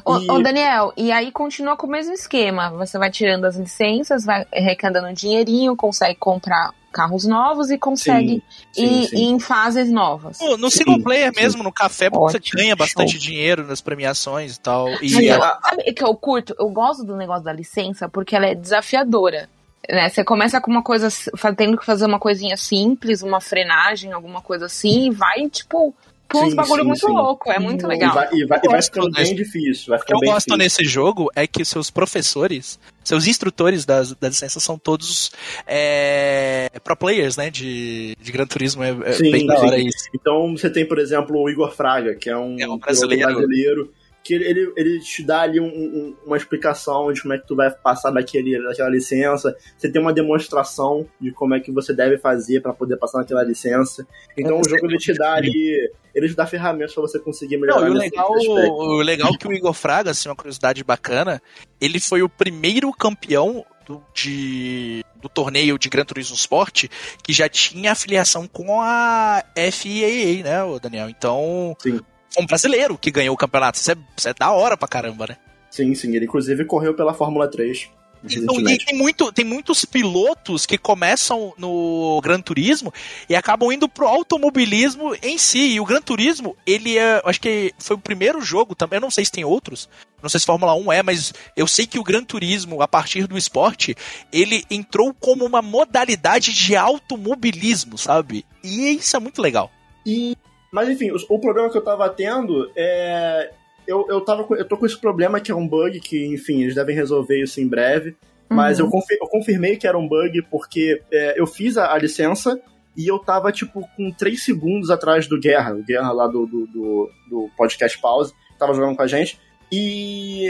[0.06, 2.70] Ô, E- ô, Daniel, e aí continua com o mesmo esquema.
[2.72, 8.84] Você vai tirando as licenças, vai arrecadando dinheirinho, consegue comprar carros novos e consegue Sim,
[9.02, 9.16] ir, sim.
[9.18, 10.38] ir em fases novas.
[10.40, 11.42] No, no Sim, single player sim.
[11.42, 13.20] mesmo, no café, você ganha bastante show.
[13.20, 14.88] dinheiro nas premiações e tal.
[15.02, 16.56] E Mas é, sabe o que eu curto?
[16.58, 19.50] Eu gosto do negócio da licença porque ela é desafiadora.
[19.90, 20.10] Né?
[20.10, 21.10] Você começa com uma coisa,
[21.58, 25.94] tendo que fazer uma coisinha simples, uma frenagem, alguma coisa assim, e vai, tipo,
[26.28, 27.12] pra uns bagulho sim, muito sim.
[27.14, 27.52] louco.
[27.52, 28.14] É muito E legal.
[28.14, 29.90] vai, e vai, e vai ficando bem difícil.
[29.90, 30.58] Vai O que eu gosto difícil.
[30.58, 35.32] nesse jogo é que os seus professores, seus instrutores das, das licenças são todos
[35.68, 37.50] é, pro players, né?
[37.50, 38.84] De, de Gran Turismo.
[38.84, 40.08] É, é Sim, bem da hora isso.
[40.16, 43.34] Então você tem, por exemplo, o Igor Fraga, que é um, É um brasileiro.
[43.34, 43.94] brasileiro,
[44.24, 47.45] que ele, ele, ele te dá ali um- um- uma explicação de como é que
[47.45, 49.54] tu vai passar daquele, daquela licença.
[49.78, 53.44] Você tem uma demonstração de como é que você deve fazer para poder passar naquela
[53.44, 54.08] licença.
[54.38, 57.82] Então o jogo ele te dá ali, ele te dá ferramentas para você conseguir melhorar.
[57.82, 61.41] Não, e o legal, o legal é que o Igor Fraga, assim, uma curiosidade bacana,
[61.82, 66.86] ele foi o primeiro campeão do, de, do torneio de Gran Turismo Sport
[67.22, 71.10] que já tinha afiliação com a FIAA, né, Daniel?
[71.10, 72.00] Então, Sim.
[72.34, 73.78] Foi um brasileiro que ganhou o campeonato.
[73.78, 75.38] Isso é, isso é da hora pra caramba, né?
[75.70, 76.16] Sim, sim.
[76.16, 77.90] Ele inclusive correu pela Fórmula 3.
[78.26, 82.94] Então, e tem, muito, tem muitos pilotos que começam no Gran Turismo
[83.28, 85.74] e acabam indo pro automobilismo em si.
[85.74, 87.22] E o Gran Turismo, ele é.
[87.26, 88.98] Acho que foi o primeiro jogo também.
[88.98, 89.90] Eu não sei se tem outros.
[90.22, 93.28] Não sei se Fórmula 1 é, mas eu sei que o Gran Turismo, a partir
[93.28, 93.94] do esporte,
[94.32, 98.46] ele entrou como uma modalidade de automobilismo, sabe?
[98.64, 99.70] E isso é muito legal.
[100.06, 100.38] E,
[100.74, 103.52] mas enfim, o, o problema que eu tava tendo é.
[103.86, 106.74] Eu, eu, tava, eu tô com esse problema que é um bug que, enfim, eles
[106.76, 108.16] devem resolver isso em breve.
[108.50, 108.86] Mas Uhum.
[108.86, 112.60] eu, confi- eu confirmei que era um bug porque é, eu fiz a, a licença
[112.95, 116.66] e eu tava, tipo, com 3 segundos atrás do Guerra, o Guerra lá do, do,
[116.68, 119.38] do, do podcast Pause, tava jogando com a gente.
[119.72, 120.48] E,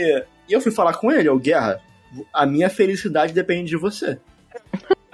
[0.47, 1.81] e eu fui falar com ele, ô Guerra,
[2.31, 4.19] a minha felicidade depende de você.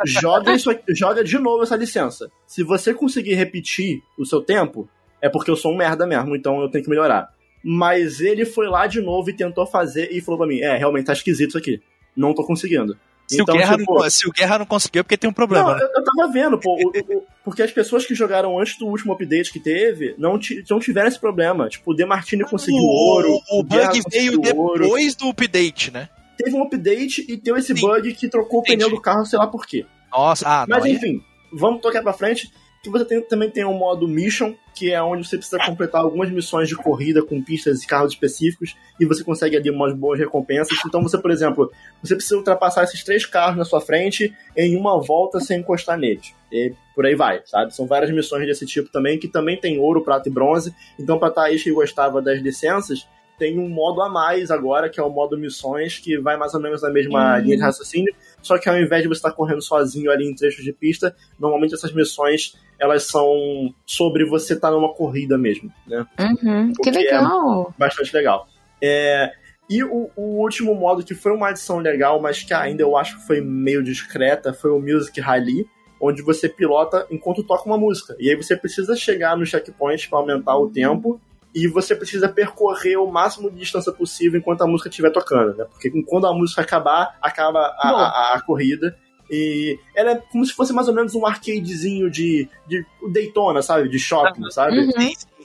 [0.06, 2.30] Joga, isso aqui- joga de novo essa licença.
[2.48, 4.90] Se você conseguir repetir o seu tempo,
[5.22, 7.30] é porque eu sou um merda mesmo, então eu tenho que melhorar.
[7.64, 11.06] Mas ele foi lá de novo e tentou fazer e falou pra mim: é, realmente
[11.08, 11.82] tá esquisito isso aqui.
[12.16, 12.98] Não tô conseguindo.
[13.28, 15.34] Se, Então, o, Guerra tipo, não, se o Guerra não conseguiu, é porque tem um
[15.34, 15.70] problema.
[15.72, 15.84] não, né?
[15.84, 19.14] eu, eu tava vendo, pô, o- o- porque as pessoas que jogaram antes do último
[19.14, 20.40] update que teve não,
[20.70, 21.70] não tiveram esse problema.
[21.70, 24.84] Tipo, o Demartini conseguiu ouro, o Guerra bug veio conseguiu ouro.
[24.84, 26.10] depois do update, né?
[26.38, 27.82] teve um update e deu esse Sim.
[27.82, 28.78] bug que trocou o Entendi.
[28.78, 29.86] pneu do carro, sei lá por quê.
[30.10, 30.78] Nossa, ah, não.
[30.78, 31.22] Mas aí- enfim,
[31.52, 32.50] vamos tocar pra frente.
[32.82, 36.32] Que você tem- também tem o modo Mission, que é onde você precisa completar algumas
[36.32, 40.78] missões de corrida com pistas e carros específicos, e você consegue ali umas boas recompensas.
[40.86, 41.70] Então você, por exemplo,
[42.02, 46.34] você precisa ultrapassar esses três carros na sua frente em uma volta sem encostar neles.
[46.52, 47.76] E por aí vai, sabe?
[47.76, 50.74] São várias missões desse tipo também, que também tem ouro, prata e bronze.
[50.98, 53.06] Então, pra Thaís que gostava das licenças,
[53.40, 56.62] tem um modo a mais agora, que é o modo missões, que vai mais ou
[56.62, 57.40] menos na mesma Hum.
[57.40, 60.64] linha de raciocínio, só que ao invés de você estar correndo sozinho ali em trechos
[60.64, 66.06] de pista, normalmente essas missões elas são sobre você estar numa corrida mesmo, né?
[66.20, 67.74] Uhum, que é- legal.
[67.78, 68.48] Bastante legal.
[68.82, 69.32] É,
[69.70, 73.18] e o, o último modo que foi uma adição legal, mas que ainda eu acho
[73.20, 75.68] que foi meio discreta, foi o Music Rally,
[76.02, 78.16] onde você pilota enquanto toca uma música.
[78.20, 81.20] E aí você precisa chegar no checkpoint para aumentar o tempo
[81.54, 85.66] e você precisa percorrer o máximo de distância possível enquanto a música estiver tocando, né?
[85.66, 88.96] Porque quando a música acabar, acaba a, a- a corrida.
[89.32, 93.88] E ela é como se fosse mais ou menos um arcadezinho de, de Daytona, sabe?
[93.88, 94.80] De shopping, sabe?
[94.80, 94.92] Uhum.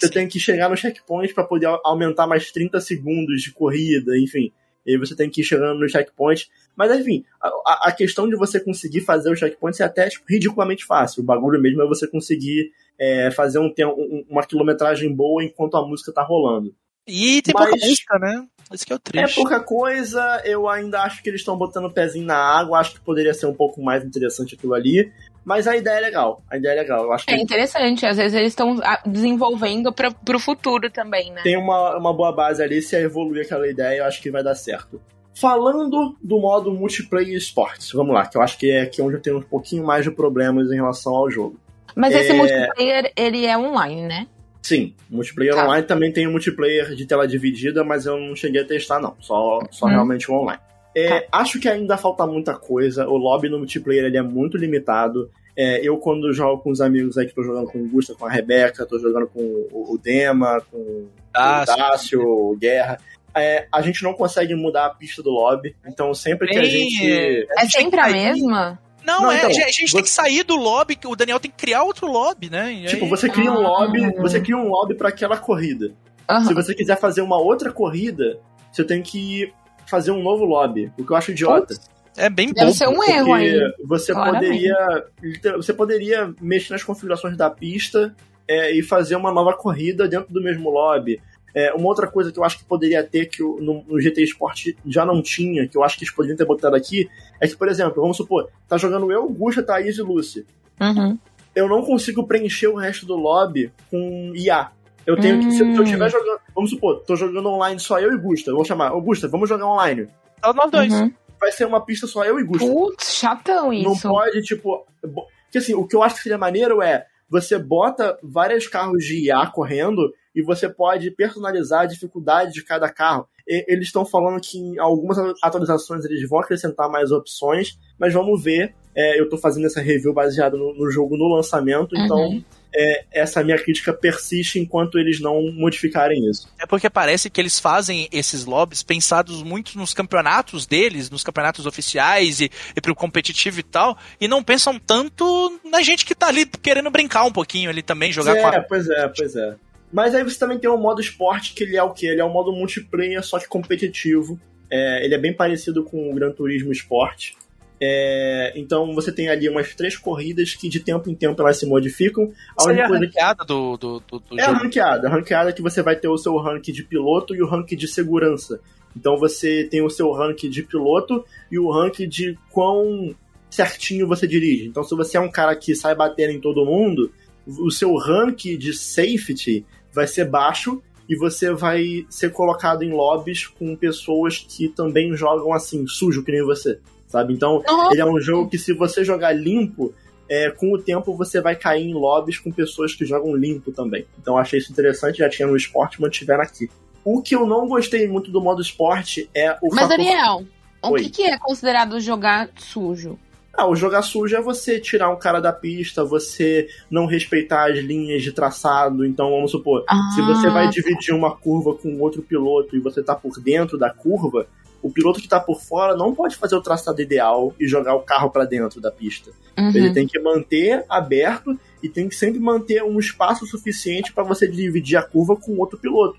[0.00, 4.16] Você tem que chegar no checkpoint para poder au- aumentar mais 30 segundos de corrida,
[4.18, 4.50] enfim.
[4.86, 6.48] E aí você tem que ir chegando no checkpoint.
[6.76, 10.24] Mas enfim, a, a- a questão de você conseguir fazer o checkpoint é até tipo,
[10.28, 11.22] ridiculamente fácil.
[11.22, 15.76] O bagulho mesmo é você conseguir é, fazer um, tempo- um- uma quilometragem boa enquanto
[15.76, 16.74] a música tá rolando.
[17.06, 18.46] E tem Mas- pouca música, né?
[18.72, 19.34] Esse que é o É triste.
[19.34, 23.00] pouca coisa, eu ainda acho que eles estão botando o pezinho na água, acho que
[23.00, 25.12] poderia ser um pouco mais interessante aquilo ali.
[25.44, 27.04] Mas a ideia é legal, a ideia é legal.
[27.04, 31.30] Eu acho que É interessante, às vezes eles estão ah, desenvolvendo para pro futuro também,
[31.30, 31.42] né?
[31.42, 34.54] tem uma, uma boa base ali, se evoluir aquela ideia, eu acho que vai dar
[34.54, 34.98] certo.
[35.38, 39.20] Falando do modo multiplayer esportes, vamos lá, que eu acho que é aqui onde eu
[39.20, 41.60] tenho um pouquinho mais de problemas em relação ao jogo.
[41.94, 42.34] Mas esse É.
[42.34, 44.26] multiplayer, ele é online, né?
[44.62, 45.64] Sim, multiplayer Tá.
[45.64, 49.14] online também tem o multiplayer de tela dividida, mas eu não cheguei a testar, não.
[49.20, 49.90] Só, só Hum.
[49.90, 50.60] realmente o online.
[50.96, 53.06] É, Acho que ainda falta muita coisa.
[53.08, 55.28] O lobby no multiplayer ele é muito limitado.
[55.56, 58.24] É, eu, quando jogo com os amigos aí, que tô jogando com o Gusta, com
[58.26, 61.76] a Rebeca, tô jogando com o, o Dema, com o Dácio.
[61.76, 62.98] Dácio, o Guerra.
[63.36, 65.74] é, a gente não consegue mudar a pista do lobby.
[65.86, 67.46] Então, sempre que a gente.
[67.58, 68.78] é, sempre a mesma?
[69.04, 71.14] Não, Não, é, então, a gente, gente tem que você- sair do lobby, que o
[71.14, 72.72] Daniel tem que criar outro lobby, né?
[72.72, 73.68] E Tipo, aí- você cria um Ah.
[73.68, 75.92] lobby, você cria um lobby para aquela corrida.
[76.28, 76.44] Aham.
[76.46, 78.38] Se você quiser fazer uma outra corrida,
[78.72, 79.52] você tem que
[79.86, 81.74] fazer um novo lobby, o que eu acho idiota.
[82.16, 82.72] É bem Deve bom.
[82.72, 83.58] ser um erro aí.
[83.84, 84.46] você claramente.
[84.46, 85.04] poderia.
[85.22, 88.14] liter- Você poderia mexer nas configurações da pista
[88.48, 91.20] é, e fazer uma nova corrida dentro do mesmo lobby.
[91.54, 94.68] É, uma outra coisa que eu acho que poderia ter que no, no GT Sport
[94.86, 97.08] já não tinha, que eu acho que eles poderiam ter botado aqui,
[97.40, 100.44] é que, por exemplo, vamos supor, tá jogando eu, Gusta, Thaís e Lúcia.
[100.80, 101.16] Uhum.
[101.54, 104.70] Eu não consigo preencher o resto do lobby com IA.
[105.06, 105.84] Eu tenho que, se eu- se eu Hum.
[105.84, 108.50] estiver jogando, vamos supor, tô jogando online só eu e Gusta.
[108.50, 110.08] Eu vou chamar, ô Gusta, vamos jogar online.
[110.44, 110.92] Só nós dois.
[110.92, 111.12] Uhum.
[111.38, 112.66] Vai ser uma pista só eu e Gusta.
[112.66, 114.08] Putz, chatão Não isso.
[114.08, 114.84] pode, tipo.
[115.02, 119.26] Porque assim, o que eu acho que seria maneiro é você bota vários carros de
[119.26, 123.28] IA correndo e você pode personalizar a dificuldade de cada carro.
[123.46, 128.42] E- eles estão falando que em algumas atualizações eles vão acrescentar mais opções, mas vamos
[128.42, 128.74] ver.
[128.96, 132.44] É, eu tô fazendo essa review baseada no, no jogo no lançamento, então Uhum.
[132.72, 136.48] é, essa minha crítica persiste enquanto eles não modificarem isso.
[136.60, 141.66] É porque parece que eles fazem esses lobbies pensados muito nos campeonatos deles, nos campeonatos
[141.66, 146.28] oficiais e, e pro competitivo e tal, e não pensam tanto na gente que tá
[146.28, 148.60] ali querendo brincar um pouquinho ali também, jogar é, com a...
[148.62, 149.56] pois é, pois é.
[149.94, 152.08] Mas aí você também tem o modo esporte, que ele é o quê?
[152.08, 154.40] Ele é um modo multiplayer, só que competitivo.
[154.68, 157.34] É, ele é bem parecido com o Gran Turismo Sport.
[157.80, 161.66] É, então você tem ali umas três corridas que de tempo em tempo elas se
[161.66, 162.32] modificam.
[162.58, 164.64] A é única a coisa que ranqueada do, do, do, do é a jogo.
[164.64, 165.06] ranqueada.
[165.06, 167.68] A ranqueada é que você vai ter o seu rank de piloto e o rank
[167.76, 168.58] de segurança.
[168.96, 173.14] Então você tem o seu rank de piloto e o rank de quão
[173.48, 174.66] certinho você dirige.
[174.66, 177.12] Então se você é um cara que sai batendo em todo mundo,
[177.46, 179.64] o seu rank de safety
[179.94, 185.52] vai ser baixo e você vai ser colocado em lobbies com pessoas que também jogam
[185.52, 187.32] assim, sujo que nem você, sabe?
[187.32, 189.94] Então Nossa, ele é um jogo que se você jogar limpo,
[190.28, 194.06] é, com o tempo você vai cair em lobbies com pessoas que jogam limpo também.
[194.18, 196.70] Então achei isso interessante, já tinha no esporte, mantiveram aqui.
[197.04, 199.98] O que eu não gostei muito do modo esporte é o Mas, fator...
[199.98, 200.44] Daniel,
[200.82, 201.02] o Oi.
[201.02, 203.18] que, que é considerado jogar sujo?
[203.56, 207.78] Ah, o jogar sujo é você tirar um cara da pista, você não respeitar as
[207.78, 209.04] linhas de traçado.
[209.04, 213.02] Então, vamos supor, se você vai Ah, dividir uma curva com outro piloto e você
[213.02, 214.46] tá por dentro da curva,
[214.82, 218.00] o piloto que tá por fora não pode fazer o traçado ideal e jogar o
[218.00, 219.30] carro para dentro da pista.
[219.56, 219.70] uhum.
[219.74, 224.46] Ele tem que manter aberto e tem que sempre manter um espaço suficiente para você
[224.46, 226.18] dividir a curva com outro piloto.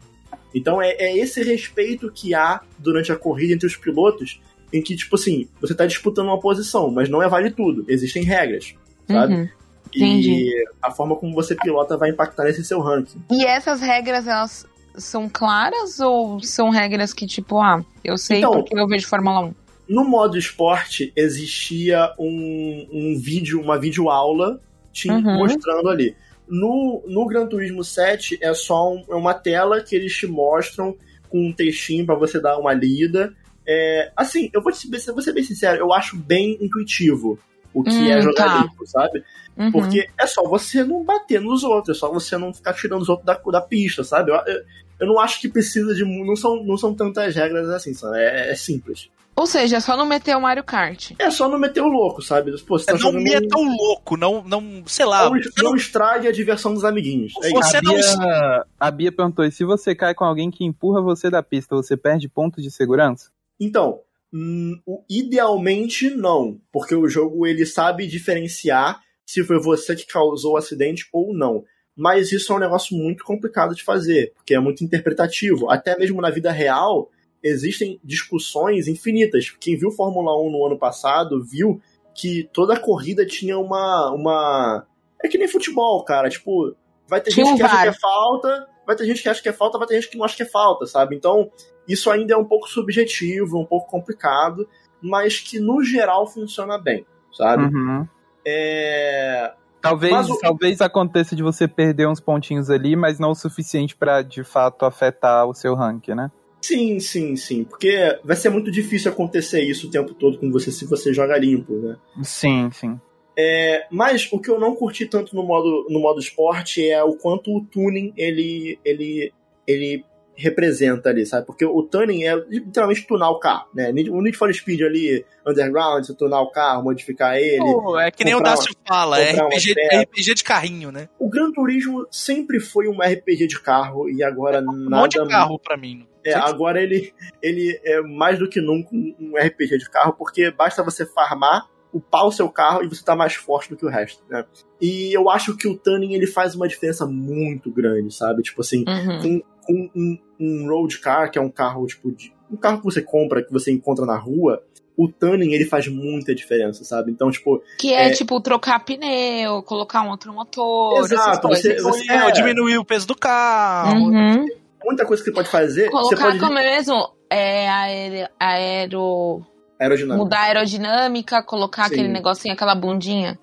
[0.54, 4.42] Então é, é esse respeito que há durante a corrida entre os pilotos
[4.78, 7.86] em que, tipo assim, você tá disputando uma posição, mas não é vale tudo.
[7.88, 8.74] Existem regras,
[9.08, 9.34] sabe?
[9.34, 9.50] Uhum.
[9.96, 10.50] Entendi.
[10.50, 13.22] E a forma como você pilota vai impactar nesse seu ranking.
[13.32, 14.66] E essas regras, elas
[14.98, 19.42] são claras ou são regras que, tipo, ah, eu sei Então- porque eu vejo Fórmula
[19.48, 19.54] 1?
[19.88, 24.60] No modo esporte, existia um, um vídeo, uma videoaula
[24.92, 25.22] te Uhum.
[25.38, 26.16] mostrando ali.
[26.48, 30.96] No, no Gran Turismo 7 é só um- é uma tela que eles te mostram
[31.30, 33.34] com um textinho pra você dar uma lida.
[33.68, 37.40] É, assim, eu vou, te, ser- vou ser bem sincero, eu acho bem intuitivo
[37.74, 38.62] o que Hum, é jogar tá.
[38.62, 39.24] limpo, sabe?
[39.58, 39.72] Uhum.
[39.72, 43.10] Porque é só você não bater nos outros, é só você não ficar tirando os
[43.10, 44.32] outros da, da pista, sabe?
[44.32, 44.62] Eu, eu,
[45.02, 46.06] eu não acho que precisa de.
[46.06, 48.18] Não são, não são tantas regras assim, sabe?
[48.18, 49.10] É, é simples.
[49.38, 51.12] Ou seja, é só não meter o Mario Kart.
[51.20, 52.52] É só não meter o louco, sabe?
[52.64, 55.26] Pô, você tá não jogando me é um- tão louco, não, não sei lá.
[55.30, 57.34] não, não não- estrague a diversão dos amiguinhos.
[57.44, 57.56] É isso.
[57.58, 61.02] Você a, não- Bia, a Bia perguntou: e se você cai com alguém que empurra
[61.02, 63.30] você da pista, você perde pontos de segurança?
[63.60, 64.02] Então,
[64.34, 64.80] hum,
[65.10, 71.08] idealmente não, porque o jogo ele sabe diferenciar se foi você que causou o acidente
[71.12, 71.64] ou não.
[71.96, 75.70] Mas isso é um negócio muito complicado de fazer, porque é muito interpretativo.
[75.70, 77.10] Até mesmo na vida real,
[77.42, 79.50] existem discussões infinitas.
[79.50, 81.82] Quem viu Fórmula 1 no ano passado viu
[82.14, 84.12] que toda corrida tinha uma.
[84.12, 84.88] uma...
[85.24, 86.30] É que nem futebol, cara.
[86.30, 86.76] Tipo,
[87.08, 89.42] vai ter Tinha gente um que acha que é falta, vai ter gente que acha
[89.42, 91.16] que é falta, vai ter gente que não acha que é falta, sabe?
[91.16, 91.50] Então,
[91.88, 94.68] isso ainda é um pouco subjetivo, um pouco complicado,
[95.02, 97.64] mas que no geral funciona bem, sabe?
[97.64, 98.08] Uhum.
[98.46, 99.54] É.
[99.82, 104.22] Talvez, o- talvez aconteça de você perder uns pontinhos ali, mas não o suficiente pra
[104.24, 106.32] de fato afetar o seu ranking, né?
[106.62, 107.64] Sim, sim, sim.
[107.64, 111.38] Porque vai ser muito difícil acontecer isso o tempo todo com você se você joga
[111.38, 111.98] limpo, né?
[112.24, 113.00] Sim, sim.
[113.38, 117.16] É, mas o que eu não curti tanto no modo, no modo esporte é o
[117.16, 119.34] quanto o tuning ele, ele,
[119.68, 120.06] ele
[120.38, 121.46] representa ali, sabe?
[121.46, 123.90] Porque o tuning é literalmente tunar o carro, né?
[124.10, 127.60] O Need for Speed ali, underground, você tunar o carro, modificar ele.
[127.60, 129.76] Pô, é que nem o Dácio fala, é RPG.
[130.02, 131.10] RPG de carrinho, né?
[131.18, 135.28] O Gran Turismo sempre foi um RPG de carro e agora Um nada monte de
[135.28, 136.06] carro pra mim.
[136.24, 140.50] É, agora ele, ele é mais do que nunca um um RPG de carro, porque
[140.50, 141.68] basta você farmar,
[141.98, 144.44] upar o seu carro e você tá mais forte do que o resto, né?
[144.82, 148.42] E eu acho que o Tuning ele faz uma diferença muito grande, sabe?
[148.44, 149.42] Tipo assim, Uhum.
[149.66, 153.02] com um, um road car, que é um carro tipo de, um carro que você
[153.02, 154.62] compra, que você encontra na rua,
[154.98, 157.12] o Tuning ele faz muita diferença, sabe?
[157.12, 158.12] Então, tipo, Que é, É.
[158.12, 161.64] tipo trocar pneu, colocar um outro motor, essas Exato, coisas.
[161.64, 162.32] você- você- É, é.
[162.32, 164.10] diminuir o peso do carro.
[164.10, 164.46] Uhum.
[164.84, 167.10] muita coisa que você pode fazer, você Colocar pode como é mesmo?
[167.30, 169.42] É aero, aero.
[169.80, 170.24] Aerodinâmica.
[170.24, 171.94] Mudar a aerodinâmica, colocar Sim.
[171.94, 173.38] aquele negocinho, aquela bundinha.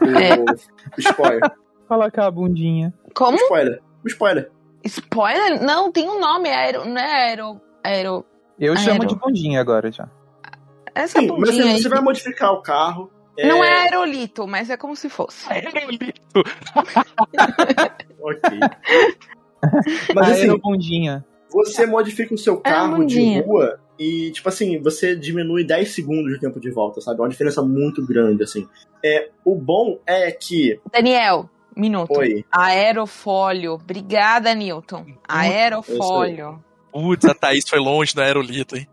[0.00, 0.50] O,
[0.96, 1.50] o spoiler.
[1.88, 2.92] Colocar a bundinha.
[3.14, 3.36] Como?
[3.36, 3.80] O spoiler.
[4.04, 4.50] O spoiler.
[4.84, 5.62] Spoiler?
[5.62, 7.60] Não, tem um nome, aero, não é aero.
[7.82, 8.24] aero
[8.58, 8.84] Eu Aero.
[8.84, 10.08] chamo de bundinha agora já.
[10.94, 11.82] essa Sim, mas bundinha você, aí.
[11.82, 13.10] você vai modificar o carro.
[13.38, 15.46] Não é aerolito, mas é como se fosse.
[18.18, 18.58] Ok.
[20.14, 21.24] Mas assim, Aerobundinha.
[21.50, 23.42] Você modifica o seu É carro de bundinha.
[23.44, 27.18] rua e, tipo assim, você diminui 10 segundos de tempo de volta, sabe?
[27.18, 28.68] É uma diferença muito grande, assim.
[29.04, 30.78] É, o bom é que.
[30.92, 32.18] Daniel, minuto.
[32.18, 32.44] Oi.
[32.52, 33.72] Aerofólio.
[33.74, 35.06] Obrigada, Newton.
[35.26, 36.62] Aerofólio.
[36.92, 38.86] Putz, a Thaís foi longe no aerolito, hein?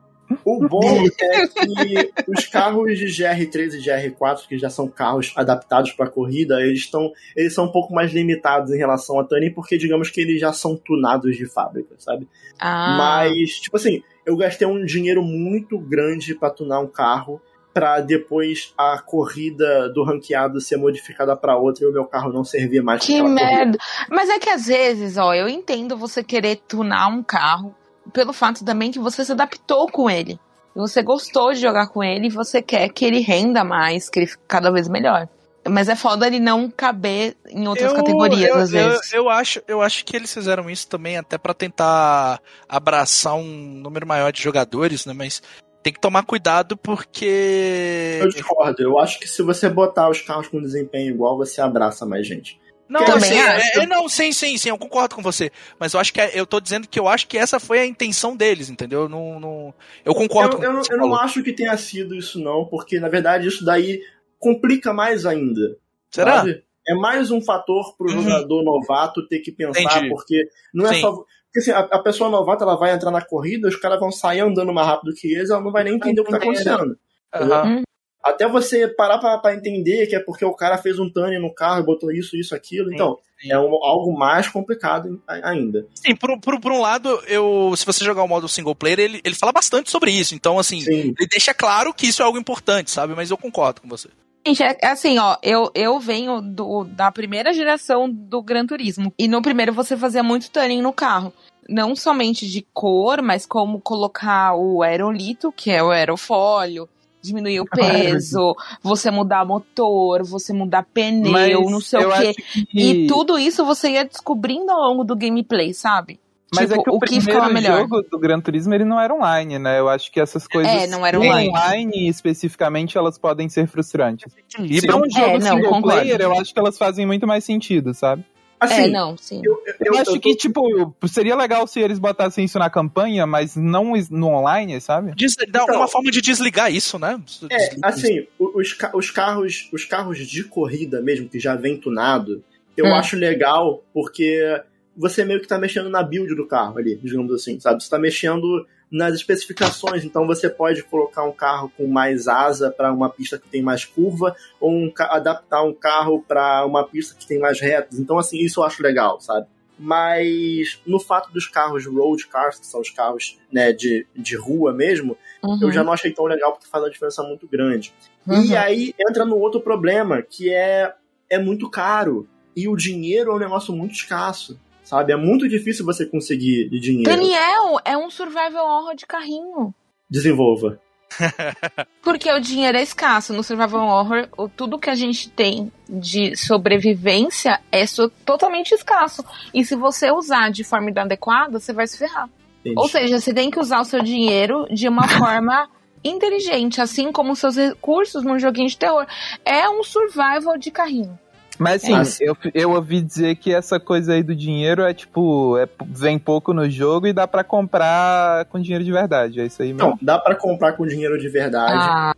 [0.44, 5.92] O bom é que os carros de GR3 e GR4, que já são carros adaptados
[5.92, 9.78] para corrida, eles estão eles são um pouco mais limitados em relação a tuning, porque
[9.78, 12.28] digamos que eles já são tunados de fábrica, sabe?
[12.60, 17.42] Ah, Mas, tipo assim, eu gastei um dinheiro muito grande pra tunar um carro
[17.74, 22.44] pra depois a corrida do ranqueado ser modificada pra outra e o meu carro não
[22.44, 23.50] servir mais que aquela corrida.
[23.50, 23.78] merda.
[24.10, 27.76] Mas é que às vezes, ó, eu entendo você querer tunar um carro
[28.12, 30.40] pelo fato também que você se adaptou com ele.
[30.76, 34.28] Você gostou de jogar com ele e você quer que ele renda mais, que ele
[34.28, 35.28] fique cada vez melhor.
[35.70, 39.14] Mas é foda ele não caber em outras categorias, eu, às eu- vezes.
[39.14, 44.06] Eu, acho, eu acho que eles fizeram isso também até pra tentar abraçar um número
[44.06, 45.14] maior de jogadores, né?
[45.14, 45.42] Mas
[45.82, 48.20] tem que tomar cuidado porque.
[48.22, 48.82] Eu discordo.
[48.82, 52.60] Eu acho que se você botar os carros com desempenho igual, você abraça mais gente.
[52.88, 53.80] Não, Também assim, acho.
[53.80, 55.52] é, é, não, sim, sim, sim, eu concordo com você.
[55.80, 57.86] Mas eu acho que é- eu tô dizendo que eu acho que essa foi a
[57.86, 59.04] intenção deles, entendeu?
[59.04, 59.74] Eu Não, não,
[60.06, 63.10] eu concordo Eu, com eu eu não acho que tenha sido isso, não, porque na
[63.10, 64.02] verdade isso daí
[64.38, 65.78] complica mais ainda.
[66.12, 66.40] Será?
[66.40, 66.64] sabe?
[66.88, 68.22] É mais um fator pro Uhum.
[68.22, 70.10] jogador novato ter que pensar, Entendi.
[70.10, 71.02] porque não é Sim.
[71.02, 71.12] só.
[71.14, 74.42] Porque assim, a, a pessoa novata ela vai entrar na corrida, os caras vão sair
[74.42, 76.98] andando mais rápido que eles, ela não vai nem entender o que tá acontecendo.
[77.34, 77.84] Aham.
[78.24, 81.54] Até você parar pra, pra entender que é porque o cara fez um turn no
[81.54, 82.88] carro e botou isso, isso, aquilo.
[82.88, 83.52] Sim, então, sim.
[83.52, 85.86] é um- algo mais complicado ainda.
[85.94, 89.22] Sim, por, por, por um lado, eu, se você jogar o modo single player, ele,
[89.26, 90.34] ele fala bastante sobre isso.
[90.36, 91.14] Então, assim, Sim.
[91.20, 93.14] ele deixa claro que isso é algo importante, sabe?
[93.14, 94.08] Mas eu concordo com você.
[94.46, 99.14] Gente, é é assim, ó, eu, eu venho do, da primeira geração do Gran Turismo.
[99.18, 101.34] E no primeiro você fazia muito tuning no carro.
[101.70, 106.90] Não somente de cor, mas como colocar o aerolito, que é o aerofólio,
[107.24, 112.34] diminuir o peso, você mudar motor, você mudar pneu, Mas não sei o quê.
[112.34, 116.20] que- E tudo isso você ia descobrindo ao longo do gameplay, sabe?
[116.56, 117.80] Mas tipo, é que o, o que primeiro ficava melhor.
[117.80, 119.80] jogo do Gran Turismo ele não era online, né?
[119.80, 121.50] Eu acho que essas coisas É, não era online.
[121.50, 124.32] online especificamente elas podem ser frustrantes.
[124.60, 125.98] E pra um jogo É, não, single concordo.
[126.02, 128.24] player, eu acho que elas fazem muito mais sentido, sabe?
[128.64, 129.42] Assim, é, não, sim.
[129.44, 132.58] eu, eu, Eu, eu- acho eu tô- que, tipo, seria legal se eles botassem isso
[132.60, 135.14] na campanha, mas não no online, sabe?
[135.50, 137.20] Dá Então- uma forma de desligar isso, né?
[137.50, 142.44] É, Desliga assim, os, os carros os carros de corrida mesmo, que já vem tunado,
[142.78, 142.96] eu Hum.
[142.96, 144.62] acho legal porque
[144.96, 147.84] você meio que tá mexendo na build do carro ali, digamos assim, sabe?
[147.84, 152.94] Você tá mexendo nas especificações, então você pode colocar um carro com mais asa para
[152.94, 157.26] uma pista que tem mais curva, ou um adaptar um carro para uma pista que
[157.26, 157.98] tem mais retas.
[157.98, 159.48] Então, assim, isso eu acho legal, sabe?
[159.80, 164.72] Mas no fato dos carros road cars, que são os carros né, de, de rua
[164.72, 167.94] mesmo, Uhum, eu já não achei tão legal porque faz uma diferença muito grande.
[168.26, 168.46] uhum.
[168.46, 170.94] E aí entra no outro problema, que é,
[171.30, 172.28] é muito caro.
[172.56, 174.60] E o dinheiro é um negócio muito escasso,
[174.98, 175.14] sabe?
[175.14, 177.10] É muito difícil você conseguir de dinheiro.
[177.10, 179.74] Daniel, é um survival horror de carrinho.
[180.10, 180.80] Desenvolva.
[182.02, 183.34] Porque o dinheiro é escasso.
[183.34, 189.24] No Survival Horror, o- tudo que a gente tem de sobrevivência é so- totalmente escasso.
[189.54, 192.28] E se você usar de forma inadequada, você vai se ferrar.
[192.62, 192.76] Entendi.
[192.80, 195.70] Ou seja, você tem que usar o seu dinheiro de uma forma
[196.04, 199.06] inteligente, assim como os seus recursos num joguinho de terror.
[199.46, 201.18] É um survival de carrinho.
[201.60, 202.24] Mas assim, É, assim.
[202.26, 206.54] eu, eu ouvi dizer que essa coisa aí do dinheiro é tipo, é, vem pouco
[206.54, 209.40] no jogo e dá pra comprar com dinheiro de verdade.
[209.40, 209.90] É isso aí mesmo.
[209.92, 211.74] Não, dá pra comprar com dinheiro de verdade.
[211.76, 212.14] Ah,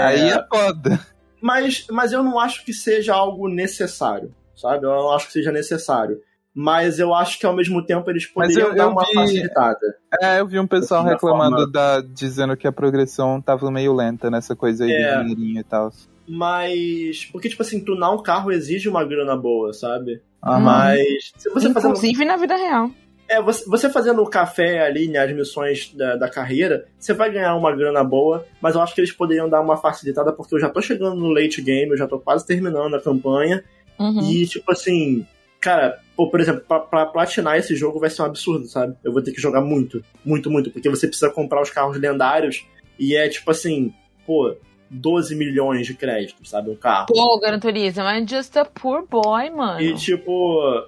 [0.00, 1.00] Aí é foda.
[1.40, 4.84] Mas, mas eu não acho que seja algo necessário, sabe?
[4.86, 6.18] Eu não acho que seja necessário.
[6.56, 9.78] Mas eu acho que ao mesmo tempo eles poderiam eu- dar eu uma vi- facilitada.
[10.22, 13.68] É, eu vi um pessoal Assim, da reclamando forma- da, dizendo que a progressão tava
[13.72, 15.16] meio lenta nessa coisa aí É.
[15.18, 15.90] do dinheirinho e tal.
[16.26, 17.24] Mas.
[17.26, 20.20] Porque, tipo assim, tunar um carro exige uma grana boa, sabe?
[20.42, 20.60] Aham.
[20.60, 21.32] Mas.
[21.36, 22.90] Se você fazendo inclusive na vida real.
[23.26, 27.32] É, você, você fazendo o café ali, né, as missões da, da carreira, você vai
[27.32, 30.60] ganhar uma grana boa, mas eu acho que eles poderiam dar uma facilitada, porque eu
[30.60, 33.64] já tô chegando no late game, eu já tô quase terminando a campanha,
[33.98, 34.20] Uhum.
[34.30, 35.26] e tipo assim,
[35.58, 38.94] cara, pô, por exemplo, pra, pra platinar esse jogo vai ser um absurdo, sabe?
[39.02, 42.66] Eu vou ter que jogar muito, muito, muito, porque você precisa comprar os carros lendários,
[42.98, 43.94] e é tipo assim,
[44.26, 44.54] pô,
[44.90, 46.70] 12 milhões de créditos, sabe?
[46.70, 47.06] Um carro.
[47.06, 49.80] Pô, Gran Turismo, I'm just a poor boy, mano.
[49.80, 50.86] E tipo.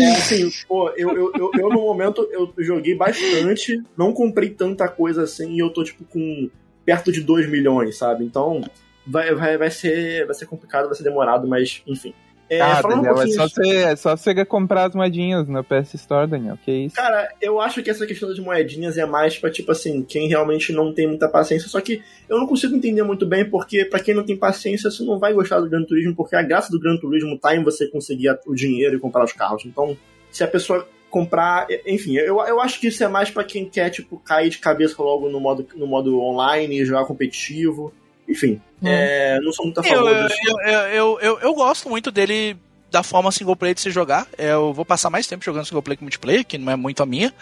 [0.00, 4.88] é assim, pô, eu, eu, eu, eu, no momento eu joguei bastante, não comprei tanta
[4.88, 6.50] coisa assim e eu tô tipo com
[6.84, 8.24] perto de 2 milhões, sabe?
[8.24, 8.62] Então
[9.06, 12.14] vai, vai, vai, ser, vai ser complicado, vai ser demorado, mas enfim.
[12.52, 15.64] É, ah, falando um Daniel, é só, você, é só você comprar as moedinhas no
[15.64, 16.58] PS Store, Daniel.
[16.62, 16.94] Que isso?
[16.94, 20.70] Cara, eu acho que essa questão das moedinhas é mais pra, tipo assim, quem realmente
[20.70, 21.66] não tem muita paciência.
[21.66, 25.02] Só que eu não consigo entender muito bem, porque pra quem não tem paciência, você
[25.02, 27.86] não vai gostar do Gran Turismo, porque a graça do Gran Turismo tá em você
[27.86, 29.64] conseguir o dinheiro e comprar os carros.
[29.64, 29.96] Então,
[30.30, 31.66] se a pessoa comprar.
[31.86, 35.02] Enfim, eu, eu acho que isso é mais pra quem quer, tipo, cair de cabeça
[35.02, 37.94] logo no modo, no modo online e jogar competitivo.
[38.28, 40.40] Enfim, é, não sou muito a Eu, favor eu, disso.
[40.64, 42.56] eu, eu, eu, eu gosto muito dele
[42.90, 44.26] da forma single player de se jogar.
[44.38, 47.06] Eu vou passar mais tempo jogando single player que multiplayer, que não é muito a
[47.06, 47.32] minha.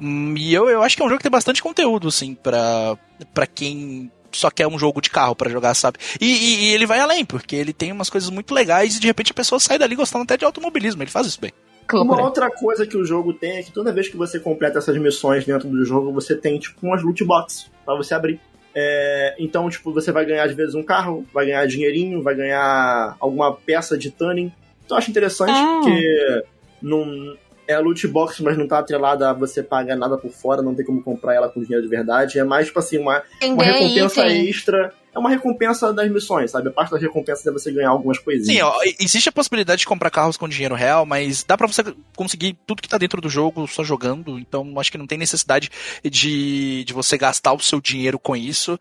[0.00, 2.96] Hum, E eu, eu acho que é um jogo que tem bastante conteúdo, assim, pra,
[3.32, 5.98] pra quem só quer um jogo de carro pra jogar, sabe?
[6.20, 9.06] E, e- e ele vai além, porque ele tem umas coisas muito legais e de
[9.06, 11.02] repente a pessoa sai dali gostando até de automobilismo.
[11.02, 11.52] Ele faz isso bem.
[11.92, 14.96] Uma outra coisa que o jogo tem é que toda vez que você completa essas
[14.96, 18.40] missões dentro do jogo, você tem, tipo, umas loot boxes pra você abrir.
[18.74, 23.16] É, então, tipo, você vai ganhar, às vezes, um carro, vai ganhar dinheirinho, vai ganhar
[23.20, 24.52] alguma peça de tuning.
[24.84, 25.80] Então, eu acho interessante, Ah.
[25.82, 26.44] porque
[26.82, 27.36] não,
[27.68, 30.84] é loot box, mas não tá atrelada a você pagar nada por fora, não tem
[30.84, 32.38] como comprar ela com dinheiro de verdade.
[32.38, 34.48] É mais, tipo assim, uma, uma recompensa item.
[34.48, 34.92] extra.
[35.14, 36.68] É uma recompensa das missões, sabe?
[36.68, 38.46] A parte das recompensas é você ganhar algumas coisinhas.
[38.46, 41.82] Sim, ó, existe a possibilidade de comprar carros com dinheiro real, mas dá pra você
[42.16, 45.70] conseguir tudo que tá dentro do jogo só jogando, então acho que não tem necessidade
[46.02, 48.78] de, de você gastar o seu dinheiro com isso.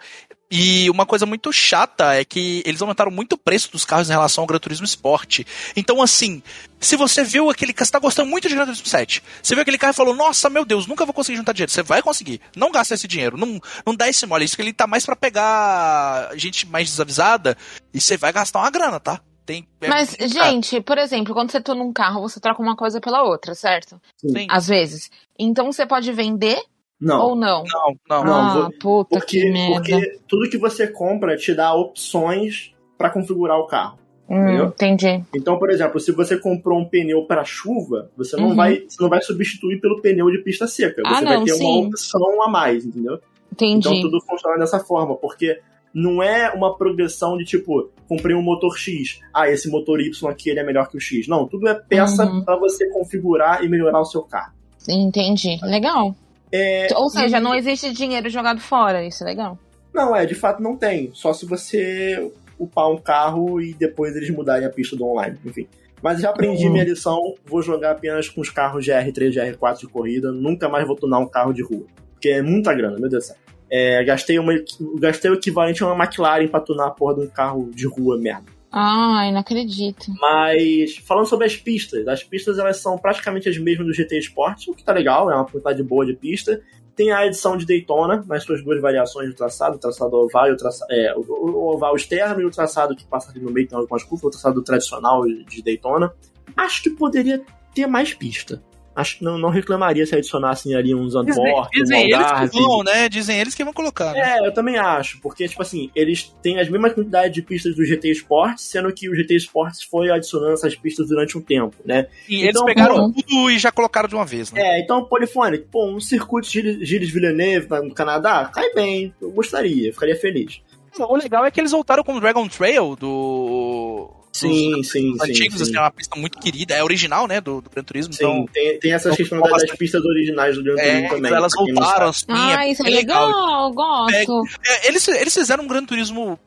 [0.55, 4.13] E uma coisa muito chata é que eles aumentaram muito o preço dos carros em
[4.13, 5.39] relação ao Gran Turismo Sport.
[5.75, 6.43] Então, assim,
[6.79, 9.63] se você viu aquele carro, você tá gostando muito de Gran Turismo 7, você viu
[9.63, 11.71] aquele carro e falou, nossa, meu Deus, nunca vou conseguir juntar dinheiro.
[11.71, 12.39] Você vai conseguir.
[12.55, 13.35] Não gasta esse dinheiro.
[13.35, 14.45] Não, não dá esse mole.
[14.45, 17.57] Isso que ele tá mais pra pegar gente mais desavisada
[17.93, 19.19] e você vai gastar uma grana, tá?
[19.45, 23.01] Tem, é Mas, gente, por exemplo, quando você tá num carro, você troca uma coisa
[23.01, 23.99] pela outra, certo?
[24.17, 24.47] Sim.
[24.49, 25.11] Às vezes.
[25.37, 26.57] Então você pode vender
[26.99, 27.21] Não.
[27.21, 27.63] ou não?
[27.65, 29.73] Não, não, Não, ah, vou- puta Porque, que merda.
[29.81, 33.99] porque tudo que você compra te dá opções pra configurar o carro.
[34.29, 35.21] Hum, entendi.
[35.35, 38.55] Então, por exemplo, se você comprou um pneu para chuva, você não, Uhum.
[38.55, 41.01] vai, você não vai substituir pelo pneu de pista seca.
[41.05, 41.65] Ah, Você vai não, ter sim.
[41.65, 43.19] uma opção a mais, entendeu?
[43.51, 43.89] Entendi.
[43.89, 45.59] Então tudo funciona dessa forma, porque
[45.93, 50.49] não é uma progressão de tipo, comprei um motor X, ah, esse motor Y aqui
[50.49, 51.27] ele é melhor que o X.
[51.27, 52.43] Não, tudo é peça Uhum.
[52.43, 54.53] pra você configurar e melhorar o seu carro.
[54.89, 55.57] Entendi.
[55.63, 56.15] Legal.
[56.51, 59.03] É, Ou seja, não existe dinheiro jogado fora.
[59.05, 59.57] Isso é legal.
[59.93, 61.09] Não, é, de fato não tem.
[61.13, 65.67] Só se você upar um carro e depois eles mudarem a pista do online, enfim.
[66.01, 66.73] Mas já aprendi Uhum.
[66.73, 70.95] minha lição, vou jogar apenas com os carros GR3, GR4 de corrida, nunca mais vou
[70.95, 71.85] tunar um carro de rua.
[72.13, 73.37] Porque é muita grana, meu Deus do céu.
[73.75, 74.53] É, gastei, uma,
[74.99, 78.19] gastei o equivalente a uma McLaren pra tunar a porra de um carro de rua
[78.19, 78.45] merda.
[78.71, 80.11] Ai, não acredito.
[80.21, 84.67] Mas, falando sobre as pistas, as pistas elas são praticamente as mesmas do GT Sport,
[84.67, 86.61] o que tá legal, é uma quantidade boa de pista.
[86.95, 90.51] Tem a edição de Daytona, nas suas duas variações do traçado, o traçado oval, e
[90.51, 93.67] o, traça, é, o, o oval externo e o traçado que passa ali no meio,
[93.67, 96.13] tem algumas curvas, o traçado tradicional de Daytona.
[96.55, 97.41] Acho que poderia
[97.73, 98.61] ter mais pista.
[98.95, 102.61] Acho que não, não reclamaria se adicionassem ali um Dizem, Zandvoort, um dizem eles que
[102.61, 103.09] vão, né?
[103.09, 104.13] Dizem eles que vão colocar.
[104.13, 104.37] Né?
[104.37, 107.83] É, eu também acho, porque, tipo assim, eles têm as mesmas quantidades de pistas do
[107.83, 112.07] GT Sports, sendo que o GT Sports foi adicionando essas pistas durante um tempo, né?
[112.29, 113.21] E eles Então, pegaram pô.
[113.21, 114.61] tudo e já colocaram de uma vez, né?
[114.61, 119.91] É, então, Polifônico, pô, um circuito Gilles Gilles Villeneuve no Canadá, cai bem, eu gostaria,
[119.91, 120.61] ficaria feliz.
[120.99, 124.11] O legal é que eles voltaram com o Dragon Trail do.
[124.33, 125.77] Sim, dos sim, antigos, sim, assim, sim.
[125.77, 128.79] é uma pista muito querida, é original, né, do, do Gran Turismo, Sim, então tem,
[128.79, 131.31] tem essas então, questões das, das pistas originais do Gran é, Turismo também.
[131.33, 133.71] elas voltaram, assim, Ah, isso é bem legal.
[133.71, 134.43] Gosto.
[134.65, 136.39] É, eles, eles fizeram um Gran Turismo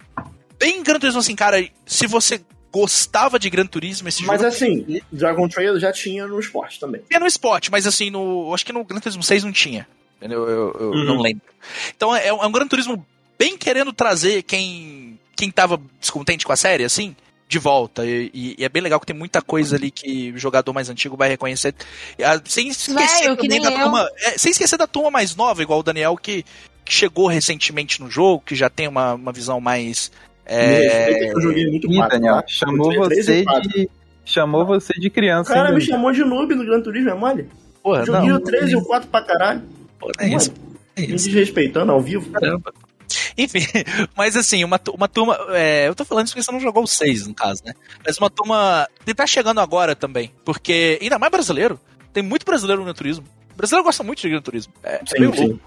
[0.59, 2.41] bem Gran Turismo, assim, cara, se você
[2.73, 7.01] gostava de Gran Turismo, esse Mas jogo assim, Dragon Trail já tinha no esporte também.
[7.09, 9.87] tinha no Sport, mas assim, no, acho que no Gran Turismo 6 não tinha,
[10.19, 10.47] entendeu?
[10.49, 11.05] Eu, eu Uhum.
[11.05, 11.43] não lembro.
[11.97, 13.07] Então é, é um Gran Turismo
[13.39, 17.15] bem querendo trazer quem, quem tava descontente com a série, assim,
[17.49, 18.05] de volta.
[18.05, 20.89] E, e- e é bem legal que tem muita coisa ali que o jogador mais
[20.91, 21.75] antigo vai reconhecer.
[22.23, 23.79] Ah, Sem esquecer nem da eu.
[23.81, 24.09] turma.
[24.21, 26.45] é, sem esquecer da turma mais nova, igual o Daniel, que,
[26.85, 30.11] que chegou recentemente no jogo, que já tem uma, uma visão mais.
[30.45, 32.45] É, eu joguei muito Ih, quatro, Daniel, tá?
[32.47, 33.89] chamou você de.
[34.25, 37.15] Chamou você de O criança, cara hein, me chamou de noob no Gran Turismo, é
[37.15, 37.49] mole?
[37.81, 39.63] porra, Joguei não, o 13 e o 4 pra caralho.
[40.01, 40.53] porra, é isso.
[40.97, 42.29] É Me desrespeitando ao vivo.
[42.33, 42.73] Caramba.
[43.39, 43.61] Enfim,
[44.17, 45.39] mas assim, uma, uma turma.
[45.51, 47.73] é, eu tô falando isso porque você não jogou o 6, no caso, né?
[48.05, 50.33] Mas uma turma que tá chegando agora também.
[50.45, 51.79] Porque, ainda mais brasileiro,
[52.13, 53.25] tem muito brasileiro no Gran Turismo.
[53.53, 54.73] O brasileiro gosta muito de Gran Turismo.
[54.83, 55.61] É, é Sim, meio sim.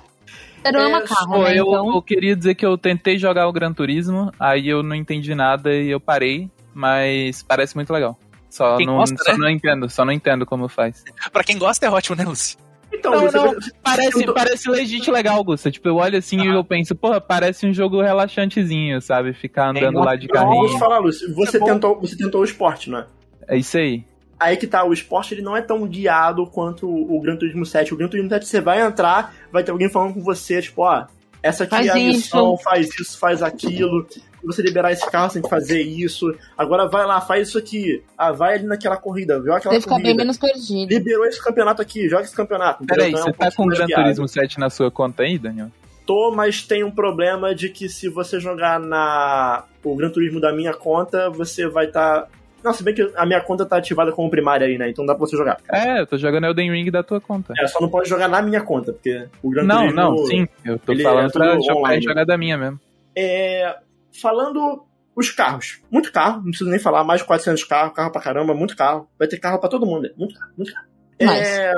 [0.72, 1.52] não ama É, carro, Pô, né?
[1.60, 1.96] eu, Então.
[1.96, 5.74] eu queria dizer que eu tentei jogar o Gran Turismo, aí eu não entendi nada
[5.74, 8.18] e eu parei, mas parece muito legal.
[8.50, 9.38] Só, Quem não, gosta, só né?
[9.38, 11.04] não entendo, só não entendo como faz.
[11.32, 12.58] Pra quem gosta é ótimo, né, Lucy?
[12.92, 15.70] Então, Não, você, não, você- Parece, tentou- parece legit legal, Gusta.
[15.72, 19.34] Tipo, eu olho assim e eu penso, porra, parece um jogo relaxantezinho, sabe?
[19.34, 20.80] Ficar andando uma- lá de Não, vou te carrinho.
[20.80, 23.06] falar, Lúcio, você, É tentou, você tentou o esporte, não é?
[23.48, 24.04] É isso aí.
[24.40, 27.94] Aí que tá, o esporte ele não é tão guiado quanto o Gran Turismo 7.
[27.94, 31.06] O Gran Turismo 7 você vai entrar, vai ter alguém falando com você, tipo, ó,
[31.44, 32.18] essa aqui Faz é a isso.
[32.18, 34.08] missão, faz isso, faz aquilo.
[34.40, 36.34] Se você liberar esse carro, você tem que fazer isso.
[36.58, 38.04] Agora vai lá, faz isso aqui.
[38.18, 40.24] Ah, vai ali naquela corrida, viu aquela Você fica bem corrida.
[40.24, 40.90] menos perdido.
[40.90, 42.86] Liberou esse campeonato aqui, joga esse campeonato.
[42.86, 43.86] Peraí, Então é você um tá com o Gran.
[43.88, 45.68] Turismo 7 na sua conta aí, Daniel?
[46.06, 50.52] Tô, mas tem um problema de que se você jogar na o Gran Turismo da
[50.52, 52.28] minha conta, você vai estar.
[52.64, 54.90] Não, se bem que a minha conta tá ativada como primária aí, né?
[54.90, 55.58] Então dá pra você jogar.
[55.72, 57.54] É, eu tô jogando Elden Ring da tua conta.
[57.58, 59.96] É, só não pode jogar na minha conta, porque o Gran Não, Turismo.
[60.02, 60.48] não, sim.
[60.66, 62.02] Eu tô ele falando é pra jogar, online.
[62.04, 62.80] jogar da minha mesmo.
[63.16, 63.78] É,
[64.20, 64.86] falando
[65.16, 65.82] os carros.
[65.92, 69.10] Muito carro, não preciso nem falar, mais de 400 carros, carro pra caramba, muito carro.
[69.18, 70.10] Vai ter carro pra todo mundo, né?
[70.18, 70.88] muito carro, muito carro.
[71.20, 71.74] É,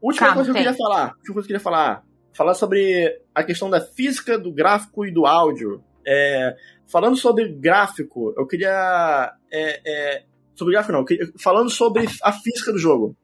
[0.00, 3.20] última Carro coisa que eu queria falar, última coisa que eu queria falar, falar sobre
[3.34, 5.82] a questão da física do gráfico e do áudio.
[6.06, 6.54] É,
[6.86, 12.70] falando sobre gráfico, eu queria é, é, sobre gráfico não, queria- falando sobre a física
[12.72, 13.16] do jogo.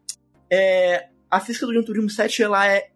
[0.51, 2.90] É, a física do Gran Turismo 7 ela é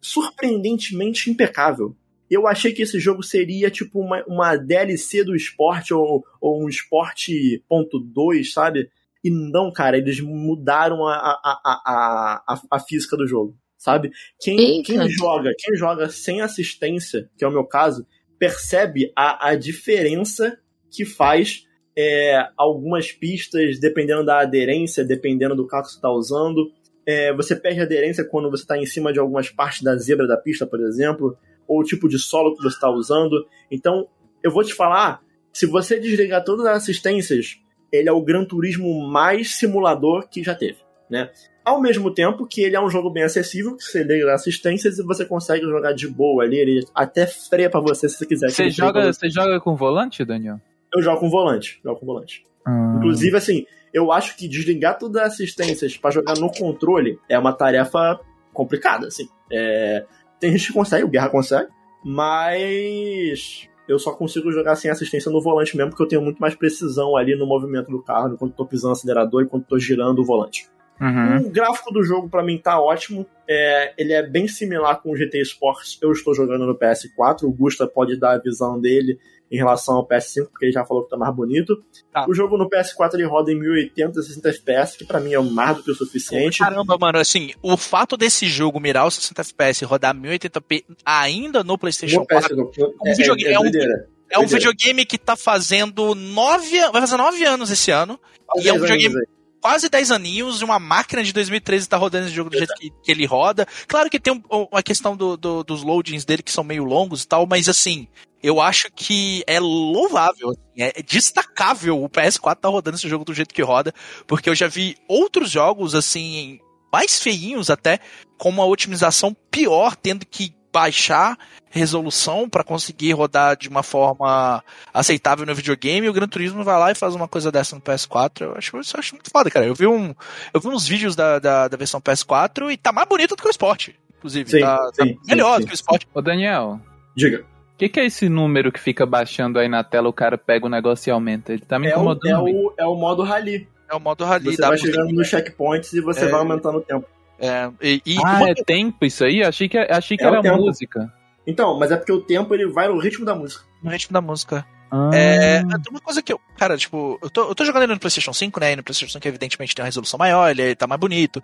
[0.00, 1.96] surpreendentemente impecável.
[2.30, 6.68] Eu achei que esse jogo seria tipo uma, uma DLC do esporte ou, ou um
[6.68, 8.88] esporte ponto .2, sabe?
[9.22, 14.10] E não, cara, eles mudaram a, a, a, a, a física do jogo, sabe?
[14.40, 14.92] Quem, Eita.
[14.92, 18.06] quem joga, quem joga sem assistência, que é o meu caso,
[18.38, 20.58] percebe a, a diferença
[20.90, 21.66] que faz
[21.96, 26.72] é, algumas pistas, dependendo da aderência, dependendo do carro que você está usando.
[27.04, 30.36] É, você perde aderência quando você está em cima de algumas partes da zebra da
[30.36, 31.36] pista, por exemplo,
[31.70, 33.46] ou o tipo de solo que você está usando.
[33.70, 34.08] Então,
[34.42, 35.22] eu vou te falar,
[35.52, 37.60] se você desligar todas as assistências,
[37.92, 40.78] ele é o Gran Turismo mais simulador que já teve,
[41.08, 41.30] né?
[41.64, 44.98] Ao mesmo tempo que ele é um jogo bem acessível, que você liga as assistências
[44.98, 48.50] e você consegue jogar de boa ali, ele até freia pra você se você quiser.
[48.50, 49.30] Você joga, você.
[49.30, 50.60] joga com volante, Daniel?
[50.92, 52.44] Eu jogo com volante, jogo com volante.
[52.66, 52.94] Ah.
[52.96, 53.64] Inclusive, assim,
[53.94, 58.18] eu acho que desligar todas as assistências pra jogar no controle é uma tarefa
[58.52, 59.28] complicada, assim.
[59.52, 60.04] É,
[60.40, 61.68] Tem gente que consegue, o Guerra consegue,
[62.02, 66.54] mas eu só consigo jogar sem assistência no volante mesmo, porque eu tenho muito mais
[66.54, 70.20] precisão ali no movimento do carro, enquanto tô pisando no acelerador e quando tô girando
[70.20, 70.68] o volante.
[71.00, 71.46] Uhum.
[71.46, 73.26] O gráfico do jogo pra mim tá ótimo.
[73.48, 75.98] É, ele é bem similar com o GT Sports.
[76.00, 77.44] Eu estou jogando no PS4.
[77.44, 79.18] O Gusta pode dar a visão dele
[79.50, 81.82] em relação ao PS5, porque ele já falou que tá mais bonito.
[82.12, 82.24] Tá.
[82.28, 85.76] O jogo no PS4 ele roda em 1080 60 FPS, que pra mim é mais
[85.76, 86.58] do que o suficiente.
[86.60, 91.64] Caramba, mano, assim, o fato desse jogo mirar os 60 FPS e rodar 1080p ainda
[91.64, 94.08] no PlayStation No 4 PS4 um videogame- é um- doideira.
[94.30, 94.58] é um doideira.
[94.70, 98.18] videogame que tá fazendo nove, vai fazer nove anos esse ano.
[98.56, 99.14] E é um videogame-.
[99.60, 103.10] Quase 10 aninhos, uma máquina de 2013 tá rodando esse jogo do jeito que, que
[103.10, 103.66] ele roda.
[103.86, 107.22] Claro que tem um- uma questão do- do- dos loadings dele que são meio longos
[107.22, 108.08] e tal, mas assim,
[108.42, 113.34] eu acho que é louvável, assim, é destacável o PS4 tá rodando esse jogo do
[113.34, 113.92] jeito que roda,
[114.26, 116.58] porque eu já vi outros jogos, assim,
[116.92, 118.00] mais feinhos até,
[118.38, 121.36] com uma otimização pior, tendo que baixar
[121.72, 126.78] resolução para conseguir rodar de uma forma aceitável no videogame, e o Gran Turismo vai
[126.78, 128.40] lá e faz uma coisa dessa no PS4.
[128.42, 129.66] Eu acho, eu acho muito foda, cara.
[129.66, 130.14] Eu vi, um,
[130.52, 133.48] eu vi uns vídeos da, da, da versão PS4 e tá mais bonito do que
[133.48, 133.90] o Sport.
[134.18, 136.04] Inclusive, Sim, tá, tá sim, melhor sim, do que o Sport.
[136.12, 136.80] Ô, Daniel,
[137.16, 137.44] Diga.
[137.74, 140.66] o que, que é esse número que fica baixando aí na tela, o cara pega
[140.66, 141.52] o negócio e aumenta?
[141.52, 142.26] Ele tá me É o, incomodando.
[142.26, 142.56] é, muito.
[142.68, 143.68] o, é o modo rally.
[143.88, 146.28] É o modo rally Você vai chegando nos checkpoints e você É.
[146.28, 147.06] vai aumentando o tempo.
[147.40, 149.42] É, e, e Ah, uma- é tempo isso aí?
[149.42, 151.12] Achei que, achei que É era música.
[151.46, 153.64] Então, mas é porque o tempo ele vai no ritmo da música.
[153.82, 154.64] no ritmo da música.
[154.90, 156.40] Ah, É, uma coisa que eu.
[156.56, 158.72] Cara, tipo, eu tô, eu tô jogando ele no PlayStation 5, né?
[158.72, 161.42] E no PlayStation 5, evidentemente, tem uma resolução maior, ele tá mais bonito.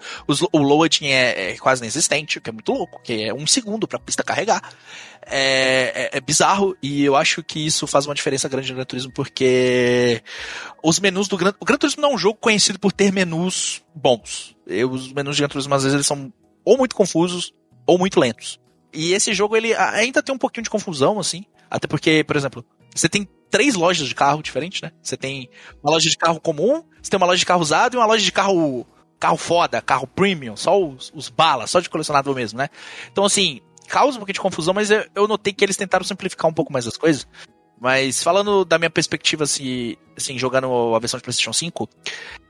[0.52, 3.86] O loading é, é quase inexistente, o que é muito louco, que é um segundo
[3.86, 4.62] pra pista carregar.
[5.28, 8.85] É, é- é bizarro e eu acho que isso faz uma diferença grande no Gran
[8.85, 10.23] Turismo, porque
[10.82, 11.52] os menus do Gran.
[11.60, 14.56] O Gran Turismo não é um jogo conhecido por ter menus bons.
[14.66, 16.32] Eu, os menus de Gran Turismo, às vezes, eles são
[16.64, 17.52] ou muito confusos
[17.86, 18.60] ou muito lentos.
[18.93, 21.44] E esse jogo, ele ainda tem um pouquinho de confusão, assim.
[21.70, 22.64] Até porque, por exemplo,
[22.94, 24.92] você tem três lojas de carro diferentes, né?
[25.02, 25.48] Você tem
[25.82, 28.22] uma loja de carro comum, você tem uma loja de carro usado e uma loja
[28.22, 28.86] de carro
[29.18, 32.68] carro foda, carro premium, só os, os balas, só de colecionador mesmo, né?
[33.10, 36.50] Então, assim, causa um pouquinho de confusão, mas eu, eu notei que eles tentaram simplificar
[36.50, 37.26] um pouco mais as coisas.
[37.80, 41.88] Mas falando da minha perspectiva, assim, assim jogando a versão de PlayStation 5,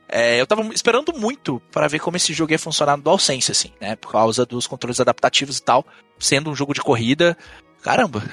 [0.08, 3.70] é, eu tava esperando muito para ver como esse jogo ia funcionar no DualSense, assim,
[3.80, 3.94] né?
[3.94, 5.86] Por causa dos controles adaptativos e tal.
[6.18, 7.38] Sendo um jogo de corrida.
[7.80, 8.24] Caramba!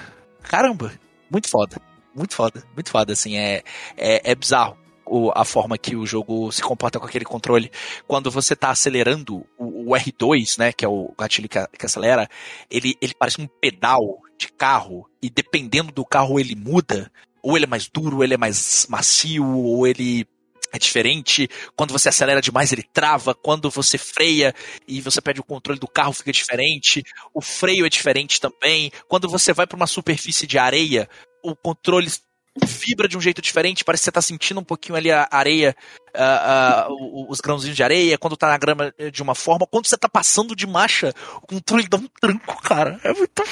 [0.41, 0.91] Caramba!
[1.29, 1.79] Muito foda.
[2.15, 2.63] Muito foda.
[2.73, 3.37] Muito foda, assim.
[3.37, 3.63] É,
[3.97, 4.77] é, é bizarro
[5.35, 7.71] a forma que o jogo se comporta com aquele controle.
[8.07, 10.71] Quando você tá acelerando o, o R2, né?
[10.71, 12.27] Que é o gatilho que, que acelera,
[12.69, 15.09] ele, ele parece um pedal de carro.
[15.21, 17.11] E dependendo do carro, ele muda.
[17.41, 20.25] Ou ele é mais duro, ou ele é mais macio, ou ele
[20.71, 21.47] é diferente.
[21.75, 23.35] Quando você acelera demais, ele trava.
[23.35, 24.55] Quando você freia
[24.87, 27.03] e você perde o controle do carro, fica diferente.
[27.33, 28.91] O freio é diferente também.
[29.07, 31.07] Quando você vai para uma superfície de areia,
[31.43, 32.09] o controle
[32.61, 33.83] vibra de um jeito diferente.
[33.83, 35.75] Parece que você tá sentindo um pouquinho ali a areia,
[37.27, 38.17] os grãozinhos de areia.
[38.17, 39.67] Quando tá na grama eh, de uma forma.
[39.67, 42.99] Quando você tá passando de marcha, o controle dá um tranco, cara.
[43.03, 43.43] É muito.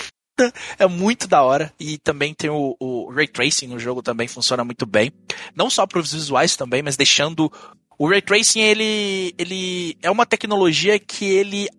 [0.80, 1.72] É muito da hora.
[1.80, 5.12] E também tem o, o Ray Tracing no jogo também funciona muito bem.
[5.56, 7.52] Não só para os visuais também, mas deixando.
[7.98, 11.70] O Ray Tracing, ele, ele é uma tecnologia que ele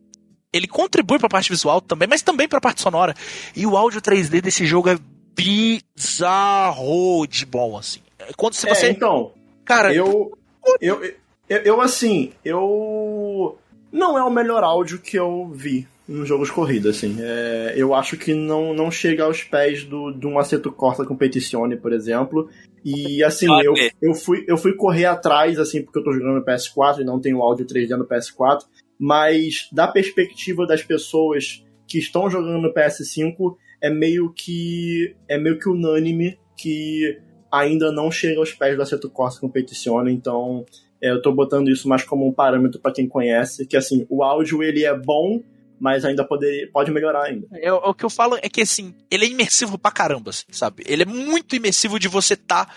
[0.52, 3.14] ele contribui para a parte visual também, mas também para a parte sonora.
[3.56, 4.98] E o áudio 3D desse jogo é
[5.34, 8.00] bizarro de bom, assim.
[8.36, 8.90] Quando se É, você.
[8.90, 9.32] então,
[9.64, 10.36] cara, eu,
[10.80, 11.02] eu,
[11.48, 13.58] eu, eu, assim, eu.
[13.90, 17.16] Não é o melhor áudio que eu vi num jogo de corrida, assim.
[17.20, 21.76] É, eu acho que não, não chega aos pés do, de um Aceto Corsa Competizione,
[21.76, 22.48] por exemplo.
[22.84, 23.90] E assim, eu, é.
[24.00, 27.20] eu, fui, eu fui correr atrás, assim, porque eu tô jogando no PS4 e não
[27.20, 28.60] tenho áudio 3D no PS4.
[28.98, 35.14] Mas da perspectiva das pessoas que estão jogando no PS5, é meio que.
[35.28, 37.18] é meio que unânime que
[37.50, 40.64] ainda não chega aos pés do Assetto Corsa Competizione, então
[41.02, 44.22] é, eu tô botando isso mais como um parâmetro para quem conhece, que assim, o
[44.22, 45.42] áudio ele é bom,
[45.78, 47.46] mas ainda poderia, pode melhorar ainda.
[47.54, 50.84] É, o que eu falo é que, assim, ele é imersivo pra caramba, assim, sabe?
[50.86, 52.72] Ele é muito imersivo de você estar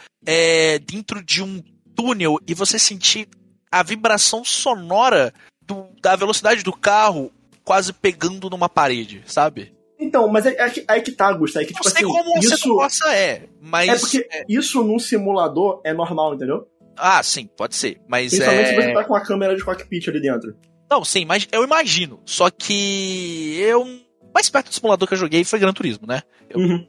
[0.91, 1.61] dentro de um
[1.95, 3.27] túnel e você sentir
[3.71, 7.31] a vibração sonora do- da velocidade do carro
[7.63, 9.71] quase pegando numa parede, sabe?
[10.05, 11.59] Então, mas é, é, que- aí que tá, Augusto.
[11.59, 13.89] É que, Não tipo sei assim, como você isso, gosta é, mas...
[13.89, 16.67] é porque isso num simulador é normal, entendeu?
[16.97, 18.93] Ah, sim, pode ser, mas Principalmente se você é...
[18.93, 20.55] tá com a câmera de cockpit ali dentro.
[20.89, 23.85] Não, sim, mas eu imagino, só que eu...
[24.33, 26.21] mais perto do simulador que eu joguei foi Gran Turismo, né?
[26.49, 26.85] Eu- Uhum.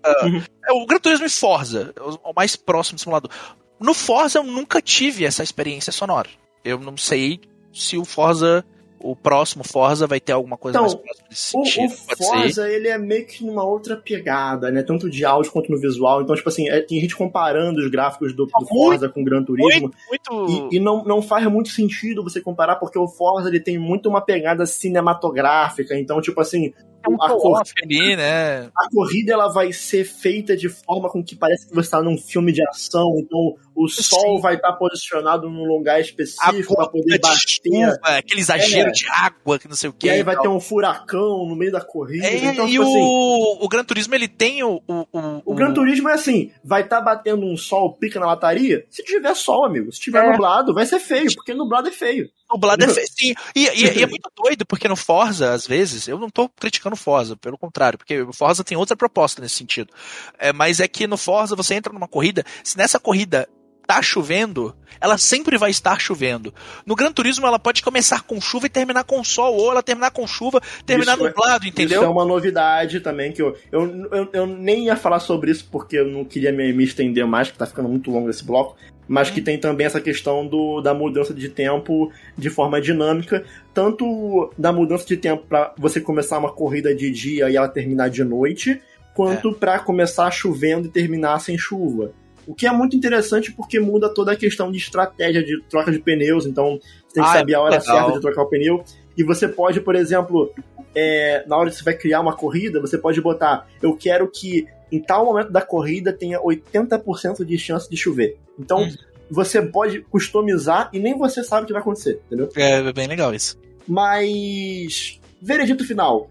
[0.69, 3.31] É o Gran Turismo e Forza, o o mais próximo do simulador.
[3.81, 6.29] No Forza eu nunca tive essa experiência sonora.
[6.65, 7.41] Eu não sei
[7.73, 8.65] se o Forza,
[9.01, 11.93] o próximo Forza vai ter alguma coisa Então, mais próxima desse O, sentido.
[11.93, 12.25] o pode ser.
[12.25, 14.83] Forza, ele é meio que numa outra pegada, né?
[14.83, 16.23] Tanto de áudio quanto no visual.
[16.23, 19.25] Então, tipo assim, é- tem gente comparando os gráficos do, do Muito, Forza com o
[19.25, 19.91] Gran Turismo.
[20.09, 20.71] Muito, muito...
[20.73, 24.09] E, e não, não faz muito sentido você comparar, porque o Forza ele tem muito
[24.09, 25.99] uma pegada cinematográfica.
[25.99, 26.73] Então, tipo assim,
[27.07, 28.71] É um a, cor- co-op ali, né?
[28.77, 32.17] a corrida ela vai ser feita de forma com que parece que você está num
[32.19, 33.15] filme de ação.
[33.19, 34.41] Então, o sol Sim.
[34.41, 37.39] vai estar posicionado num lugar A específico para poder de bater.
[37.47, 38.93] chuva, aquele exagero É.
[38.93, 40.07] de água, que não sei o que.
[40.07, 42.27] E aí vai ter um furacão no meio da corrida.
[42.27, 44.81] É, então, e tipo o, assim, o Gran Turismo ele tem o.
[44.89, 48.85] O, o, O Gran Turismo é assim, vai estar batendo um sol pica na lataria?
[48.91, 49.93] Se tiver sol, amigo.
[49.93, 50.31] Se tiver É.
[50.33, 52.29] nublado, vai ser feio, porque nublado é feio.
[52.51, 53.35] Nublado é sim.
[53.55, 56.95] E, e- e é muito doido, porque no Forza, às vezes, eu não tô criticando
[56.95, 59.93] o Forza, pelo contrário, porque o Forza tem outra proposta nesse sentido.
[60.39, 63.49] É, mas é que no Forza você entra numa corrida, se nessa corrida
[63.87, 66.53] tá chovendo, ela sempre vai estar chovendo.
[66.85, 70.11] No Gran Turismo ela pode começar com chuva e terminar com sol, ou ela terminar
[70.11, 72.01] com chuva, terminar Isso é- nublado, entendeu?
[72.01, 75.69] Isso é uma novidade também, que eu, eu, eu, eu nem ia falar sobre isso
[75.71, 78.77] porque eu não queria me, me estender mais, que tá ficando muito longo esse bloco.
[79.09, 84.53] Mas que tem também essa questão do, da mudança de tempo de forma dinâmica, tanto
[84.59, 88.25] da mudança de tempo para você começar uma corrida de dia e ela terminar de
[88.25, 88.83] noite,
[89.15, 92.11] quanto pra começar chovendo e terminar sem chuva.
[92.47, 95.99] O que é muito interessante porque muda toda a questão de estratégia de troca de
[95.99, 96.79] pneus, então
[97.09, 97.97] você tem que Ah, é saber a hora legal.
[97.97, 98.85] certa de trocar o pneu.
[99.19, 100.53] E você pode, por exemplo,
[100.95, 104.67] é, na hora que você vai criar uma corrida, você pode botar: eu quero que
[104.93, 108.37] em tal momento da corrida tenha 80% de chance de chover.
[108.59, 108.95] Então Hum.
[109.31, 112.49] você pode customizar e nem você sabe o que vai acontecer, entendeu?
[112.55, 113.59] É bem legal isso.
[113.89, 116.31] Mas, veredito final: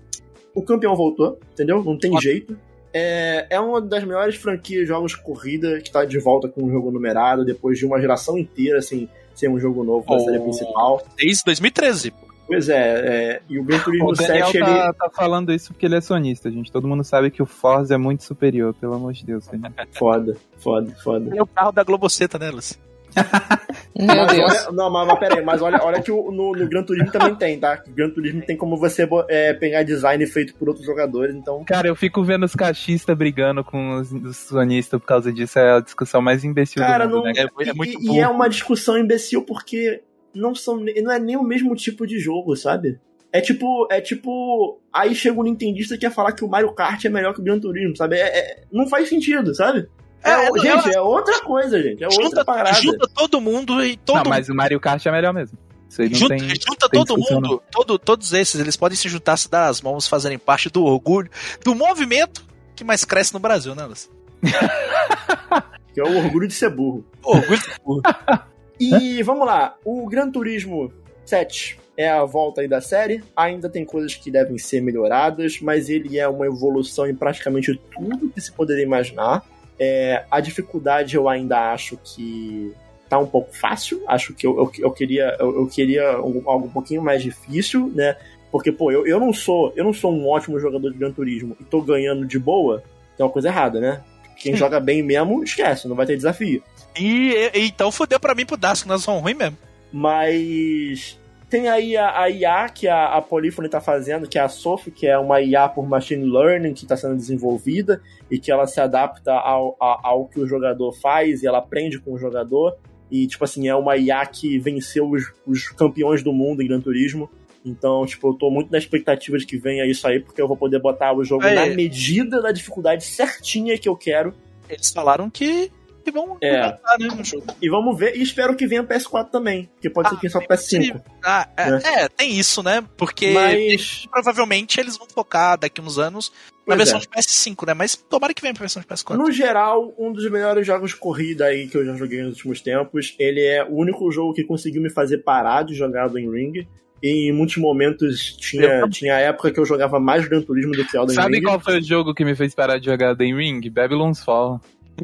[0.53, 1.83] o campeão voltou, entendeu?
[1.83, 2.21] Não tem Ótimo.
[2.21, 2.57] jeito.
[2.97, 6.63] É, é uma das melhores franquias de jogos de corrida que tá de volta com
[6.63, 10.19] um jogo numerado depois de uma geração inteira assim, sem um jogo novo da Oh.
[10.21, 11.05] série principal.
[11.17, 12.11] Desde 2013.
[12.11, 12.17] pô.
[12.47, 14.65] Pois é, é, e o Gran Turismo O Daniel 7 ele.
[14.65, 16.71] tá, tá falando isso porque ele é sonista, gente.
[16.71, 19.45] Todo mundo sabe que o Forza é muito superior, pelo amor de Deus.
[19.47, 19.73] Daniel.
[19.91, 21.35] Foda, foda, foda.
[21.35, 22.77] É o carro da Globoceta, né, Lucy?
[23.97, 24.49] Meu Mas Deus.
[24.67, 27.33] olha- não, mas, mas peraí, mas olha, olha que o- no, no Gran Turismo também
[27.35, 27.81] tem, tá?
[27.87, 31.63] O Gran Turismo tem como você é, pegar design feito por outros jogadores, então.
[31.63, 35.57] Cara, eu fico vendo os cachistas brigando com os, os sonistas por causa disso.
[35.57, 37.31] É a discussão mais imbecil Cara, do mundo, não.
[37.33, 37.47] né?
[37.59, 40.01] É- é muito e, e é uma discussão imbecil porque
[40.33, 42.99] não, são, não é nem o mesmo tipo de jogo, sabe?
[43.31, 44.79] É tipo, é tipo.
[44.93, 47.43] Aí chega um Nintendista que quer falar que o Mario Kart é melhor que o
[47.43, 48.17] Gran Turismo, sabe?
[48.17, 49.87] É- é- não faz sentido, sabe?
[50.23, 52.03] É, É, gente, é outra coisa, gente.
[52.03, 52.81] É outra junta, parada.
[52.81, 55.57] junta todo mundo e todo Não, mas o Mario Kart é melhor mesmo.
[55.89, 56.49] Isso aí não junta, tem.
[56.49, 60.07] junta tem todo mundo, todo, todos esses, eles podem se juntar, se dar as mãos,
[60.07, 61.29] fazerem parte do orgulho,
[61.63, 62.43] do movimento
[62.75, 64.09] que mais cresce no Brasil, né, Lucy?
[65.93, 67.05] Que é o orgulho de ser burro.
[67.23, 67.61] Orgulho
[68.77, 70.91] E vamos lá, o Gran Turismo
[71.25, 73.23] 7 é a volta aí da série.
[73.33, 78.29] Ainda tem coisas que devem ser melhoradas, mas ele é uma evolução em praticamente tudo
[78.29, 79.45] que se poderia imaginar.
[79.79, 82.73] É, a dificuldade eu ainda acho que
[83.09, 84.01] tá um pouco fácil.
[84.07, 87.91] Acho que eu, eu, eu queria, eu, eu queria algo, algo um pouquinho mais difícil,
[87.93, 88.15] né?
[88.51, 91.57] Porque, pô, eu, eu não sou eu não sou um ótimo jogador de Gran Turismo
[91.59, 92.83] e tô ganhando de boa,
[93.17, 94.01] tem uma coisa errada, né?
[94.37, 96.63] Quem joga bem mesmo, esquece, não vai ter desafio.
[96.97, 99.57] E, e- então fodeu pra mim pro Dasco, nós somos ruins mesmo.
[99.91, 101.19] Mas
[101.49, 104.91] tem aí a, a IA que a, a Polyphony tá fazendo, que é a Sophie,
[104.91, 108.79] que é uma IA por machine learning que está sendo desenvolvida e que ela se
[108.81, 112.75] adapta ao, a- ao que o jogador faz e ela aprende com o jogador.
[113.11, 116.81] E, tipo assim, é uma IA que venceu os, os campeões do mundo em Gran
[116.81, 117.29] Turismo.
[117.63, 120.57] Então, tipo, eu tô muito na expectativa de que venha isso aí, porque eu vou
[120.57, 121.53] poder botar o jogo É.
[121.53, 124.33] na medida da dificuldade certinha que eu quero.
[124.69, 125.71] Eles falaram que,
[126.05, 126.67] que vão É.
[126.67, 126.77] né,
[127.17, 127.45] no jogo.
[127.61, 130.39] E vamos ver, e espero que venha PS4 também, porque pode ser Ah, que só
[130.39, 130.77] bem PS5.
[130.79, 131.01] possível.
[131.23, 131.81] Ah, é, Né?
[131.83, 132.83] é, tem isso, né?
[132.95, 134.05] Porque Mas.
[134.11, 136.31] provavelmente eles vão focar daqui uns anos
[136.67, 137.01] na Pois versão é.
[137.01, 137.73] de PS5, né?
[137.73, 139.17] Mas tomara que venha pra versão de PS4.
[139.17, 142.61] No geral, um dos melhores jogos de corrida aí que eu já joguei nos últimos
[142.61, 143.15] tempos.
[143.19, 146.67] Ele é o único jogo que conseguiu me fazer parar de jogar do Ring.
[147.03, 148.89] E em muitos momentos Eu tinha, também.
[148.89, 151.43] tinha época que eu jogava mais Gran Turismo do que Elden Sabe Ring.
[151.43, 153.69] qual foi o jogo que me fez parar de jogar The Ring?
[153.69, 154.59] Babylon's Fall.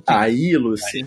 [0.08, 1.06] Aí, Lucy,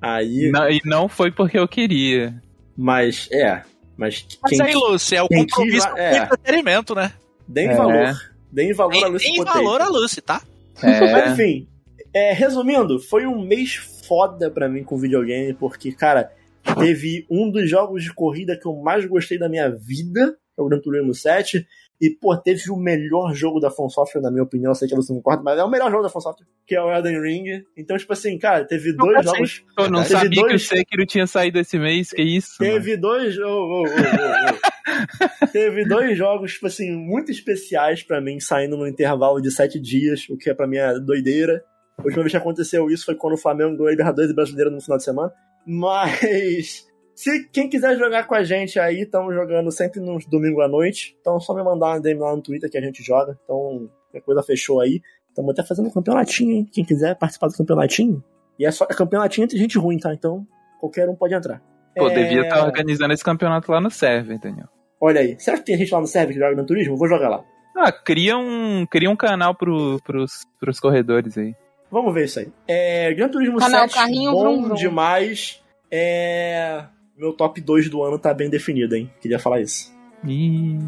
[0.00, 0.50] aí.
[0.50, 2.40] Não- e não foi porque eu queria.
[2.76, 3.62] Mas, é.
[3.96, 6.20] Mas Mas quem aí, Lúcio, é o compromisso lá- com é.
[6.20, 7.12] o entretenimento, né?
[7.46, 7.76] deem É.
[7.76, 8.14] valor.
[8.50, 9.54] Deem valor à Em, Lucy em Potato.
[9.54, 10.40] valor a Lucy, tá?
[10.82, 11.68] Mas É, enfim,
[12.12, 13.74] é, resumindo, foi um mês
[14.08, 16.32] foda pra mim com videogame, porque, cara,
[16.78, 20.66] teve um dos jogos de corrida que eu mais gostei da minha vida, é o
[20.68, 21.66] Gran Turismo 7,
[22.00, 24.94] e, pô, teve o melhor jogo da From Software, na minha opinião, eu sei que
[24.94, 27.20] você não concorda, mas é o melhor jogo da From Software, que é o Elden
[27.22, 27.64] Ring.
[27.76, 29.46] Então, tipo assim, cara, teve dois gostei.
[29.46, 29.64] jogos...
[29.78, 32.56] eu não Teve sabia que o dois- Sekiro tinha saído esse mês, que isso?
[32.60, 32.72] mano?
[32.72, 33.38] Teve dois.
[33.38, 34.74] ô, ô, ô, ô, ô.
[35.52, 40.28] Teve dois jogos, tipo assim, muito especiais pra mim, saindo no intervalo de sete dias,
[40.28, 41.64] o que é pra mim é doideira.
[41.96, 44.80] A última vez que aconteceu isso foi quando o Flamengo ganhou a Libertadores Brasileiro no
[44.80, 45.32] final de semana.
[45.66, 46.84] Mas.
[47.14, 51.16] Se quem quiser jogar com a gente aí, estamos jogando sempre no domingo à noite.
[51.20, 53.38] Então é só me mandar uma DM lá no Twitter que a gente joga.
[53.44, 55.00] Então, a coisa fechou aí.
[55.28, 56.68] Estamos até fazendo um campeonatinho, hein?
[56.72, 58.22] Quem quiser participar do campeonatinho.
[58.58, 60.12] E é só é campeonatinho entre gente ruim, tá?
[60.12, 60.46] Então,
[60.80, 61.62] qualquer um pode entrar.
[61.96, 64.66] Pô, É, devia estar organizando esse campeonato lá no server, entendeu?
[65.00, 66.96] Olha aí, será que tem gente lá no server que joga no turismo?
[66.96, 67.44] Vou jogar lá.
[67.76, 71.54] Ah, cria um, cria um canal pro, pros, pros corredores aí.
[71.90, 72.48] Vamos ver isso aí.
[72.66, 74.74] É, Gran Turismo Canal 7, Carrinho bom Vrum Vrum.
[74.74, 75.62] demais.
[75.90, 76.84] É,
[77.16, 79.10] meu top 2 do ano tá bem definido, hein?
[79.20, 79.94] Queria falar isso.
[80.26, 80.78] Ih.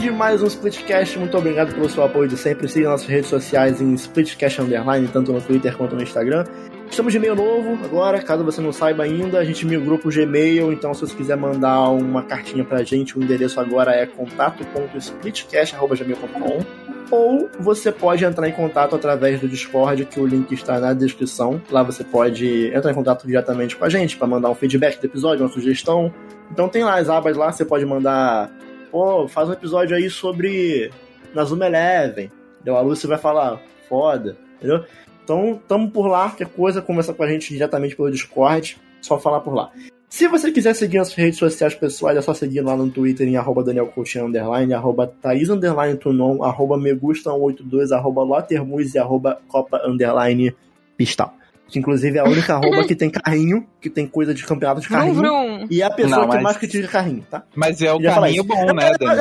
[0.00, 1.18] De mais um Splitcast.
[1.18, 2.66] Muito obrigado pelo seu apoio de sempre.
[2.66, 6.44] Siga nossas redes sociais em Splitcast Underline, tanto no Twitter quanto no Instagram.
[6.90, 10.72] Estamos de e-mail novo agora, caso você não saiba ainda, a gente migrou pro Gmail,
[10.72, 16.64] então se você quiser mandar uma cartinha pra gente, o endereço agora é contato.splitcast.gmail.com
[17.10, 21.60] ou você pode entrar em contato através do Discord, que o link está na descrição.
[21.70, 25.04] Lá você pode entrar em contato diretamente com a gente para mandar um feedback do
[25.04, 26.12] episódio, uma sugestão.
[26.50, 28.50] Então tem lá as abas lá, você pode mandar
[28.90, 30.90] pô, faz um episódio aí sobre
[31.34, 32.30] Nazuma Eleven.
[32.56, 32.76] Entendeu?
[32.76, 34.84] A Lucy vai falar, foda, entendeu?
[35.24, 39.40] Então, tamo por lá, qualquer coisa, conversa com a gente diretamente pelo Discord, só falar
[39.40, 39.70] por lá.
[40.08, 43.36] Se você quiser seguir nossas redes sociais pessoais, é só seguir lá no Twitter em
[43.36, 45.98] arroba Daniel Coutinho, underline, arroba Thaís, underline,
[46.42, 50.52] arroba Megusta182, arroba Lotermuz e arroba Copa, underline,
[50.96, 51.32] Pistal.
[51.70, 54.88] Que inclusive é a única arroba que tem carrinho, que tem coisa de campeonato de
[54.88, 55.14] Vrum, carrinho.
[55.14, 55.66] vrum.
[55.70, 57.44] E é a pessoa Não, que mas- mais critica carrinho, tá?
[57.54, 59.20] Mas é o carrinho bom, né, Dani?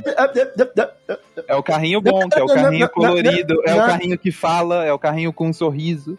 [1.47, 4.91] É o carrinho bom, que é o carrinho colorido, é o carrinho que fala, é
[4.91, 6.17] o carrinho com um sorriso.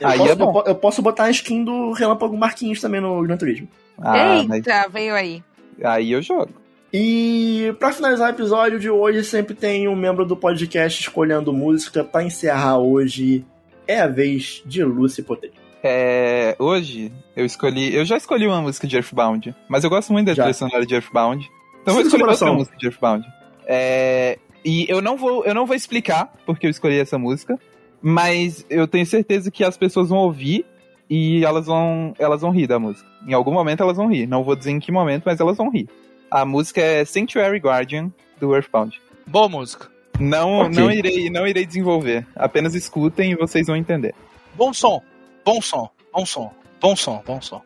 [0.00, 0.44] Eu, Aí posso, é bom.
[0.44, 3.68] eu po- eu posso botar a skin do Relâmpago Marquinhos também no Gran Turismo.
[4.00, 5.42] Ah, mas Eita, veio aí.
[5.82, 6.48] aí eu jogo.
[6.92, 12.02] E pra finalizar o episódio de hoje, sempre tem um membro do podcast escolhendo música.
[12.04, 13.44] Pra encerrar hoje,
[13.86, 15.52] é a vez de Lucy Potato.
[15.86, 17.94] É, hoje eu escolhi.
[17.94, 20.94] Eu já escolhi uma música de Earthbound, mas eu gosto muito da trilha sonora de
[20.94, 21.46] Earthbound.
[21.82, 22.54] Então eu Sim, escolher outra coração.
[22.56, 23.26] música de Earthbound.
[23.66, 27.58] É, e eu não vou, eu não vou explicar porque eu escolhi essa música,
[28.00, 30.64] mas eu tenho certeza que as pessoas vão ouvir
[31.10, 33.06] e elas vão, elas vão rir da música.
[33.28, 34.26] Em algum momento elas vão rir.
[34.26, 35.86] Não vou dizer em que momento, mas elas vão rir.
[36.30, 38.98] A música é Sanctuary Guardian do Earthbound.
[39.26, 39.90] Boa música.
[40.18, 40.70] Não, Ok.
[40.82, 42.26] não irei, não irei desenvolver.
[42.34, 44.14] Apenas escutem e vocês vão entender.
[44.54, 45.02] Bom som.
[45.44, 45.88] Bom som.
[46.12, 46.50] Bom som.
[46.80, 47.22] Bom som.
[47.26, 47.60] Bom som.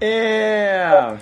[0.00, 1.16] É.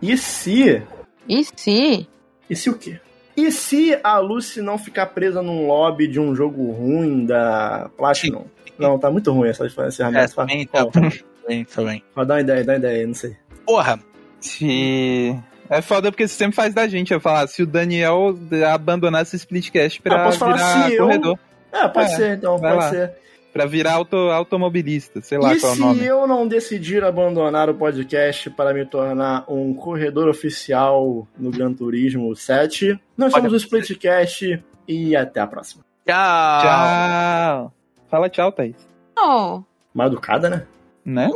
[0.00, 0.82] E se.
[1.28, 2.08] E se?
[2.50, 3.00] E se o quê?
[3.36, 8.44] E se a Lucy não ficar presa num lobby de um jogo ruim da Platinum?
[8.78, 10.34] Não, tá muito ruim essa essa É, ferramenta.
[10.34, 12.04] também, tá, também, também.
[12.16, 13.36] Ó, dá uma ideia, dá uma ideia, não sei.
[13.64, 13.98] Porra,
[14.40, 15.34] Se...
[15.70, 17.14] É foda porque você sempre faz da gente.
[17.14, 18.36] Eu falar, se o Daniel
[18.74, 21.38] abandonasse o Splitcast pra Ah, posso falar virar se eu-
[21.72, 22.90] É, pode É, ser, então, pode lá.
[22.90, 23.12] ser.
[23.52, 26.04] pra virar auto, automobilista, sei lá e qual é o se nome.
[26.04, 32.34] eu não decidir abandonar o podcast para me tornar um corredor oficial no Gran Turismo
[32.36, 35.82] 7, nós Olha, somos o Splitcast e até a próxima.
[36.06, 36.60] tchau.
[36.62, 37.72] Tchau.
[38.10, 38.76] Fala tchau, Thaís.
[39.18, 39.62] Oh.
[39.94, 40.66] Mal educada, né?
[41.04, 41.28] Né?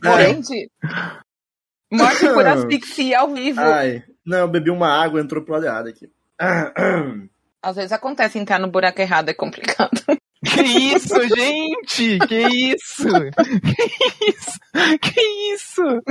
[0.00, 0.24] Caralho.
[0.24, 0.70] Ai, Gente,
[1.92, 3.60] morte por asfixia ao vivo.
[3.60, 4.02] ai.
[4.24, 6.10] Não, eu bebi uma água e entrou pro lado errado aqui.
[7.62, 9.90] Às vezes acontece entrar no buraco errado, é complicado.
[10.44, 12.18] Que isso, gente?
[12.26, 13.08] Que isso?
[13.62, 14.60] Que isso?
[15.00, 15.20] Que
[15.54, 16.02] isso?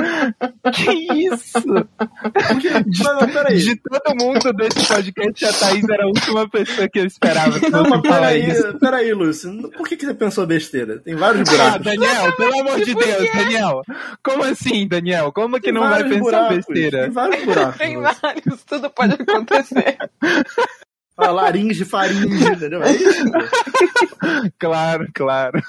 [0.73, 0.91] Que
[1.25, 1.63] isso?
[1.63, 3.57] Mas, mas peraí.
[3.59, 7.69] De todo mundo desse podcast, a Thaís era a última pessoa que eu esperava que
[7.69, 8.79] Não, mas peraí, isso.
[8.79, 9.69] peraí, Lúcio.
[9.71, 10.97] Por que, que você pensou besteira?
[10.99, 11.83] Tem vários Ah, buracos.
[11.85, 13.31] Daniel, pelo amor de Deus, quê?
[13.37, 13.81] Daniel.
[14.23, 15.31] Como assim, Daniel?
[15.31, 17.01] Como que Tem não vai pensar buracos, besteira?
[17.03, 17.77] Tem vários buracos.
[17.77, 19.97] Tem vários, tudo pode acontecer.
[21.17, 22.81] Ah, laringe, faringe, entendeu?
[22.83, 23.23] É isso.
[24.57, 25.61] Claro, claro.